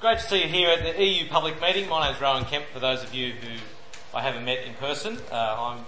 It's 0.00 0.06
great 0.06 0.18
to 0.18 0.24
see 0.24 0.42
you 0.44 0.48
here 0.48 0.70
at 0.70 0.96
the 0.96 1.04
EU 1.04 1.28
public 1.28 1.60
meeting. 1.60 1.86
My 1.86 2.06
name 2.06 2.14
is 2.14 2.20
Rowan 2.22 2.46
Kemp, 2.46 2.64
for 2.72 2.80
those 2.80 3.02
of 3.02 3.12
you 3.12 3.32
who 3.32 3.58
I 4.16 4.22
haven't 4.22 4.46
met 4.46 4.60
in 4.64 4.72
person. 4.72 5.18
Uh, 5.30 5.34
I'm 5.58 5.84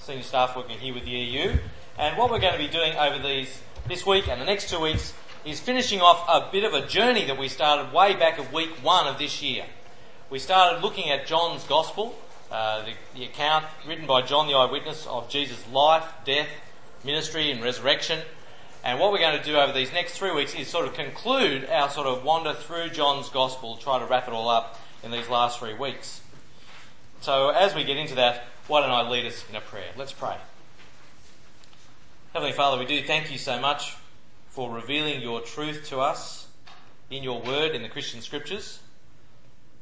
senior 0.00 0.22
staff 0.22 0.56
working 0.56 0.78
here 0.78 0.94
with 0.94 1.04
the 1.04 1.10
EU. 1.10 1.58
And 1.98 2.16
what 2.16 2.30
we're 2.30 2.38
going 2.38 2.54
to 2.54 2.58
be 2.58 2.68
doing 2.68 2.96
over 2.96 3.18
these, 3.18 3.60
this 3.86 4.06
week 4.06 4.26
and 4.26 4.40
the 4.40 4.46
next 4.46 4.70
two 4.70 4.80
weeks 4.80 5.12
is 5.44 5.60
finishing 5.60 6.00
off 6.00 6.26
a 6.30 6.50
bit 6.50 6.64
of 6.64 6.72
a 6.72 6.86
journey 6.86 7.26
that 7.26 7.36
we 7.36 7.46
started 7.46 7.92
way 7.92 8.16
back 8.16 8.38
at 8.38 8.50
week 8.54 8.70
one 8.82 9.06
of 9.06 9.18
this 9.18 9.42
year. 9.42 9.66
We 10.30 10.38
started 10.38 10.80
looking 10.80 11.10
at 11.10 11.26
John's 11.26 11.64
Gospel, 11.64 12.18
uh, 12.50 12.86
the, 12.86 12.94
the 13.14 13.24
account 13.26 13.66
written 13.86 14.06
by 14.06 14.22
John 14.22 14.46
the 14.46 14.54
eyewitness 14.54 15.06
of 15.06 15.28
Jesus' 15.28 15.62
life, 15.70 16.06
death, 16.24 16.48
ministry 17.04 17.50
and 17.50 17.62
resurrection. 17.62 18.20
And 18.84 18.98
what 18.98 19.12
we're 19.12 19.18
going 19.18 19.38
to 19.38 19.44
do 19.44 19.56
over 19.56 19.72
these 19.72 19.92
next 19.92 20.18
three 20.18 20.32
weeks 20.32 20.56
is 20.56 20.66
sort 20.66 20.88
of 20.88 20.94
conclude 20.94 21.66
our 21.66 21.88
sort 21.88 22.08
of 22.08 22.24
wander 22.24 22.52
through 22.52 22.90
John's 22.90 23.28
Gospel, 23.28 23.76
try 23.76 24.00
to 24.00 24.06
wrap 24.06 24.26
it 24.26 24.34
all 24.34 24.48
up 24.48 24.80
in 25.04 25.12
these 25.12 25.28
last 25.28 25.60
three 25.60 25.74
weeks. 25.74 26.20
So 27.20 27.50
as 27.50 27.76
we 27.76 27.84
get 27.84 27.96
into 27.96 28.16
that, 28.16 28.44
why 28.66 28.80
don't 28.80 28.90
I 28.90 29.08
lead 29.08 29.24
us 29.24 29.44
in 29.48 29.54
a 29.54 29.60
prayer? 29.60 29.90
Let's 29.96 30.12
pray. 30.12 30.36
Heavenly 32.32 32.52
Father, 32.52 32.76
we 32.76 32.84
do 32.84 33.00
thank 33.06 33.30
you 33.30 33.38
so 33.38 33.60
much 33.60 33.96
for 34.48 34.68
revealing 34.68 35.22
your 35.22 35.40
truth 35.42 35.88
to 35.90 36.00
us 36.00 36.48
in 37.08 37.22
your 37.22 37.40
word 37.40 37.76
in 37.76 37.82
the 37.82 37.88
Christian 37.88 38.20
scriptures. 38.20 38.80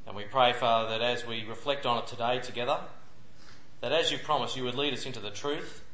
And 0.06 0.14
we 0.14 0.24
pray, 0.24 0.52
Father, 0.52 0.90
that 0.90 1.00
as 1.00 1.26
we 1.26 1.46
reflect 1.48 1.86
on 1.86 1.98
it 1.98 2.06
today 2.06 2.40
together, 2.40 2.80
that 3.80 3.92
as 3.92 4.12
you 4.12 4.18
promised, 4.18 4.58
you 4.58 4.64
would 4.64 4.74
lead 4.74 4.92
us 4.92 5.06
into 5.06 5.20
the 5.20 5.30
truth 5.30 5.84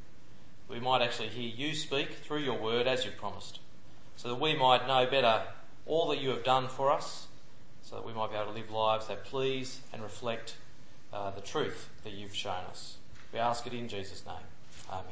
we 0.69 0.81
might 0.81 1.03
actually 1.03 1.29
hear 1.29 1.49
you 1.49 1.75
speak 1.75 2.11
through 2.11 2.41
your 2.41 2.59
word 2.59 2.87
as 2.87 3.05
you 3.05 3.11
promised, 3.13 3.61
so 4.17 4.29
that 4.29 4.41
we 4.41 4.57
might 4.57 4.87
know 4.87 5.07
better 5.07 5.43
all 5.87 6.09
that 6.09 6.21
you 6.21 6.31
have 6.31 6.45
done 6.45 6.69
for 6.69 6.91
us, 6.91 7.27
so 7.83 7.97
that 7.97 8.05
we 8.05 8.13
might 8.13 8.31
be 8.31 8.37
able 8.37 8.53
to 8.53 8.59
live 8.59 8.71
lives 8.71 9.07
that 9.07 9.25
please 9.25 9.81
and 9.93 10.03
reflect 10.03 10.57
uh, 11.13 11.31
the 11.31 11.41
truth 11.41 11.89
that 12.03 12.13
you've 12.13 12.35
shown 12.35 12.65
us. 12.69 12.97
We 13.33 13.39
ask 13.39 13.67
it 13.67 13.73
in 13.73 13.89
Jesus' 13.89 14.25
name. 14.27 14.35
Amen. 14.91 15.05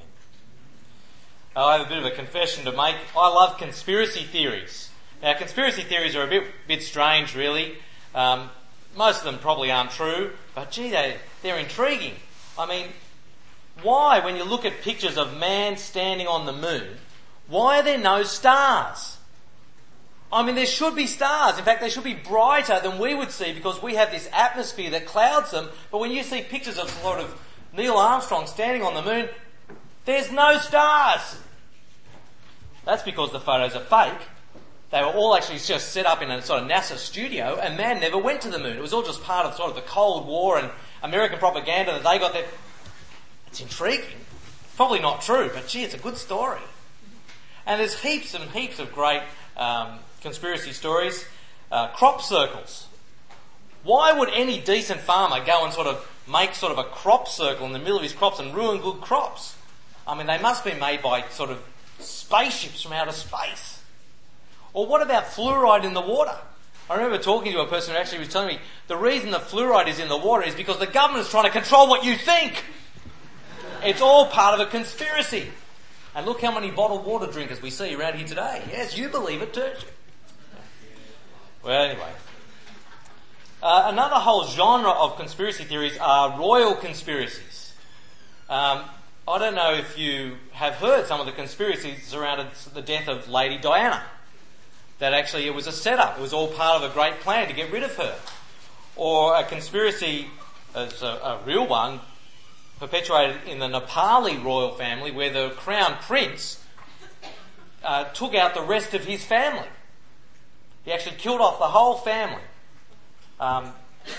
Uh, 1.56 1.66
I 1.66 1.78
have 1.78 1.86
a 1.86 1.88
bit 1.88 1.98
of 1.98 2.04
a 2.04 2.10
confession 2.10 2.64
to 2.64 2.72
make. 2.72 2.96
I 3.16 3.28
love 3.28 3.58
conspiracy 3.58 4.24
theories. 4.24 4.90
Now, 5.22 5.34
conspiracy 5.34 5.82
theories 5.82 6.16
are 6.16 6.24
a 6.24 6.28
bit, 6.28 6.44
bit 6.66 6.82
strange, 6.82 7.36
really. 7.36 7.74
Um, 8.14 8.50
most 8.96 9.18
of 9.18 9.24
them 9.24 9.38
probably 9.38 9.70
aren't 9.70 9.92
true, 9.92 10.32
but 10.54 10.70
gee, 10.72 10.90
they, 10.90 11.16
they're 11.42 11.58
intriguing. 11.58 12.14
I 12.58 12.66
mean, 12.66 12.88
why, 13.82 14.20
when 14.20 14.36
you 14.36 14.44
look 14.44 14.64
at 14.64 14.82
pictures 14.82 15.18
of 15.18 15.36
man 15.36 15.76
standing 15.76 16.26
on 16.26 16.46
the 16.46 16.52
moon, 16.52 16.96
why 17.48 17.80
are 17.80 17.82
there 17.82 17.98
no 17.98 18.22
stars? 18.22 19.18
I 20.32 20.42
mean, 20.42 20.56
there 20.56 20.66
should 20.66 20.96
be 20.96 21.06
stars. 21.06 21.58
In 21.58 21.64
fact, 21.64 21.80
they 21.80 21.88
should 21.88 22.04
be 22.04 22.14
brighter 22.14 22.80
than 22.82 22.98
we 22.98 23.14
would 23.14 23.30
see 23.30 23.52
because 23.52 23.82
we 23.82 23.94
have 23.94 24.10
this 24.10 24.28
atmosphere 24.32 24.90
that 24.90 25.06
clouds 25.06 25.52
them. 25.52 25.68
But 25.92 25.98
when 25.98 26.10
you 26.10 26.22
see 26.22 26.42
pictures 26.42 26.78
of 26.78 26.90
sort 26.90 27.20
of 27.20 27.40
Neil 27.72 27.94
Armstrong 27.94 28.46
standing 28.46 28.82
on 28.82 28.94
the 28.94 29.02
moon, 29.02 29.28
there's 30.04 30.32
no 30.32 30.58
stars. 30.58 31.36
That's 32.84 33.02
because 33.02 33.32
the 33.32 33.40
photos 33.40 33.76
are 33.76 33.84
fake. 33.84 34.26
They 34.90 35.00
were 35.00 35.06
all 35.06 35.36
actually 35.36 35.58
just 35.58 35.92
set 35.92 36.06
up 36.06 36.22
in 36.22 36.30
a 36.30 36.42
sort 36.42 36.62
of 36.62 36.68
NASA 36.68 36.96
studio 36.96 37.58
and 37.60 37.76
man 37.76 38.00
never 38.00 38.18
went 38.18 38.40
to 38.42 38.50
the 38.50 38.58
moon. 38.58 38.76
It 38.76 38.82
was 38.82 38.92
all 38.92 39.02
just 39.02 39.22
part 39.22 39.46
of 39.46 39.54
sort 39.54 39.70
of 39.70 39.76
the 39.76 39.82
Cold 39.82 40.26
War 40.26 40.58
and 40.58 40.70
American 41.02 41.38
propaganda 41.38 41.92
that 41.92 42.04
they 42.04 42.18
got 42.18 42.32
their 42.32 42.46
it's 43.54 43.60
intriguing. 43.60 44.18
Probably 44.74 44.98
not 44.98 45.22
true, 45.22 45.48
but 45.54 45.68
gee, 45.68 45.84
it's 45.84 45.94
a 45.94 45.98
good 45.98 46.16
story. 46.16 46.60
And 47.66 47.80
there's 47.80 48.00
heaps 48.00 48.34
and 48.34 48.50
heaps 48.50 48.80
of 48.80 48.92
great 48.92 49.22
um, 49.56 50.00
conspiracy 50.22 50.72
stories. 50.72 51.24
Uh, 51.70 51.88
crop 51.88 52.20
circles. 52.20 52.88
Why 53.84 54.12
would 54.12 54.28
any 54.30 54.60
decent 54.60 55.00
farmer 55.00 55.44
go 55.44 55.64
and 55.64 55.72
sort 55.72 55.86
of 55.86 56.04
make 56.28 56.54
sort 56.56 56.72
of 56.72 56.78
a 56.78 56.84
crop 56.84 57.28
circle 57.28 57.64
in 57.66 57.72
the 57.72 57.78
middle 57.78 57.96
of 57.96 58.02
his 58.02 58.12
crops 58.12 58.40
and 58.40 58.52
ruin 58.52 58.80
good 58.80 59.00
crops? 59.00 59.56
I 60.04 60.16
mean, 60.16 60.26
they 60.26 60.38
must 60.38 60.64
be 60.64 60.74
made 60.74 61.00
by 61.00 61.22
sort 61.28 61.50
of 61.50 61.62
spaceships 62.00 62.82
from 62.82 62.92
outer 62.92 63.12
space. 63.12 63.82
Or 64.72 64.84
what 64.84 65.00
about 65.00 65.26
fluoride 65.26 65.84
in 65.84 65.94
the 65.94 66.00
water? 66.00 66.36
I 66.90 66.96
remember 66.96 67.18
talking 67.18 67.52
to 67.52 67.60
a 67.60 67.68
person 67.68 67.94
who 67.94 68.00
actually 68.00 68.18
was 68.18 68.30
telling 68.30 68.56
me 68.56 68.58
the 68.88 68.96
reason 68.96 69.30
the 69.30 69.38
fluoride 69.38 69.86
is 69.86 70.00
in 70.00 70.08
the 70.08 70.16
water 70.16 70.44
is 70.44 70.56
because 70.56 70.80
the 70.80 70.88
government 70.88 71.24
is 71.24 71.30
trying 71.30 71.44
to 71.44 71.50
control 71.50 71.88
what 71.88 72.04
you 72.04 72.16
think. 72.16 72.64
It's 73.84 74.00
all 74.00 74.26
part 74.26 74.58
of 74.58 74.66
a 74.66 74.70
conspiracy. 74.70 75.48
And 76.14 76.24
look 76.24 76.40
how 76.40 76.52
many 76.54 76.70
bottled 76.70 77.04
water 77.04 77.26
drinkers 77.26 77.60
we 77.60 77.70
see 77.70 77.94
around 77.94 78.16
here 78.16 78.26
today. 78.26 78.62
Yes, 78.70 78.96
you 78.96 79.08
believe 79.08 79.42
it, 79.42 79.52
don't? 79.52 79.84
Well, 81.62 81.82
anyway. 81.82 82.10
Uh, 83.62 83.84
another 83.86 84.16
whole 84.16 84.46
genre 84.46 84.90
of 84.90 85.16
conspiracy 85.16 85.64
theories 85.64 85.98
are 85.98 86.38
royal 86.38 86.74
conspiracies. 86.74 87.74
Um, 88.48 88.84
I 89.26 89.38
don't 89.38 89.54
know 89.54 89.72
if 89.72 89.98
you 89.98 90.36
have 90.52 90.74
heard 90.74 91.06
some 91.06 91.20
of 91.20 91.26
the 91.26 91.32
conspiracies 91.32 92.06
surrounding 92.06 92.48
the 92.72 92.82
death 92.82 93.08
of 93.08 93.28
Lady 93.28 93.58
Diana. 93.58 94.02
That 94.98 95.12
actually 95.12 95.46
it 95.46 95.54
was 95.54 95.66
a 95.66 95.72
setup. 95.72 96.18
It 96.18 96.22
was 96.22 96.32
all 96.32 96.48
part 96.48 96.82
of 96.82 96.90
a 96.90 96.94
great 96.94 97.20
plan 97.20 97.48
to 97.48 97.54
get 97.54 97.72
rid 97.72 97.82
of 97.82 97.94
her. 97.96 98.16
Or 98.96 99.36
a 99.36 99.44
conspiracy, 99.44 100.28
as 100.74 101.02
a, 101.02 101.06
a 101.06 101.40
real 101.44 101.66
one, 101.66 102.00
perpetuated 102.78 103.36
in 103.46 103.58
the 103.58 103.68
Nepali 103.68 104.42
royal 104.42 104.74
family 104.74 105.10
where 105.10 105.30
the 105.30 105.50
crown 105.50 105.96
prince 106.00 106.62
uh, 107.84 108.04
took 108.04 108.34
out 108.34 108.54
the 108.54 108.62
rest 108.62 108.94
of 108.94 109.04
his 109.04 109.24
family. 109.24 109.68
He 110.84 110.92
actually 110.92 111.16
killed 111.16 111.40
off 111.40 111.58
the 111.58 111.68
whole 111.68 111.96
family. 111.96 112.42
Um, 113.40 113.72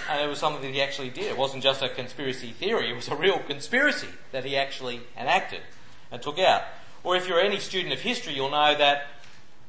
and 0.10 0.22
it 0.22 0.28
was 0.28 0.40
something 0.40 0.62
that 0.62 0.72
he 0.72 0.82
actually 0.82 1.10
did. 1.10 1.26
It 1.26 1.38
wasn't 1.38 1.64
just 1.64 1.82
a 1.82 1.90
conspiracy 1.90 2.52
theory, 2.52 2.90
it 2.90 2.96
was 2.96 3.08
a 3.08 3.16
real 3.16 3.40
conspiracy 3.40 4.08
that 4.32 4.46
he 4.46 4.58
actually 4.58 5.02
enacted 5.18 5.62
and 6.12 6.22
took 6.22 6.40
out. 6.40 6.64
Or 7.04 7.16
if 7.16 7.28
you're 7.28 7.40
any 7.40 7.60
student 7.60 7.94
of 7.94 8.02
history, 8.02 8.34
you'll 8.34 8.50
know 8.50 8.76
that 8.76 9.08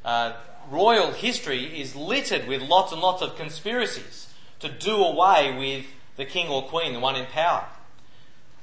uh, 0.04 0.32
royal 0.70 1.12
history 1.12 1.80
is 1.80 1.94
littered 1.94 2.46
with 2.46 2.62
lots 2.62 2.92
and 2.92 3.00
lots 3.00 3.20
of 3.20 3.36
conspiracies 3.36 4.32
to 4.60 4.70
do 4.70 4.96
away 4.96 5.54
with 5.56 5.86
the 6.16 6.24
king 6.24 6.48
or 6.48 6.62
queen, 6.62 6.94
the 6.94 7.00
one 7.00 7.16
in 7.16 7.26
power. 7.26 7.66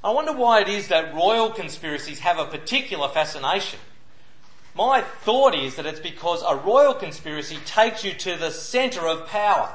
I 0.04 0.10
wonder 0.10 0.34
why 0.34 0.60
it 0.60 0.68
is 0.68 0.88
that 0.88 1.14
royal 1.14 1.48
conspiracies 1.48 2.18
have 2.18 2.38
a 2.38 2.44
particular 2.44 3.08
fascination. 3.08 3.80
My 4.74 5.00
thought 5.00 5.54
is 5.54 5.76
that 5.76 5.86
it's 5.86 5.98
because 5.98 6.42
a 6.46 6.56
royal 6.56 6.92
conspiracy 6.92 7.56
takes 7.64 8.04
you 8.04 8.12
to 8.12 8.36
the 8.36 8.50
centre 8.50 9.08
of 9.08 9.26
power. 9.26 9.74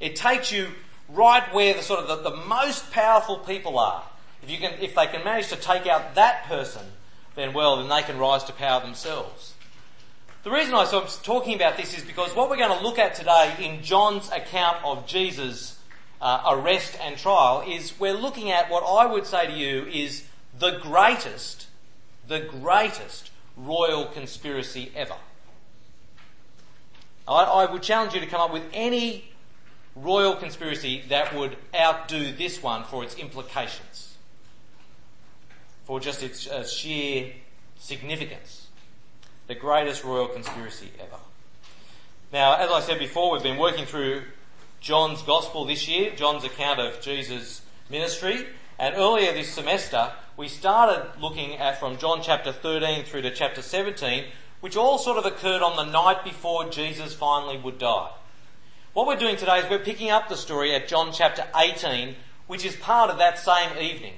It 0.00 0.16
takes 0.16 0.50
you 0.50 0.68
right 1.10 1.42
where 1.52 1.74
the 1.74 1.82
sort 1.82 2.00
of 2.00 2.08
the, 2.08 2.30
the 2.30 2.36
most 2.36 2.90
powerful 2.90 3.36
people 3.36 3.78
are. 3.78 4.02
If 4.42 4.48
you 4.50 4.56
can, 4.56 4.80
if 4.80 4.94
they 4.94 5.06
can 5.08 5.22
manage 5.24 5.48
to 5.48 5.56
take 5.56 5.86
out 5.86 6.14
that 6.14 6.44
person, 6.44 6.86
then 7.34 7.52
well, 7.52 7.76
then 7.76 7.88
they 7.90 8.02
can 8.02 8.16
rise 8.16 8.44
to 8.44 8.54
power 8.54 8.80
themselves. 8.80 9.52
The 10.42 10.50
reason 10.50 10.72
I 10.72 10.84
am 10.84 11.06
talking 11.22 11.54
about 11.54 11.76
this 11.76 11.98
is 11.98 12.02
because 12.02 12.34
what 12.34 12.48
we're 12.48 12.56
going 12.56 12.78
to 12.78 12.82
look 12.82 12.98
at 12.98 13.14
today 13.14 13.54
in 13.60 13.82
John's 13.82 14.30
account 14.30 14.78
of 14.84 15.06
Jesus' 15.06 15.79
uh, 16.20 16.42
arrest 16.48 16.96
and 17.00 17.16
trial 17.16 17.64
is 17.66 17.98
we're 17.98 18.14
looking 18.14 18.50
at 18.50 18.70
what 18.70 18.82
I 18.82 19.06
would 19.10 19.26
say 19.26 19.46
to 19.46 19.52
you 19.52 19.86
is 19.86 20.24
the 20.58 20.78
greatest, 20.82 21.66
the 22.28 22.40
greatest 22.40 23.30
royal 23.56 24.06
conspiracy 24.06 24.92
ever. 24.94 25.16
I, 27.26 27.44
I 27.44 27.70
would 27.70 27.82
challenge 27.82 28.14
you 28.14 28.20
to 28.20 28.26
come 28.26 28.40
up 28.40 28.52
with 28.52 28.64
any 28.72 29.32
royal 29.96 30.36
conspiracy 30.36 31.04
that 31.08 31.34
would 31.34 31.56
outdo 31.74 32.32
this 32.32 32.62
one 32.62 32.84
for 32.84 33.02
its 33.02 33.16
implications, 33.16 34.16
for 35.84 36.00
just 36.00 36.22
its 36.22 36.46
uh, 36.48 36.66
sheer 36.66 37.32
significance. 37.78 38.66
The 39.46 39.54
greatest 39.54 40.04
royal 40.04 40.28
conspiracy 40.28 40.90
ever. 41.00 41.18
Now, 42.32 42.56
as 42.56 42.70
I 42.70 42.80
said 42.80 43.00
before, 43.00 43.32
we've 43.32 43.42
been 43.42 43.58
working 43.58 43.84
through 43.84 44.22
John's 44.80 45.20
Gospel 45.22 45.66
this 45.66 45.86
year, 45.86 46.10
John's 46.16 46.42
account 46.42 46.80
of 46.80 47.02
Jesus' 47.02 47.60
ministry. 47.90 48.46
And 48.78 48.94
earlier 48.96 49.32
this 49.32 49.52
semester, 49.52 50.10
we 50.38 50.48
started 50.48 51.20
looking 51.20 51.56
at 51.56 51.78
from 51.78 51.98
John 51.98 52.22
chapter 52.22 52.50
13 52.50 53.04
through 53.04 53.20
to 53.22 53.30
chapter 53.30 53.60
17, 53.60 54.24
which 54.60 54.76
all 54.76 54.96
sort 54.96 55.18
of 55.18 55.26
occurred 55.26 55.60
on 55.60 55.76
the 55.76 55.92
night 55.92 56.24
before 56.24 56.70
Jesus 56.70 57.12
finally 57.12 57.58
would 57.58 57.78
die. 57.78 58.10
What 58.94 59.06
we're 59.06 59.16
doing 59.16 59.36
today 59.36 59.58
is 59.58 59.68
we're 59.68 59.80
picking 59.80 60.10
up 60.10 60.30
the 60.30 60.36
story 60.36 60.74
at 60.74 60.88
John 60.88 61.12
chapter 61.12 61.44
18, 61.54 62.16
which 62.46 62.64
is 62.64 62.74
part 62.76 63.10
of 63.10 63.18
that 63.18 63.38
same 63.38 63.76
evening. 63.76 64.14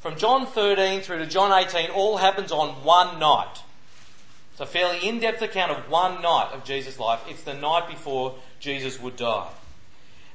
From 0.00 0.16
John 0.16 0.44
13 0.44 1.02
through 1.02 1.18
to 1.18 1.26
John 1.26 1.52
18, 1.52 1.90
all 1.90 2.16
happens 2.16 2.50
on 2.50 2.82
one 2.82 3.20
night. 3.20 3.62
It's 4.50 4.60
a 4.60 4.66
fairly 4.66 5.06
in-depth 5.06 5.40
account 5.40 5.70
of 5.70 5.88
one 5.88 6.20
night 6.20 6.50
of 6.52 6.64
Jesus' 6.64 6.98
life. 6.98 7.20
It's 7.28 7.44
the 7.44 7.54
night 7.54 7.88
before 7.88 8.34
Jesus 8.58 9.00
would 9.00 9.14
die. 9.14 9.46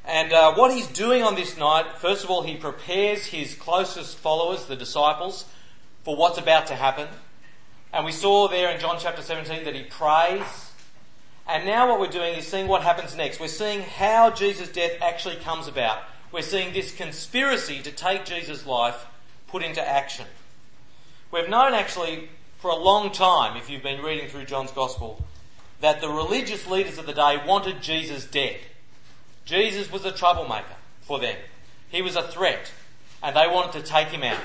And 0.07 0.33
uh, 0.33 0.53
what 0.53 0.71
he's 0.71 0.87
doing 0.87 1.23
on 1.23 1.35
this 1.35 1.57
night, 1.57 1.85
first 1.97 2.23
of 2.23 2.29
all, 2.29 2.43
he 2.43 2.55
prepares 2.55 3.27
his 3.27 3.55
closest 3.55 4.17
followers, 4.17 4.65
the 4.65 4.75
disciples, 4.75 5.45
for 6.03 6.15
what's 6.15 6.37
about 6.37 6.67
to 6.67 6.75
happen. 6.75 7.07
And 7.91 8.05
we 8.05 8.11
saw 8.11 8.47
there 8.47 8.69
in 8.69 8.79
John 8.79 8.97
chapter 8.99 9.21
17 9.21 9.63
that 9.63 9.73
he 9.73 9.83
prays 9.83 10.71
And 11.47 11.65
now 11.65 11.89
what 11.89 11.99
we're 11.99 12.07
doing 12.07 12.35
is 12.35 12.45
seeing 12.45 12.67
what 12.67 12.83
happens 12.83 13.15
next. 13.15 13.39
We're 13.39 13.47
seeing 13.47 13.81
how 13.81 14.31
Jesus' 14.31 14.69
death 14.69 14.93
actually 15.01 15.37
comes 15.37 15.67
about. 15.67 16.03
We're 16.31 16.41
seeing 16.41 16.73
this 16.73 16.93
conspiracy 16.93 17.81
to 17.81 17.91
take 17.91 18.25
Jesus' 18.25 18.65
life 18.65 19.05
put 19.47 19.63
into 19.63 19.87
action. 19.87 20.25
We've 21.31 21.49
known 21.49 21.73
actually 21.73 22.29
for 22.57 22.69
a 22.69 22.75
long 22.75 23.11
time, 23.11 23.57
if 23.57 23.69
you've 23.69 23.83
been 23.83 24.03
reading 24.03 24.27
through 24.27 24.45
John's 24.45 24.71
Gospel, 24.71 25.25
that 25.81 26.01
the 26.01 26.09
religious 26.09 26.67
leaders 26.67 26.97
of 26.97 27.05
the 27.05 27.13
day 27.13 27.41
wanted 27.45 27.81
Jesus 27.81 28.25
dead. 28.25 28.57
Jesus 29.45 29.91
was 29.91 30.03
a 30.05 30.11
troublemaker 30.11 30.75
for 31.01 31.19
them. 31.19 31.37
He 31.89 32.01
was 32.01 32.15
a 32.15 32.23
threat, 32.23 32.71
and 33.21 33.35
they 33.35 33.47
wanted 33.47 33.79
to 33.79 33.87
take 33.87 34.07
him 34.07 34.23
out. 34.23 34.39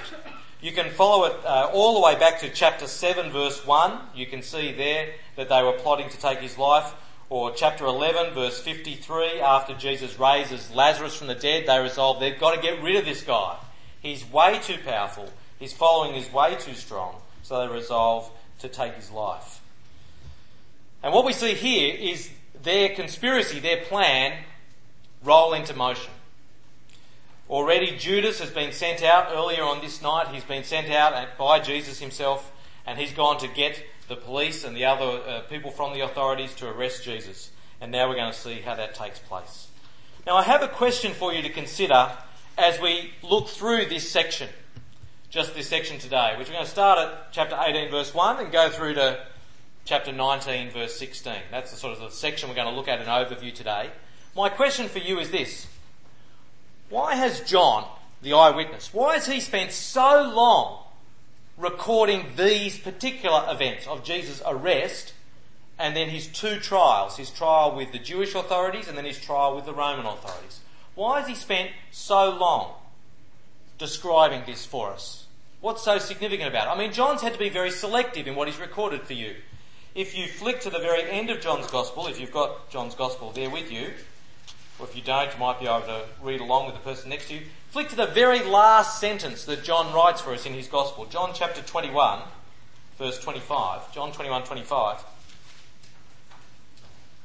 You 0.61 0.73
can 0.73 0.91
follow 0.91 1.25
it 1.25 1.37
uh, 1.45 1.71
all 1.73 1.95
the 1.95 2.01
way 2.01 2.19
back 2.19 2.41
to 2.41 2.51
chapter 2.51 2.87
7, 2.87 3.31
verse 3.31 3.67
1. 3.67 3.99
You 4.15 4.27
can 4.27 4.43
see 4.43 4.73
there 4.73 5.15
that 5.37 5.49
they 5.49 5.63
were 5.63 5.73
plotting 5.73 6.11
to 6.11 6.19
take 6.19 6.41
his 6.41 6.59
life. 6.59 6.93
Or 7.31 7.53
chapter 7.53 7.87
11, 7.87 8.35
verse 8.35 8.61
53, 8.61 9.41
after 9.41 9.73
Jesus 9.75 10.19
raises 10.19 10.71
Lazarus 10.73 11.17
from 11.17 11.29
the 11.29 11.35
dead, 11.35 11.67
they 11.67 11.79
resolve 11.79 12.21
they've 12.21 12.39
got 12.39 12.57
to 12.57 12.61
get 12.61 12.83
rid 12.83 12.97
of 12.97 13.05
this 13.05 13.23
guy. 13.23 13.57
He's 14.01 14.29
way 14.31 14.59
too 14.63 14.79
powerful. 14.85 15.33
His 15.59 15.73
following 15.73 16.17
is 16.17 16.31
way 16.33 16.57
too 16.59 16.75
strong. 16.75 17.15
So 17.43 17.67
they 17.67 17.73
resolve 17.73 18.31
to 18.59 18.69
take 18.69 18.95
his 18.95 19.11
life. 19.11 19.61
And 21.03 21.15
what 21.15 21.25
we 21.25 21.33
see 21.33 21.55
here 21.55 21.95
is 21.95 22.31
their 22.63 22.91
conspiracy, 22.91 23.61
their 23.61 23.85
plan, 23.85 24.45
roll 25.23 25.53
into 25.53 25.75
motion. 25.75 26.13
Already 27.49 27.97
Judas 27.97 28.39
has 28.39 28.51
been 28.51 28.73
sent 28.73 29.03
out 29.03 29.29
earlier 29.33 29.65
on 29.65 29.81
this 29.81 30.01
night. 30.01 30.29
He's 30.29 30.45
been 30.45 30.65
sent 30.65 30.91
out 30.91 31.37
by 31.37 31.59
Jesus 31.59 31.99
himself 31.99 32.53
and 32.87 32.99
he's 32.99 33.13
gone 33.13 33.39
to 33.39 33.49
get 33.49 33.83
the 34.09 34.17
police 34.17 34.65
and 34.65 34.77
the 34.77 34.85
other 34.85 35.05
uh, 35.05 35.41
people 35.43 35.71
from 35.71 35.93
the 35.93 36.01
authorities 36.01 36.55
to 36.57 36.69
arrest 36.69 37.05
Jesus. 37.05 37.51
And 37.81 37.91
now 37.91 38.09
we're 38.09 38.17
going 38.17 38.33
to 38.33 38.39
see 38.39 38.61
how 38.61 38.75
that 38.77 38.95
takes 38.95 39.19
place. 39.19 39.69
Now 40.27 40.37
I 40.37 40.43
have 40.43 40.63
a 40.63 40.69
question 40.69 41.13
for 41.13 41.33
you 41.33 41.43
to 41.43 41.49
consider 41.49 42.13
as 42.57 42.81
we 42.81 43.13
look 43.23 43.49
through 43.49 43.87
this 43.87 44.09
section. 44.09 44.49
Just 45.29 45.55
this 45.55 45.69
section 45.69 45.99
today, 45.99 46.35
which 46.37 46.49
we're 46.49 46.55
going 46.55 46.65
to 46.65 46.71
start 46.71 46.99
at 46.99 47.33
chapter 47.33 47.57
18 47.61 47.91
verse 47.91 48.15
1 48.15 48.45
and 48.45 48.53
go 48.53 48.69
through 48.69 48.95
to 48.95 49.25
chapter 49.85 50.13
19 50.13 50.71
verse 50.71 50.97
16. 50.99 51.35
That's 51.51 51.71
the 51.71 51.77
sort 51.77 51.95
of 51.95 52.01
the 52.01 52.11
section 52.11 52.49
we're 52.49 52.55
going 52.55 52.69
to 52.69 52.75
look 52.75 52.89
at 52.89 53.01
an 53.01 53.07
overview 53.07 53.55
today. 53.55 53.91
My 54.37 54.49
question 54.49 54.89
for 54.89 55.01
you 55.01 55.19
is 55.19 55.31
this. 55.31 55.67
Why 56.89 57.15
has 57.15 57.41
John, 57.41 57.87
the 58.23 58.33
eyewitness, 58.33 58.93
why 58.95 59.15
has 59.15 59.27
he 59.27 59.41
spent 59.41 59.73
so 59.73 60.23
long 60.35 60.85
recording 61.57 62.27
these 62.37 62.79
particular 62.79 63.45
events 63.49 63.87
of 63.87 64.05
Jesus' 64.05 64.43
arrest 64.47 65.15
and 65.79 65.97
then 65.97 66.09
his 66.09 66.27
two 66.27 66.59
trials, 66.61 67.17
his 67.17 67.31
trial 67.31 67.75
with 67.75 67.93
the 67.93 67.99
Jewish 67.99 68.35
authorities 68.35 68.89
and 68.89 68.97
then 68.97 69.05
his 69.05 69.19
trial 69.19 69.57
with 69.57 69.67
the 69.67 69.75
Roman 69.75 70.07
authorities? 70.07 70.61
Why 70.95 71.21
has 71.21 71.29
he 71.29 71.35
spent 71.35 71.71
so 71.91 72.31
long 72.31 72.75
describing 73.79 74.43
this 74.47 74.65
for 74.67 74.91
us? 74.91 75.27
What's 75.61 75.83
so 75.83 75.99
significant 75.99 76.49
about 76.49 76.69
it? 76.69 76.71
I 76.71 76.79
mean, 76.79 76.93
John's 76.93 77.23
had 77.23 77.33
to 77.33 77.39
be 77.39 77.49
very 77.49 77.71
selective 77.71 78.27
in 78.27 78.35
what 78.35 78.49
he's 78.49 78.59
recorded 78.59 79.03
for 79.03 79.13
you. 79.13 79.35
If 79.95 80.17
you 80.17 80.27
flick 80.29 80.61
to 80.63 80.71
the 80.71 80.79
very 80.79 81.09
end 81.11 81.31
of 81.31 81.41
John's 81.41 81.67
Gospel, 81.67 82.07
if 82.07 82.21
you've 82.21 82.33
got 82.33 82.71
John's 82.71 82.95
Gospel 82.95 83.33
there 83.33 83.51
with 83.51 83.71
you, 83.71 83.91
or 84.81 84.87
if 84.87 84.97
you 84.97 85.03
don't, 85.03 85.33
you 85.33 85.39
might 85.39 85.61
be 85.61 85.67
able 85.67 85.83
to 85.83 86.05
read 86.23 86.41
along 86.41 86.67
with 86.67 86.75
the 86.75 86.81
person 86.81 87.11
next 87.11 87.29
to 87.29 87.35
you. 87.35 87.43
Flick 87.71 87.89
to 87.91 87.97
the 87.97 88.07
very 88.07 88.43
last 88.43 88.99
sentence 88.99 89.45
that 89.45 89.63
John 89.63 89.95
writes 89.95 90.21
for 90.21 90.33
us 90.33 90.47
in 90.47 90.55
his 90.55 90.67
Gospel. 90.67 91.05
John 91.07 91.33
chapter 91.35 91.63
21, 91.63 92.21
verse 92.99 93.19
25. 93.21 93.93
John 93.95 94.11
21, 94.13 94.45
25. 94.45 95.05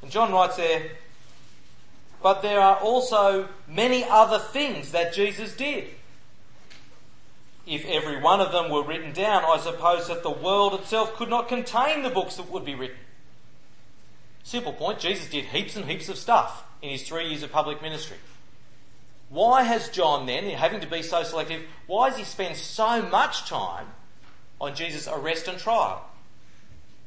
And 0.01 0.11
John 0.11 0.31
writes 0.31 0.57
there, 0.57 0.91
But 2.21 2.41
there 2.41 2.59
are 2.59 2.75
also 2.77 3.47
many 3.67 4.03
other 4.03 4.37
things 4.37 4.91
that 4.91 5.13
Jesus 5.13 5.55
did. 5.55 5.85
If 7.65 7.85
every 7.85 8.21
one 8.21 8.41
of 8.41 8.51
them 8.51 8.69
were 8.69 8.83
written 8.83 9.13
down, 9.13 9.43
I 9.43 9.57
suppose 9.57 10.07
that 10.09 10.21
the 10.21 10.29
world 10.29 10.75
itself 10.75 11.15
could 11.15 11.29
not 11.29 11.47
contain 11.47 12.03
the 12.03 12.11
books 12.11 12.35
that 12.35 12.51
would 12.51 12.65
be 12.65 12.75
written. 12.75 12.97
Simple 14.45 14.73
point, 14.73 14.99
Jesus 14.99 15.27
did 15.27 15.45
heaps 15.45 15.75
and 15.75 15.89
heaps 15.89 16.07
of 16.07 16.19
stuff 16.19 16.65
in 16.83 16.91
his 16.91 17.01
three 17.01 17.29
years 17.29 17.41
of 17.41 17.51
public 17.51 17.81
ministry. 17.81 18.17
Why 19.29 19.63
has 19.63 19.89
John 19.89 20.27
then, 20.27 20.47
having 20.51 20.81
to 20.81 20.87
be 20.87 21.01
so 21.01 21.23
selective, 21.23 21.63
why 21.87 22.09
does 22.09 22.19
he 22.19 22.23
spend 22.23 22.55
so 22.55 23.01
much 23.01 23.49
time 23.49 23.87
on 24.61 24.75
Jesus' 24.75 25.07
arrest 25.07 25.47
and 25.47 25.57
trial? 25.57 26.07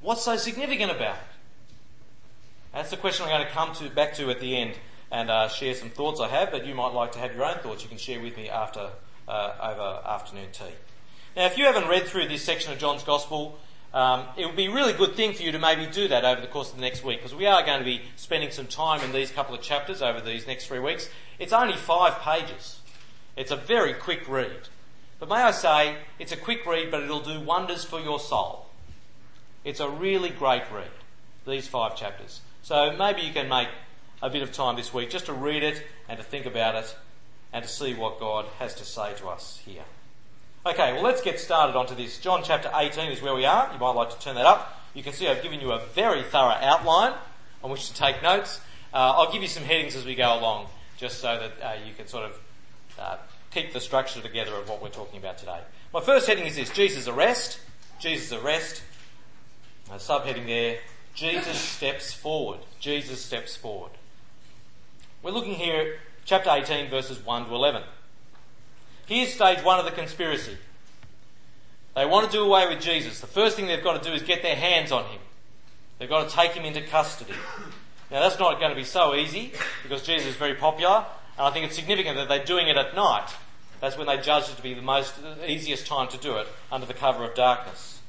What's 0.00 0.25
so 0.25 0.37
significant 0.37 0.90
about 0.90 1.14
it? 1.14 1.23
That's 2.75 2.90
the 2.90 2.96
question 2.96 3.26
I'm 3.26 3.31
going 3.31 3.46
to 3.46 3.52
come 3.52 3.73
to 3.76 3.88
back 3.88 4.14
to 4.14 4.31
at 4.31 4.41
the 4.41 4.56
end 4.56 4.75
and 5.12 5.31
uh, 5.31 5.49
share 5.49 5.75
some 5.75 5.91
thoughts 5.91 6.20
I 6.20 6.26
have, 6.26 6.50
but 6.50 6.67
you 6.67 6.75
might 6.75 6.93
like 6.93 7.12
to 7.12 7.20
have 7.20 7.37
your 7.37 7.44
own 7.44 7.58
thoughts 7.58 7.84
you 7.84 7.88
can 7.88 7.99
share 7.99 8.20
with 8.20 8.37
me 8.37 8.49
after 8.49 8.91
uh, 9.29 9.52
over 9.62 10.08
afternoon 10.08 10.49
tea. 10.52 10.75
Now, 11.37 11.46
if 11.46 11.56
you 11.56 11.67
haven't 11.67 11.88
read 11.88 12.08
through 12.08 12.26
this 12.26 12.43
section 12.43 12.73
of 12.73 12.81
John's 12.81 13.05
Gospel, 13.05 13.61
um, 13.94 14.25
it 14.37 14.44
would 14.44 14.56
be 14.56 14.67
a 14.67 14.73
really 14.73 14.93
good 14.93 15.14
thing 15.14 15.32
for 15.32 15.43
you 15.43 15.52
to 15.52 15.58
maybe 15.58 15.87
do 15.87 16.08
that 16.08 16.25
over 16.25 16.40
the 16.40 16.46
course 16.46 16.70
of 16.70 16.76
the 16.76 16.82
next 16.82 17.02
week 17.02 17.19
because 17.19 17.35
we 17.35 17.46
are 17.46 17.64
going 17.64 17.79
to 17.79 17.85
be 17.85 18.02
spending 18.17 18.50
some 18.50 18.67
time 18.67 19.00
in 19.02 19.12
these 19.12 19.31
couple 19.31 19.55
of 19.55 19.62
chapters 19.62 20.02
over 20.02 20.20
these 20.20 20.46
next 20.46 20.67
three 20.67 20.79
weeks. 20.79 21.08
It's 21.38 21.52
only 21.52 21.76
five 21.76 22.20
pages. 22.20 22.81
It's 23.37 23.50
a 23.50 23.56
very 23.56 23.94
quick 23.94 24.29
read. 24.29 24.69
But 25.19 25.29
may 25.29 25.37
I 25.37 25.52
say, 25.52 25.96
it's 26.19 26.32
a 26.32 26.37
quick 26.37 26.67
read, 26.67 26.90
but 26.90 27.02
it'll 27.02 27.20
do 27.20 27.40
wonders 27.40 27.85
for 27.85 27.99
your 27.99 28.20
soul. 28.20 28.67
It's 29.64 29.81
a 29.81 29.88
really 29.88 30.31
great 30.31 30.64
read, 30.73 30.91
these 31.46 31.67
five 31.67 31.96
chapters. 31.96 32.41
So 32.62 32.94
maybe 32.96 33.23
you 33.23 33.32
can 33.32 33.49
make 33.49 33.69
a 34.23 34.31
bit 34.31 34.43
of 34.43 34.52
time 34.52 34.76
this 34.76 34.93
week 34.93 35.11
just 35.11 35.26
to 35.26 35.32
read 35.32 35.62
it 35.62 35.82
and 36.08 36.19
to 36.19 36.25
think 36.25 36.46
about 36.46 36.75
it 36.75 36.96
and 37.52 37.64
to 37.64 37.70
see 37.70 37.94
what 37.94 38.20
God 38.20 38.46
has 38.58 38.75
to 38.76 38.84
say 38.84 39.14
to 39.14 39.29
us 39.29 39.61
here. 39.64 39.84
Okay, 40.69 40.93
well, 40.93 41.03
let's 41.03 41.23
get 41.23 41.41
started 41.41 41.75
onto 41.76 41.94
this. 41.94 42.19
John 42.19 42.43
chapter 42.44 42.70
18 42.75 43.11
is 43.11 43.23
where 43.23 43.35
we 43.35 43.47
are. 43.47 43.73
You 43.73 43.79
might 43.79 43.93
like 43.93 44.11
to 44.11 44.19
turn 44.19 44.35
that 44.35 44.44
up. 44.44 44.79
You 44.93 45.03
can 45.03 45.15
see 45.15 45.26
I've 45.26 45.43
given 45.43 45.62
you 45.62 45.73
a 45.73 45.79
very 45.94 46.23
thorough 46.23 46.59
outline 46.61 47.15
on 47.65 47.70
which 47.70 47.88
to 47.88 47.94
take 47.94 48.23
notes. 48.23 48.61
Uh, 48.93 49.15
I'll 49.17 49.32
give 49.32 49.41
you 49.41 49.49
some 49.49 49.62
headings 49.62 49.97
as 49.97 50.05
we 50.05 50.15
go 50.15 50.38
along, 50.38 50.67
just 50.99 51.20
so 51.20 51.38
that 51.38 51.67
uh, 51.67 51.73
you 51.87 51.94
can 51.94 52.06
sort 52.06 52.26
of 52.26 52.38
uh, 52.99 53.17
keep 53.50 53.73
the 53.73 53.81
structure 53.81 54.20
together 54.20 54.55
of 54.56 54.69
what 54.69 54.82
we're 54.82 54.91
talking 54.91 55.19
about 55.19 55.38
today. 55.38 55.59
My 55.94 56.03
first 56.03 56.26
heading 56.26 56.44
is 56.44 56.56
this 56.56 56.69
Jesus' 56.69 57.09
arrest. 57.09 57.61
Jesus' 57.99 58.31
arrest. 58.38 58.82
A 59.91 59.94
subheading 59.94 60.44
there 60.44 60.81
Jesus 61.15 61.59
steps 61.59 62.12
forward. 62.12 62.61
Jesus 62.79 63.25
steps 63.25 63.56
forward. 63.56 63.93
We're 65.23 65.31
looking 65.31 65.55
here 65.55 65.81
at 65.81 65.88
chapter 66.26 66.50
18, 66.50 66.91
verses 66.91 67.25
1 67.25 67.47
to 67.47 67.55
11. 67.55 67.84
Here's 69.08 69.32
stage 69.32 69.65
one 69.65 69.79
of 69.79 69.86
the 69.86 69.91
conspiracy. 69.91 70.58
They 71.96 72.05
want 72.05 72.31
to 72.31 72.32
do 72.32 72.44
away 72.44 72.69
with 72.69 72.81
Jesus. 72.81 73.20
The 73.20 73.27
first 73.27 73.56
thing 73.56 73.67
they've 73.67 73.82
got 73.82 74.03
to 74.03 74.06
do 74.06 74.15
is 74.15 74.22
get 74.22 74.43
their 74.43 74.55
hands 74.55 74.93
on 74.93 75.06
him. 75.06 75.20
They've 75.98 76.08
got 76.08 76.29
to 76.29 76.34
take 76.34 76.53
him 76.53 76.67
into 76.67 76.82
custody. 76.82 77.32
Now 78.10 78.20
that's 78.20 78.38
not 78.38 78.60
going 78.60 78.70
to 78.70 78.77
be 78.77 78.84
so 78.84 79.15
easy 79.15 79.53
because 79.82 80.03
Jesus 80.03 80.29
is 80.29 80.36
very 80.36 80.55
popular 80.55 81.06
and 81.38 81.46
I 81.46 81.50
think 81.50 81.65
it's 81.65 81.74
significant 81.74 82.17
that 82.17 82.29
they're 82.29 82.44
doing 82.44 82.69
it 82.69 82.77
at 82.77 82.94
night. 82.94 83.31
That's 83.81 83.96
when 83.96 84.06
they 84.06 84.19
judge 84.19 84.50
it 84.50 84.56
to 84.56 84.62
be 84.62 84.74
the 84.74 84.82
most 84.82 85.22
the 85.22 85.50
easiest 85.50 85.86
time 85.86 86.08
to 86.08 86.19
do 86.19 86.36
it 86.36 86.46
under 86.70 86.86
the 86.86 86.94
cover 86.94 87.24
of 87.24 87.34
darkness. 87.34 88.00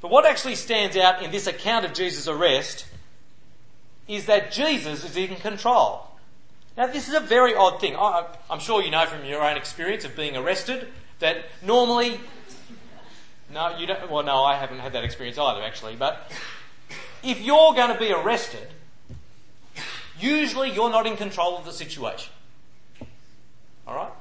But 0.00 0.10
what 0.10 0.24
actually 0.24 0.54
stands 0.54 0.96
out 0.96 1.22
in 1.22 1.30
this 1.30 1.46
account 1.46 1.84
of 1.84 1.92
Jesus' 1.92 2.26
arrest 2.26 2.86
is 4.08 4.26
that 4.26 4.50
Jesus 4.50 5.04
is 5.04 5.16
in 5.16 5.36
control. 5.36 6.08
Now, 6.76 6.86
this 6.86 7.08
is 7.08 7.14
a 7.14 7.20
very 7.20 7.54
odd 7.54 7.80
thing. 7.80 7.96
I, 7.96 8.24
am 8.50 8.58
sure 8.58 8.82
you 8.82 8.90
know 8.90 9.04
from 9.04 9.24
your 9.24 9.42
own 9.42 9.56
experience 9.56 10.04
of 10.04 10.16
being 10.16 10.36
arrested 10.36 10.88
that 11.18 11.44
normally, 11.62 12.18
no, 13.52 13.76
you 13.76 13.86
don't. 13.86 14.10
Well, 14.10 14.22
no, 14.22 14.42
I 14.42 14.56
haven't 14.56 14.78
had 14.78 14.94
that 14.94 15.04
experience 15.04 15.36
either, 15.36 15.62
actually. 15.62 15.96
But 15.96 16.32
if 17.22 17.40
you're 17.40 17.74
going 17.74 17.92
to 17.92 17.98
be 17.98 18.10
arrested, 18.10 18.68
usually 20.18 20.70
you're 20.72 20.90
not 20.90 21.06
in 21.06 21.16
control 21.16 21.58
of 21.58 21.64
the 21.64 21.72
situation. 21.72 22.32
All 23.86 23.94
right? 23.94 24.12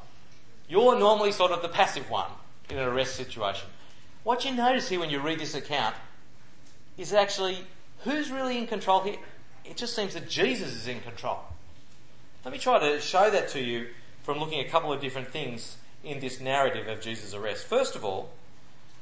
You're 0.67 0.97
normally 0.99 1.31
sort 1.31 1.51
of 1.51 1.61
the 1.61 1.69
passive 1.69 2.09
one 2.09 2.29
in 2.69 2.77
an 2.77 2.87
arrest 2.87 3.15
situation. 3.15 3.67
What 4.23 4.45
you 4.45 4.53
notice 4.53 4.89
here 4.89 4.99
when 4.99 5.09
you 5.09 5.19
read 5.19 5.39
this 5.39 5.55
account 5.55 5.95
is 6.97 7.13
actually 7.13 7.59
who's 8.03 8.29
really 8.29 8.57
in 8.57 8.67
control 8.67 9.01
here? 9.01 9.17
It 9.63 9.77
just 9.77 9.95
seems 9.95 10.13
that 10.15 10.29
Jesus 10.29 10.73
is 10.73 10.87
in 10.87 11.01
control. 11.01 11.39
Let 12.43 12.51
me 12.51 12.59
try 12.59 12.79
to 12.79 12.99
show 12.99 13.29
that 13.29 13.49
to 13.49 13.59
you 13.59 13.89
from 14.23 14.39
looking 14.39 14.59
at 14.59 14.67
a 14.67 14.69
couple 14.69 14.91
of 14.91 15.01
different 15.01 15.29
things 15.29 15.77
in 16.03 16.19
this 16.19 16.39
narrative 16.39 16.87
of 16.87 17.01
Jesus' 17.01 17.33
arrest. 17.33 17.65
First 17.65 17.95
of 17.95 18.03
all, 18.03 18.31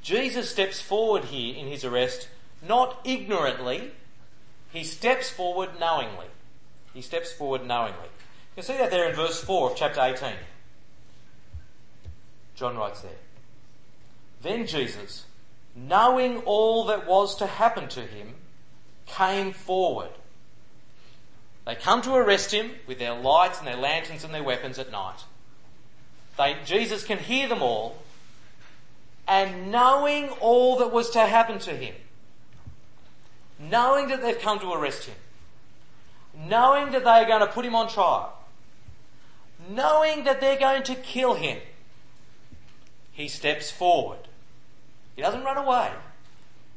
Jesus 0.02 0.50
steps 0.50 0.82
forward 0.82 1.26
here 1.26 1.56
in 1.56 1.68
his 1.68 1.84
arrest 1.84 2.28
not 2.62 3.00
ignorantly, 3.06 3.92
he 4.72 4.84
steps 4.84 5.30
forward 5.30 5.80
knowingly. 5.80 6.28
He 6.94 7.02
steps 7.02 7.32
forward 7.32 7.66
knowingly. 7.66 8.08
You 8.08 8.56
can 8.56 8.64
see 8.64 8.78
that 8.78 8.92
there 8.92 9.08
in 9.10 9.16
verse 9.16 9.42
4 9.44 9.72
of 9.72 9.78
chapter 9.78 10.02
18. 10.02 10.36
John 12.56 12.78
writes 12.78 13.02
there. 13.02 13.12
Then 14.42 14.68
Jesus, 14.68 15.26
knowing 15.76 16.40
all 16.40 16.86
that 16.86 17.08
was 17.08 17.36
to 17.38 17.48
happen 17.48 17.88
to 17.90 18.02
him, 18.02 18.36
came 19.06 19.54
forward 19.54 20.10
They 21.66 21.76
come 21.76 22.02
to 22.04 22.16
arrest 22.16 22.52
him 22.52 22.72
with 22.88 23.00
their 23.00 23.14
lights 23.14 23.60
and 23.60 23.68
their 23.68 23.76
lanterns 23.76 24.24
and 24.24 24.34
their 24.34 24.44
weapons 24.44 24.80
at 24.80 24.92
night. 24.92 25.24
They, 26.38 26.56
Jesus 26.66 27.04
can 27.04 27.18
hear 27.18 27.48
them 27.48 27.62
all, 27.62 28.02
and 29.28 29.72
knowing 29.72 30.30
all 30.40 30.78
that 30.80 30.92
was 30.92 31.10
to 31.12 31.20
happen 31.20 31.60
to 31.60 31.72
him, 31.72 31.94
knowing 33.60 34.08
that 34.08 34.22
they've 34.22 34.40
come 34.40 34.60
to 34.60 34.72
arrest 34.72 35.06
him, 35.06 35.16
knowing 36.48 36.92
that 36.92 37.04
they 37.04 37.10
are 37.10 37.26
going 37.26 37.42
to 37.42 37.48
put 37.48 37.66
him 37.66 37.76
on 37.76 37.90
trial, 37.90 38.36
knowing 39.70 40.24
that 40.24 40.40
they're 40.40 40.58
going 40.58 40.84
to 40.84 40.96
kill 40.96 41.36
him, 41.36 41.60
he 43.12 43.28
steps 43.28 43.70
forward. 43.70 44.20
He 45.16 45.22
doesn't 45.22 45.44
run 45.44 45.58
away. 45.58 45.92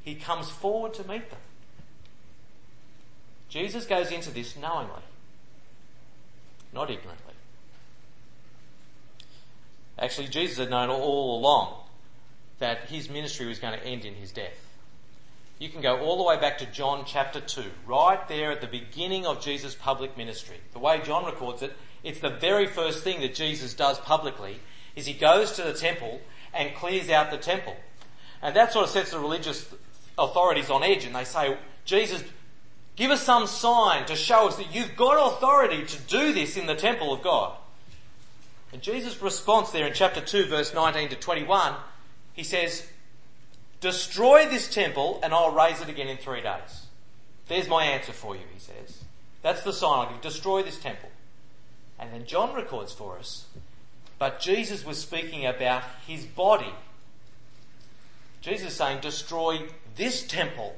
He 0.02 0.16
comes 0.16 0.50
forward 0.50 0.92
to 0.94 1.06
meet 1.06 1.30
them. 1.30 1.38
Jesus 3.52 3.84
goes 3.84 4.10
into 4.10 4.30
this 4.30 4.56
knowingly, 4.56 5.02
not 6.72 6.90
ignorantly. 6.90 7.34
Actually, 9.98 10.28
Jesus 10.28 10.56
had 10.56 10.70
known 10.70 10.88
all 10.88 11.38
along 11.38 11.74
that 12.60 12.88
his 12.88 13.10
ministry 13.10 13.44
was 13.44 13.58
going 13.58 13.78
to 13.78 13.86
end 13.86 14.06
in 14.06 14.14
his 14.14 14.32
death. 14.32 14.56
You 15.58 15.68
can 15.68 15.82
go 15.82 15.98
all 15.98 16.16
the 16.16 16.22
way 16.22 16.40
back 16.40 16.56
to 16.58 16.66
John 16.66 17.04
chapter 17.06 17.42
2, 17.42 17.62
right 17.86 18.26
there 18.26 18.50
at 18.50 18.62
the 18.62 18.66
beginning 18.66 19.26
of 19.26 19.42
Jesus' 19.42 19.74
public 19.74 20.16
ministry. 20.16 20.56
The 20.72 20.78
way 20.78 21.02
John 21.04 21.26
records 21.26 21.60
it, 21.60 21.76
it's 22.02 22.20
the 22.20 22.30
very 22.30 22.66
first 22.66 23.04
thing 23.04 23.20
that 23.20 23.34
Jesus 23.34 23.74
does 23.74 23.98
publicly 23.98 24.60
is 24.96 25.04
he 25.04 25.12
goes 25.12 25.52
to 25.52 25.62
the 25.62 25.74
temple 25.74 26.22
and 26.54 26.74
clears 26.74 27.10
out 27.10 27.30
the 27.30 27.36
temple. 27.36 27.76
And 28.40 28.56
that 28.56 28.72
sort 28.72 28.86
of 28.86 28.90
sets 28.90 29.10
the 29.10 29.18
religious 29.18 29.74
authorities 30.16 30.70
on 30.70 30.82
edge 30.82 31.04
and 31.04 31.14
they 31.14 31.24
say, 31.24 31.58
Jesus, 31.84 32.24
give 32.96 33.10
us 33.10 33.22
some 33.22 33.46
sign 33.46 34.06
to 34.06 34.16
show 34.16 34.48
us 34.48 34.56
that 34.56 34.74
you've 34.74 34.96
got 34.96 35.34
authority 35.34 35.84
to 35.84 35.98
do 36.02 36.32
this 36.32 36.56
in 36.56 36.66
the 36.66 36.74
temple 36.74 37.12
of 37.12 37.22
God. 37.22 37.56
And 38.72 38.80
Jesus' 38.80 39.20
response 39.20 39.70
there 39.70 39.86
in 39.86 39.94
chapter 39.94 40.20
2 40.20 40.46
verse 40.46 40.72
19 40.72 41.10
to 41.10 41.16
21, 41.16 41.74
he 42.32 42.42
says, 42.42 42.86
destroy 43.80 44.46
this 44.46 44.72
temple 44.72 45.20
and 45.22 45.34
I'll 45.34 45.54
raise 45.54 45.80
it 45.80 45.88
again 45.88 46.08
in 46.08 46.16
three 46.16 46.40
days. 46.40 46.86
There's 47.48 47.68
my 47.68 47.84
answer 47.84 48.12
for 48.12 48.34
you, 48.34 48.42
he 48.52 48.60
says. 48.60 49.04
That's 49.42 49.62
the 49.62 49.72
sign 49.72 50.06
I'll 50.06 50.12
give. 50.12 50.22
Destroy 50.22 50.62
this 50.62 50.78
temple. 50.78 51.10
And 51.98 52.12
then 52.12 52.24
John 52.24 52.54
records 52.54 52.92
for 52.92 53.18
us, 53.18 53.46
but 54.18 54.40
Jesus 54.40 54.84
was 54.84 54.98
speaking 54.98 55.46
about 55.46 55.82
his 56.06 56.24
body. 56.24 56.72
Jesus 58.40 58.72
is 58.72 58.76
saying, 58.76 59.00
destroy 59.00 59.68
this 59.96 60.26
temple 60.26 60.74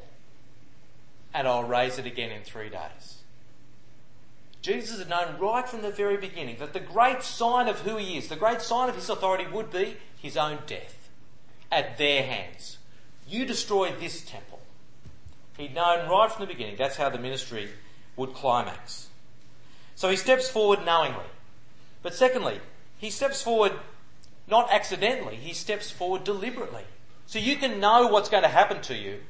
and 1.34 1.48
I'll 1.48 1.64
raise 1.64 1.98
it 1.98 2.06
again 2.06 2.30
in 2.30 2.42
three 2.42 2.70
days. 2.70 3.18
Jesus 4.62 4.98
had 4.98 5.10
known 5.10 5.38
right 5.38 5.68
from 5.68 5.82
the 5.82 5.90
very 5.90 6.16
beginning 6.16 6.56
that 6.58 6.72
the 6.72 6.80
great 6.80 7.22
sign 7.22 7.68
of 7.68 7.80
who 7.80 7.98
he 7.98 8.16
is, 8.16 8.28
the 8.28 8.36
great 8.36 8.62
sign 8.62 8.88
of 8.88 8.94
his 8.94 9.10
authority 9.10 9.46
would 9.46 9.70
be 9.70 9.96
his 10.16 10.38
own 10.38 10.60
death 10.66 11.10
at 11.70 11.98
their 11.98 12.22
hands. 12.22 12.78
You 13.28 13.44
destroy 13.44 13.92
this 13.92 14.24
temple. 14.24 14.60
He'd 15.58 15.74
known 15.74 16.08
right 16.08 16.30
from 16.32 16.46
the 16.46 16.52
beginning 16.52 16.76
that's 16.78 16.96
how 16.96 17.10
the 17.10 17.18
ministry 17.18 17.68
would 18.16 18.32
climax. 18.32 19.08
So 19.96 20.08
he 20.08 20.16
steps 20.16 20.48
forward 20.48 20.84
knowingly. 20.84 21.26
But 22.02 22.14
secondly, 22.14 22.60
he 22.98 23.10
steps 23.10 23.42
forward 23.42 23.72
not 24.46 24.70
accidentally, 24.70 25.36
he 25.36 25.52
steps 25.52 25.90
forward 25.90 26.24
deliberately. 26.24 26.84
So 27.26 27.38
you 27.38 27.56
can 27.56 27.80
know 27.80 28.06
what's 28.06 28.28
going 28.28 28.42
to 28.42 28.48
happen 28.48 28.82
to 28.82 28.94
you, 28.94 29.20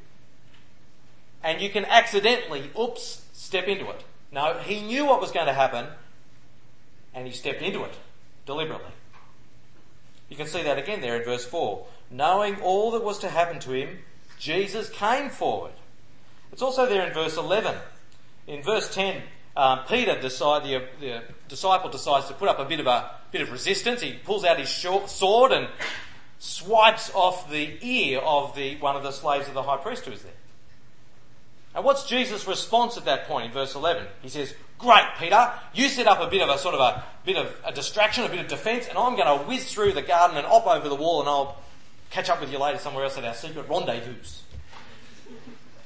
and 1.44 1.60
you 1.60 1.68
can 1.68 1.84
accidentally, 1.84 2.70
oops, 2.78 3.22
step 3.34 3.68
into 3.68 3.88
it. 3.90 4.02
No, 4.32 4.58
he 4.58 4.80
knew 4.80 5.04
what 5.04 5.20
was 5.20 5.30
going 5.30 5.46
to 5.46 5.52
happen, 5.52 5.86
and 7.14 7.26
he 7.26 7.32
stepped 7.32 7.62
into 7.62 7.84
it 7.84 7.92
deliberately. 8.46 8.90
You 10.30 10.36
can 10.36 10.46
see 10.46 10.62
that 10.62 10.78
again 10.78 11.02
there 11.02 11.16
in 11.16 11.24
verse 11.24 11.44
4. 11.44 11.86
Knowing 12.10 12.60
all 12.62 12.90
that 12.92 13.04
was 13.04 13.18
to 13.20 13.28
happen 13.28 13.60
to 13.60 13.72
him, 13.72 13.98
Jesus 14.38 14.88
came 14.88 15.28
forward. 15.28 15.72
It's 16.50 16.62
also 16.62 16.86
there 16.86 17.06
in 17.06 17.12
verse 17.12 17.36
11. 17.36 17.76
In 18.46 18.62
verse 18.62 18.92
10, 18.92 19.22
um, 19.56 19.80
Peter 19.86 20.20
decide, 20.20 20.64
the, 20.64 20.82
the, 20.98 21.22
disciple 21.48 21.90
decides 21.90 22.26
to 22.28 22.34
put 22.34 22.48
up 22.48 22.58
a 22.58 22.64
bit 22.64 22.80
of 22.80 22.86
a 22.86 23.10
bit 23.30 23.42
of 23.42 23.52
resistance. 23.52 24.00
He 24.00 24.14
pulls 24.14 24.44
out 24.44 24.58
his 24.58 24.68
short 24.68 25.08
sword 25.10 25.52
and 25.52 25.68
swipes 26.38 27.12
off 27.14 27.50
the 27.50 27.78
ear 27.80 28.18
of 28.20 28.56
the 28.56 28.76
one 28.76 28.96
of 28.96 29.02
the 29.02 29.12
slaves 29.12 29.46
of 29.46 29.54
the 29.54 29.62
high 29.62 29.76
priest 29.76 30.06
who 30.06 30.12
is 30.12 30.22
there. 30.22 30.32
And 31.74 31.84
what's 31.84 32.04
Jesus' 32.04 32.46
response 32.46 32.96
at 32.96 33.04
that 33.06 33.26
point 33.26 33.46
in 33.46 33.52
verse 33.52 33.74
11? 33.74 34.06
He 34.22 34.28
says, 34.28 34.54
Great, 34.78 35.06
Peter, 35.18 35.52
you 35.72 35.88
set 35.88 36.06
up 36.06 36.20
a 36.20 36.28
bit 36.28 36.42
of 36.42 36.48
a 36.48 36.58
sort 36.58 36.74
of 36.74 36.80
a 36.80 37.04
bit 37.24 37.36
of 37.36 37.54
a 37.64 37.72
distraction, 37.72 38.24
a 38.24 38.28
bit 38.28 38.40
of 38.40 38.48
defence, 38.48 38.86
and 38.86 38.96
I'm 38.98 39.16
going 39.16 39.38
to 39.38 39.44
whiz 39.44 39.72
through 39.72 39.92
the 39.92 40.02
garden 40.02 40.36
and 40.36 40.46
hop 40.46 40.66
over 40.66 40.88
the 40.88 40.94
wall 40.94 41.20
and 41.20 41.28
I'll 41.28 41.56
catch 42.10 42.30
up 42.30 42.40
with 42.40 42.52
you 42.52 42.58
later 42.58 42.78
somewhere 42.78 43.04
else 43.04 43.18
at 43.18 43.24
our 43.24 43.34
secret 43.34 43.68
rendezvous. 43.68 44.14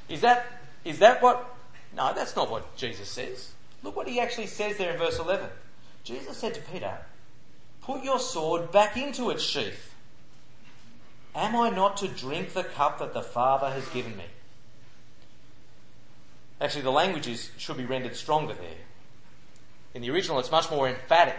Is 0.08 0.20
that, 0.20 0.46
is 0.84 0.98
that 0.98 1.22
what, 1.22 1.54
no, 1.96 2.12
that's 2.14 2.36
not 2.36 2.50
what 2.50 2.76
Jesus 2.76 3.08
says. 3.08 3.52
Look 3.82 3.96
what 3.96 4.08
he 4.08 4.20
actually 4.20 4.46
says 4.46 4.76
there 4.76 4.92
in 4.92 4.98
verse 4.98 5.18
11. 5.18 5.48
Jesus 6.04 6.36
said 6.36 6.54
to 6.54 6.60
Peter, 6.60 6.98
Put 7.82 8.04
your 8.04 8.18
sword 8.18 8.72
back 8.72 8.96
into 8.96 9.30
its 9.30 9.42
sheath. 9.42 9.94
Am 11.34 11.56
I 11.56 11.70
not 11.70 11.96
to 11.98 12.08
drink 12.08 12.52
the 12.52 12.64
cup 12.64 12.98
that 12.98 13.14
the 13.14 13.22
Father 13.22 13.70
has 13.70 13.88
given 13.90 14.16
me? 14.16 14.24
Actually, 16.60 16.82
the 16.82 16.90
language 16.90 17.28
is, 17.28 17.50
should 17.56 17.76
be 17.76 17.84
rendered 17.84 18.16
stronger 18.16 18.54
there. 18.54 18.84
In 19.94 20.02
the 20.02 20.10
original, 20.10 20.38
it's 20.38 20.50
much 20.50 20.70
more 20.70 20.88
emphatic. 20.88 21.38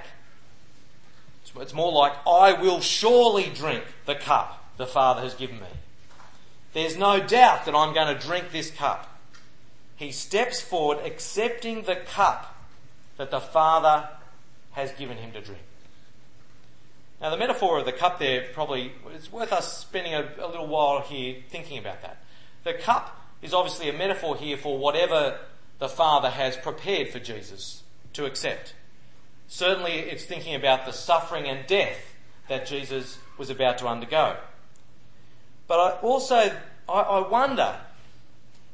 It's 1.55 1.73
more 1.73 1.91
like, 1.91 2.13
I 2.27 2.53
will 2.53 2.79
surely 2.79 3.51
drink 3.53 3.83
the 4.05 4.15
cup 4.15 4.63
the 4.77 4.85
Father 4.87 5.21
has 5.21 5.33
given 5.33 5.59
me. 5.59 5.67
There's 6.73 6.95
no 6.95 7.19
doubt 7.19 7.65
that 7.65 7.75
I'm 7.75 7.93
going 7.93 8.15
to 8.15 8.27
drink 8.27 8.51
this 8.51 8.71
cup. 8.71 9.19
He 9.95 10.11
steps 10.11 10.61
forward 10.61 10.99
accepting 11.03 11.81
the 11.81 11.95
cup 11.95 12.55
that 13.17 13.31
the 13.31 13.41
Father 13.41 14.07
has 14.71 14.91
given 14.93 15.17
him 15.17 15.31
to 15.33 15.41
drink. 15.41 15.61
Now, 17.19 17.31
the 17.31 17.37
metaphor 17.37 17.79
of 17.79 17.85
the 17.85 17.91
cup 17.91 18.19
there 18.19 18.47
probably, 18.53 18.93
it's 19.13 19.31
worth 19.31 19.51
us 19.51 19.79
spending 19.79 20.13
a, 20.13 20.29
a 20.39 20.47
little 20.47 20.67
while 20.67 21.01
here 21.01 21.37
thinking 21.49 21.77
about 21.77 22.01
that. 22.01 22.23
The 22.63 22.73
cup 22.73 23.18
is 23.41 23.53
obviously 23.53 23.89
a 23.89 23.93
metaphor 23.93 24.35
here 24.35 24.57
for 24.57 24.77
whatever 24.77 25.39
the 25.79 25.89
Father 25.89 26.29
has 26.29 26.57
prepared 26.57 27.09
for 27.09 27.19
Jesus 27.19 27.83
to 28.13 28.25
accept. 28.25 28.73
Certainly, 29.47 29.93
it's 29.93 30.25
thinking 30.25 30.55
about 30.55 30.85
the 30.85 30.91
suffering 30.91 31.47
and 31.47 31.65
death 31.65 32.13
that 32.47 32.65
Jesus 32.65 33.17
was 33.37 33.49
about 33.49 33.77
to 33.79 33.87
undergo. 33.87 34.37
But 35.67 35.79
I 35.79 35.91
also, 36.01 36.57
I, 36.87 36.91
I 36.93 37.27
wonder 37.27 37.77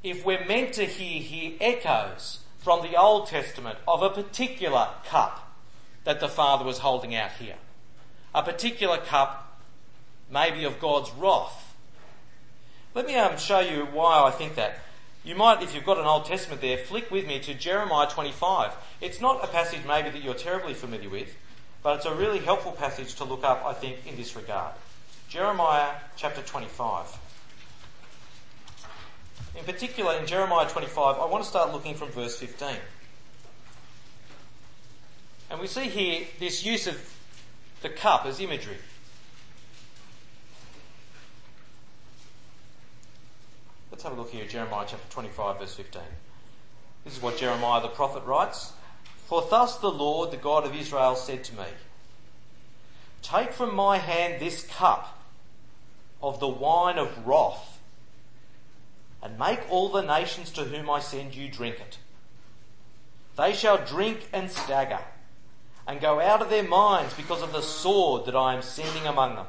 if 0.04 0.26
we're 0.26 0.46
meant 0.46 0.74
to 0.74 0.86
hear 0.86 1.22
here 1.22 1.54
echoes 1.62 2.40
from 2.58 2.82
the 2.82 3.00
Old 3.00 3.28
Testament 3.28 3.78
of 3.88 4.02
a 4.02 4.10
particular 4.10 4.90
cup 5.06 5.54
that 6.04 6.20
the 6.20 6.28
Father 6.28 6.66
was 6.66 6.80
holding 6.80 7.16
out 7.16 7.32
here. 7.34 7.56
A 8.34 8.44
particular 8.44 8.98
cup, 8.98 9.62
maybe 10.30 10.64
of 10.64 10.80
God's 10.80 11.12
wrath 11.12 11.65
let 12.96 13.06
me 13.06 13.16
um, 13.16 13.38
show 13.38 13.60
you 13.60 13.86
why 13.92 14.24
I 14.24 14.32
think 14.32 14.56
that. 14.56 14.80
You 15.26 15.36
might, 15.36 15.62
if 15.62 15.76
you've 15.76 15.86
got 15.86 15.98
an 15.98 16.06
Old 16.06 16.26
Testament 16.26 16.62
there, 16.62 16.78
flick 16.78 17.12
with 17.12 17.28
me 17.28 17.40
to 17.40 17.54
Jeremiah 17.54 18.08
25. 18.08 18.72
It's 19.02 19.20
not 19.20 19.44
a 19.44 19.48
passage 19.48 19.82
maybe 19.86 20.10
that 20.12 20.24
you're 20.24 20.34
terribly 20.34 20.74
familiar 20.74 21.10
with, 21.10 21.36
but 21.84 21.98
it's 21.98 22.06
a 22.06 22.14
really 22.14 22.40
helpful 22.40 22.72
passage 22.72 23.16
to 23.16 23.26
look 23.26 23.44
up, 23.44 23.66
I 23.66 23.74
think, 23.74 24.08
in 24.08 24.16
this 24.16 24.36
regard. 24.36 24.74
Jeremiah 25.28 25.96
chapter 26.16 26.42
25. 26.42 27.08
In 29.58 29.66
particular, 29.66 30.14
in 30.14 30.26
Jeremiah 30.26 30.70
25, 30.70 31.18
I 31.18 31.26
want 31.26 31.44
to 31.44 31.50
start 31.50 31.74
looking 31.74 31.96
from 31.96 32.10
verse 32.10 32.38
15. 32.38 32.78
And 35.50 35.60
we 35.60 35.68
see 35.68 35.90
here 35.90 36.26
this 36.40 36.64
use 36.64 36.88
of 36.88 37.14
the 37.82 37.90
cup 37.90 38.26
as 38.26 38.40
imagery. 38.40 38.78
Have 44.06 44.14
a 44.16 44.22
look 44.22 44.30
here, 44.30 44.44
at 44.44 44.52
Jeremiah 44.52 44.86
chapter 44.88 45.12
25, 45.12 45.60
verse 45.60 45.74
15. 45.74 46.02
This 47.04 47.18
is 47.18 47.24
what 47.24 47.40
Jeremiah 47.40 47.82
the 47.82 47.88
prophet 47.88 48.24
writes. 48.24 48.74
For 49.26 49.48
thus 49.50 49.78
the 49.78 49.90
Lord, 49.90 50.30
the 50.30 50.38
God 50.38 50.64
of 50.64 50.76
Israel, 50.76 51.16
said 51.16 51.44
to 51.46 51.56
me, 51.56 51.66
Take 53.24 53.52
from 53.52 53.74
my 53.74 53.98
hand 53.98 54.40
this 54.40 54.64
cup 54.68 55.20
of 56.22 56.40
the 56.40 56.48
wine 56.48 57.00
of 57.00 57.26
wrath, 57.26 57.80
and 59.24 59.40
make 59.40 59.62
all 59.72 59.90
the 59.90 60.04
nations 60.04 60.52
to 60.52 60.66
whom 60.66 60.88
I 60.88 61.00
send 61.00 61.36
you 61.36 61.50
drink 61.50 61.78
it. 61.80 61.98
They 63.36 63.54
shall 63.54 63.84
drink 63.84 64.30
and 64.32 64.52
stagger, 64.52 65.02
and 65.88 66.00
go 66.00 66.22
out 66.22 66.44
of 66.44 66.52
their 66.52 66.64
minds 66.64 67.16
because 67.16 67.42
of 67.42 67.54
the 67.54 67.62
sword 67.62 68.28
that 68.28 68.36
I 68.36 68.54
am 68.54 68.62
sending 68.62 69.08
among 69.08 69.36
them. 69.36 69.48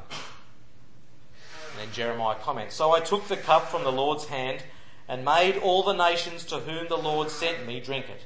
And 1.87 1.95
Jeremiah 1.95 2.35
comments 2.43 2.75
So 2.75 2.91
I 2.91 3.01
took 3.01 3.29
the 3.29 3.37
cup 3.37 3.69
from 3.69 3.85
the 3.85 3.93
Lord's 3.93 4.27
hand 4.27 4.65
and 5.07 5.25
made 5.25 5.57
all 5.57 5.85
the 5.85 5.93
nations 5.93 6.45
to 6.47 6.57
whom 6.57 6.89
the 6.89 6.99
Lord 6.99 7.31
sent 7.31 7.65
me 7.65 7.79
drink 7.79 8.07
it. 8.09 8.25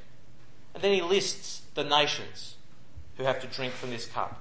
And 0.75 0.83
then 0.83 0.95
he 0.95 1.02
lists 1.02 1.61
the 1.75 1.85
nations 1.85 2.55
who 3.19 3.25
have 3.25 3.38
to 3.43 3.47
drink 3.47 3.75
from 3.75 3.90
this 3.90 4.07
cup. 4.07 4.40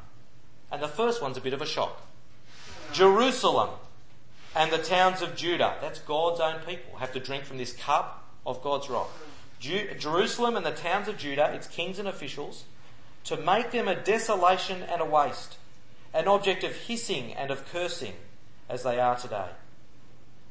And 0.71 0.81
the 0.81 0.87
first 0.87 1.21
one's 1.21 1.35
a 1.35 1.41
bit 1.41 1.51
of 1.51 1.61
a 1.61 1.65
shock. 1.65 2.01
Jerusalem 2.93 3.71
and 4.55 4.71
the 4.71 4.77
towns 4.77 5.21
of 5.21 5.35
Judah, 5.35 5.75
that's 5.81 5.99
God's 5.99 6.39
own 6.39 6.61
people, 6.65 6.97
have 6.99 7.11
to 7.11 7.19
drink 7.19 7.43
from 7.43 7.57
this 7.57 7.73
cup 7.73 8.23
of 8.45 8.63
God's 8.63 8.89
wrath. 8.89 9.09
Jerusalem 9.59 10.55
and 10.55 10.65
the 10.65 10.71
towns 10.71 11.09
of 11.09 11.17
Judah, 11.17 11.51
its 11.53 11.67
kings 11.67 11.99
and 11.99 12.07
officials, 12.07 12.63
to 13.25 13.35
make 13.35 13.71
them 13.71 13.89
a 13.89 13.95
desolation 13.95 14.81
and 14.81 15.01
a 15.01 15.05
waste, 15.05 15.57
an 16.13 16.29
object 16.29 16.63
of 16.63 16.73
hissing 16.73 17.33
and 17.33 17.51
of 17.51 17.69
cursing, 17.69 18.13
as 18.69 18.83
they 18.83 18.99
are 18.99 19.15
today. 19.15 19.49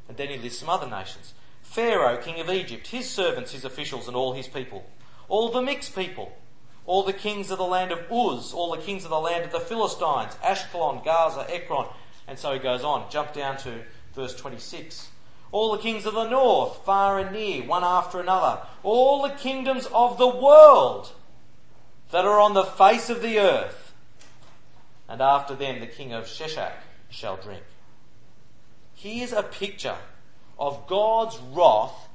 And 0.08 0.16
then 0.16 0.28
he 0.28 0.38
lists 0.38 0.60
some 0.60 0.68
other 0.68 0.88
nations 0.88 1.34
Pharaoh, 1.62 2.16
king 2.16 2.40
of 2.40 2.50
Egypt, 2.50 2.88
his 2.88 3.08
servants, 3.08 3.52
his 3.52 3.64
officials, 3.64 4.08
and 4.08 4.16
all 4.16 4.32
his 4.32 4.48
people, 4.48 4.84
all 5.28 5.50
the 5.50 5.62
mixed 5.62 5.94
people, 5.94 6.36
all 6.86 7.02
the 7.02 7.12
kings 7.12 7.50
of 7.50 7.58
the 7.58 7.64
land 7.64 7.92
of 7.92 8.00
Uz, 8.10 8.54
all 8.54 8.70
the 8.70 8.82
kings 8.82 9.04
of 9.04 9.10
the 9.10 9.20
land 9.20 9.44
of 9.44 9.52
the 9.52 9.60
Philistines, 9.60 10.34
Ashkelon, 10.42 11.04
Gaza, 11.04 11.46
Ekron, 11.48 11.86
and 12.26 12.38
so 12.38 12.52
he 12.52 12.58
goes 12.58 12.82
on. 12.82 13.10
Jump 13.10 13.32
down 13.34 13.58
to 13.58 13.82
verse 14.14 14.34
26. 14.34 15.08
All 15.52 15.72
the 15.72 15.82
kings 15.82 16.04
of 16.04 16.14
the 16.14 16.28
north, 16.28 16.84
far 16.84 17.18
and 17.18 17.32
near, 17.32 17.62
one 17.64 17.84
after 17.84 18.20
another. 18.20 18.62
All 18.82 19.22
the 19.22 19.34
kingdoms 19.34 19.86
of 19.92 20.18
the 20.18 20.28
world 20.28 21.12
that 22.10 22.24
are 22.24 22.40
on 22.40 22.54
the 22.54 22.64
face 22.64 23.08
of 23.10 23.22
the 23.22 23.38
earth. 23.38 23.94
And 25.08 25.22
after 25.22 25.54
them 25.54 25.80
the 25.80 25.86
king 25.86 26.12
of 26.12 26.24
Sheshach 26.24 26.72
shall 27.08 27.36
drink. 27.36 27.62
Here's 29.00 29.32
a 29.32 29.44
picture 29.44 29.96
of 30.58 30.88
God's 30.88 31.38
wrath 31.52 32.08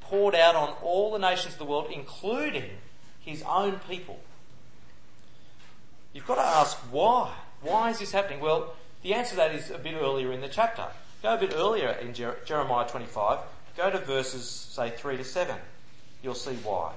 poured 0.00 0.34
out 0.34 0.56
on 0.56 0.70
all 0.82 1.12
the 1.12 1.18
nations 1.18 1.54
of 1.54 1.58
the 1.58 1.66
world, 1.66 1.88
including 1.92 2.70
his 3.20 3.42
own 3.42 3.80
people. 3.86 4.18
You've 6.14 6.26
got 6.26 6.36
to 6.36 6.40
ask 6.40 6.78
why. 6.90 7.34
Why 7.60 7.90
is 7.90 7.98
this 7.98 8.12
happening? 8.12 8.40
Well, 8.40 8.72
the 9.02 9.12
answer 9.12 9.32
to 9.32 9.36
that 9.36 9.54
is 9.54 9.70
a 9.70 9.76
bit 9.76 9.94
earlier 9.94 10.32
in 10.32 10.40
the 10.40 10.48
chapter. 10.48 10.86
Go 11.22 11.34
a 11.34 11.38
bit 11.38 11.52
earlier 11.54 11.90
in 11.90 12.14
Jeremiah 12.14 12.88
25. 12.88 13.40
Go 13.76 13.90
to 13.90 13.98
verses, 13.98 14.48
say, 14.48 14.88
3 14.88 15.18
to 15.18 15.24
7. 15.24 15.54
You'll 16.22 16.34
see 16.34 16.54
why. 16.64 16.94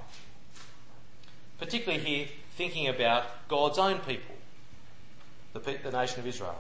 Particularly 1.60 2.02
here, 2.02 2.28
thinking 2.56 2.88
about 2.88 3.26
God's 3.50 3.78
own 3.78 4.00
people, 4.00 4.36
the, 5.52 5.60
the 5.60 5.92
nation 5.92 6.22
of 6.22 6.28
Israel. 6.28 6.58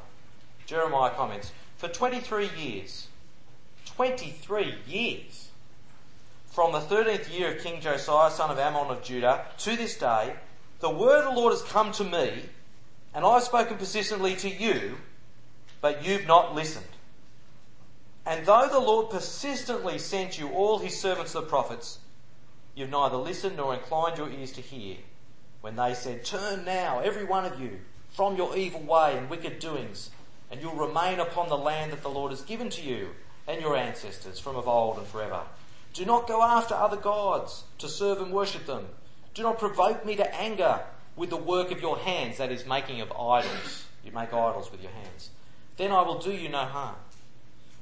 Jeremiah 0.65 1.11
comments, 1.11 1.53
For 1.79 1.87
23 1.87 2.49
years, 2.57 3.07
23 3.85 4.75
years, 4.85 5.47
from 6.45 6.73
the 6.73 6.81
13th 6.81 7.33
year 7.33 7.55
of 7.55 7.63
King 7.63 7.79
Josiah, 7.79 8.29
son 8.29 8.51
of 8.51 8.59
Amon 8.59 8.91
of 8.91 9.01
Judah, 9.01 9.45
to 9.59 9.77
this 9.77 9.97
day, 9.97 10.35
the 10.81 10.89
word 10.89 11.19
of 11.19 11.33
the 11.33 11.39
Lord 11.39 11.53
has 11.53 11.61
come 11.61 11.93
to 11.93 12.03
me, 12.03 12.33
and 13.15 13.23
I've 13.23 13.43
spoken 13.43 13.77
persistently 13.77 14.35
to 14.35 14.49
you, 14.49 14.97
but 15.79 16.05
you've 16.05 16.27
not 16.27 16.53
listened. 16.53 16.83
And 18.25 18.45
though 18.45 18.67
the 18.69 18.79
Lord 18.79 19.09
persistently 19.09 19.99
sent 19.99 20.37
you 20.37 20.49
all 20.49 20.79
his 20.79 20.99
servants 20.99 21.31
the 21.31 21.41
prophets, 21.41 21.99
you've 22.75 22.89
neither 22.89 23.15
listened 23.15 23.55
nor 23.55 23.73
inclined 23.73 24.17
your 24.17 24.29
ears 24.29 24.51
to 24.51 24.61
hear 24.61 24.97
when 25.61 25.77
they 25.77 25.93
said, 25.93 26.25
Turn 26.25 26.65
now, 26.65 26.99
every 26.99 27.23
one 27.23 27.45
of 27.45 27.57
you, 27.57 27.79
from 28.09 28.35
your 28.35 28.57
evil 28.57 28.81
way 28.81 29.17
and 29.17 29.29
wicked 29.29 29.59
doings, 29.59 30.09
and 30.51 30.61
you'll 30.61 30.75
remain 30.75 31.19
upon 31.19 31.49
the 31.49 31.57
land 31.57 31.91
that 31.91 32.01
the 32.01 32.09
Lord 32.09 32.31
has 32.31 32.41
given 32.41 32.69
to 32.71 32.81
you 32.81 33.09
and 33.47 33.61
your 33.61 33.75
ancestors 33.75 34.39
from 34.39 34.55
of 34.55 34.67
old 34.67 34.97
and 34.97 35.07
forever. 35.07 35.41
Do 35.93 36.05
not 36.05 36.27
go 36.27 36.43
after 36.43 36.75
other 36.75 36.97
gods 36.97 37.63
to 37.79 37.87
serve 37.87 38.21
and 38.21 38.31
worship 38.31 38.65
them. 38.65 38.87
Do 39.33 39.43
not 39.43 39.59
provoke 39.59 40.05
me 40.05 40.15
to 40.15 40.35
anger 40.35 40.81
with 41.15 41.29
the 41.29 41.37
work 41.37 41.71
of 41.71 41.81
your 41.81 41.97
hands, 41.97 42.37
that 42.37 42.51
is, 42.51 42.65
making 42.65 43.01
of 43.01 43.11
idols. 43.11 43.85
You 44.03 44.11
make 44.11 44.33
idols 44.33 44.71
with 44.71 44.81
your 44.81 44.91
hands. 44.91 45.29
Then 45.77 45.91
I 45.91 46.01
will 46.01 46.19
do 46.19 46.31
you 46.31 46.49
no 46.49 46.59
harm. 46.59 46.95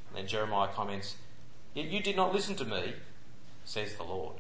And 0.10 0.18
then 0.18 0.28
Jeremiah 0.28 0.70
comments, 0.74 1.16
Yet 1.74 1.88
you 1.88 2.02
did 2.02 2.16
not 2.16 2.34
listen 2.34 2.56
to 2.56 2.66
me, 2.66 2.94
says 3.66 3.96
the 3.96 4.04
Lord. 4.04 4.38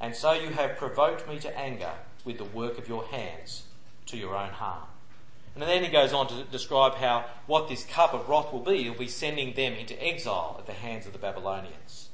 And 0.00 0.14
so 0.14 0.32
you 0.32 0.50
have 0.50 0.76
provoked 0.76 1.28
me 1.28 1.38
to 1.40 1.58
anger 1.58 1.92
with 2.24 2.38
the 2.38 2.44
work 2.44 2.78
of 2.78 2.88
your 2.88 3.04
hands 3.06 3.64
to 4.06 4.16
your 4.16 4.36
own 4.36 4.50
harm. 4.50 4.84
And 5.54 5.62
then 5.62 5.84
he 5.84 5.90
goes 5.90 6.12
on 6.12 6.28
to 6.28 6.44
describe 6.44 6.94
how 6.94 7.26
what 7.46 7.68
this 7.68 7.84
cup 7.84 8.14
of 8.14 8.28
wrath 8.28 8.52
will 8.52 8.60
be, 8.60 8.84
he'll 8.84 8.94
be 8.94 9.08
sending 9.08 9.54
them 9.54 9.74
into 9.74 10.02
exile 10.02 10.56
at 10.58 10.66
the 10.66 10.72
hands 10.72 11.06
of 11.06 11.12
the 11.12 11.18
Babylonians. 11.18 12.08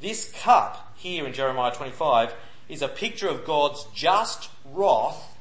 This 0.00 0.32
cup 0.32 0.92
here 0.96 1.26
in 1.26 1.32
Jeremiah 1.32 1.74
25 1.74 2.32
is 2.68 2.82
a 2.82 2.88
picture 2.88 3.28
of 3.28 3.44
God's 3.44 3.86
just 3.94 4.48
wrath, 4.64 5.36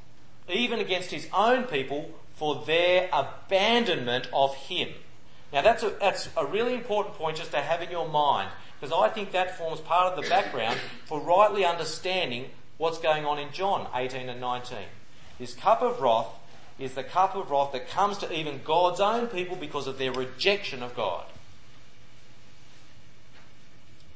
even 0.50 0.80
against 0.80 1.12
his 1.12 1.28
own 1.34 1.63
people, 1.63 2.10
for 2.36 2.63
their 2.65 3.10
abandonment 3.13 4.28
of 4.34 4.56
him. 4.56 4.89
Now 5.54 5.62
that's 5.62 5.84
a, 5.84 5.91
that's 6.00 6.30
a 6.36 6.46
really 6.46 6.74
important 6.74 7.15
point 7.15 7.38
just 7.38 7.52
to 7.52 7.62
have 7.62 7.82
in 7.82 7.89
your 7.89 8.08
mind, 8.08 8.50
because 8.80 8.93
I 8.93 9.10
think 9.10 9.32
that 9.32 9.58
forms 9.58 9.80
part 9.80 10.13
of 10.13 10.22
the 10.22 10.30
background 10.30 10.78
for 11.06 11.22
rightly 11.22 11.63
understanding 11.63 12.50
what's 12.78 13.00
going 13.00 13.26
on 13.26 13.39
in 13.39 13.52
John 13.52 13.88
18 13.93 14.30
and 14.30 14.41
19. 14.41 14.78
This 15.39 15.54
cup 15.54 15.82
of 15.82 16.00
wrath 16.02 16.28
is 16.80 16.94
the 16.94 17.04
cup 17.04 17.36
of 17.36 17.50
wrath 17.50 17.72
that 17.72 17.90
comes 17.90 18.18
to 18.20 18.32
even 18.32 18.62
God's 18.63 19.00
own 19.00 19.28
people 19.28 19.56
because 19.56 19.88
of 19.88 19.98
their 19.98 20.12
rejection 20.12 20.84
of 20.84 20.96
God. 20.96 21.26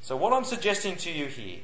So 0.02 0.16
what 0.16 0.34
I'm 0.34 0.44
suggesting 0.44 0.96
to 0.98 1.12
you 1.12 1.26
here 1.26 1.60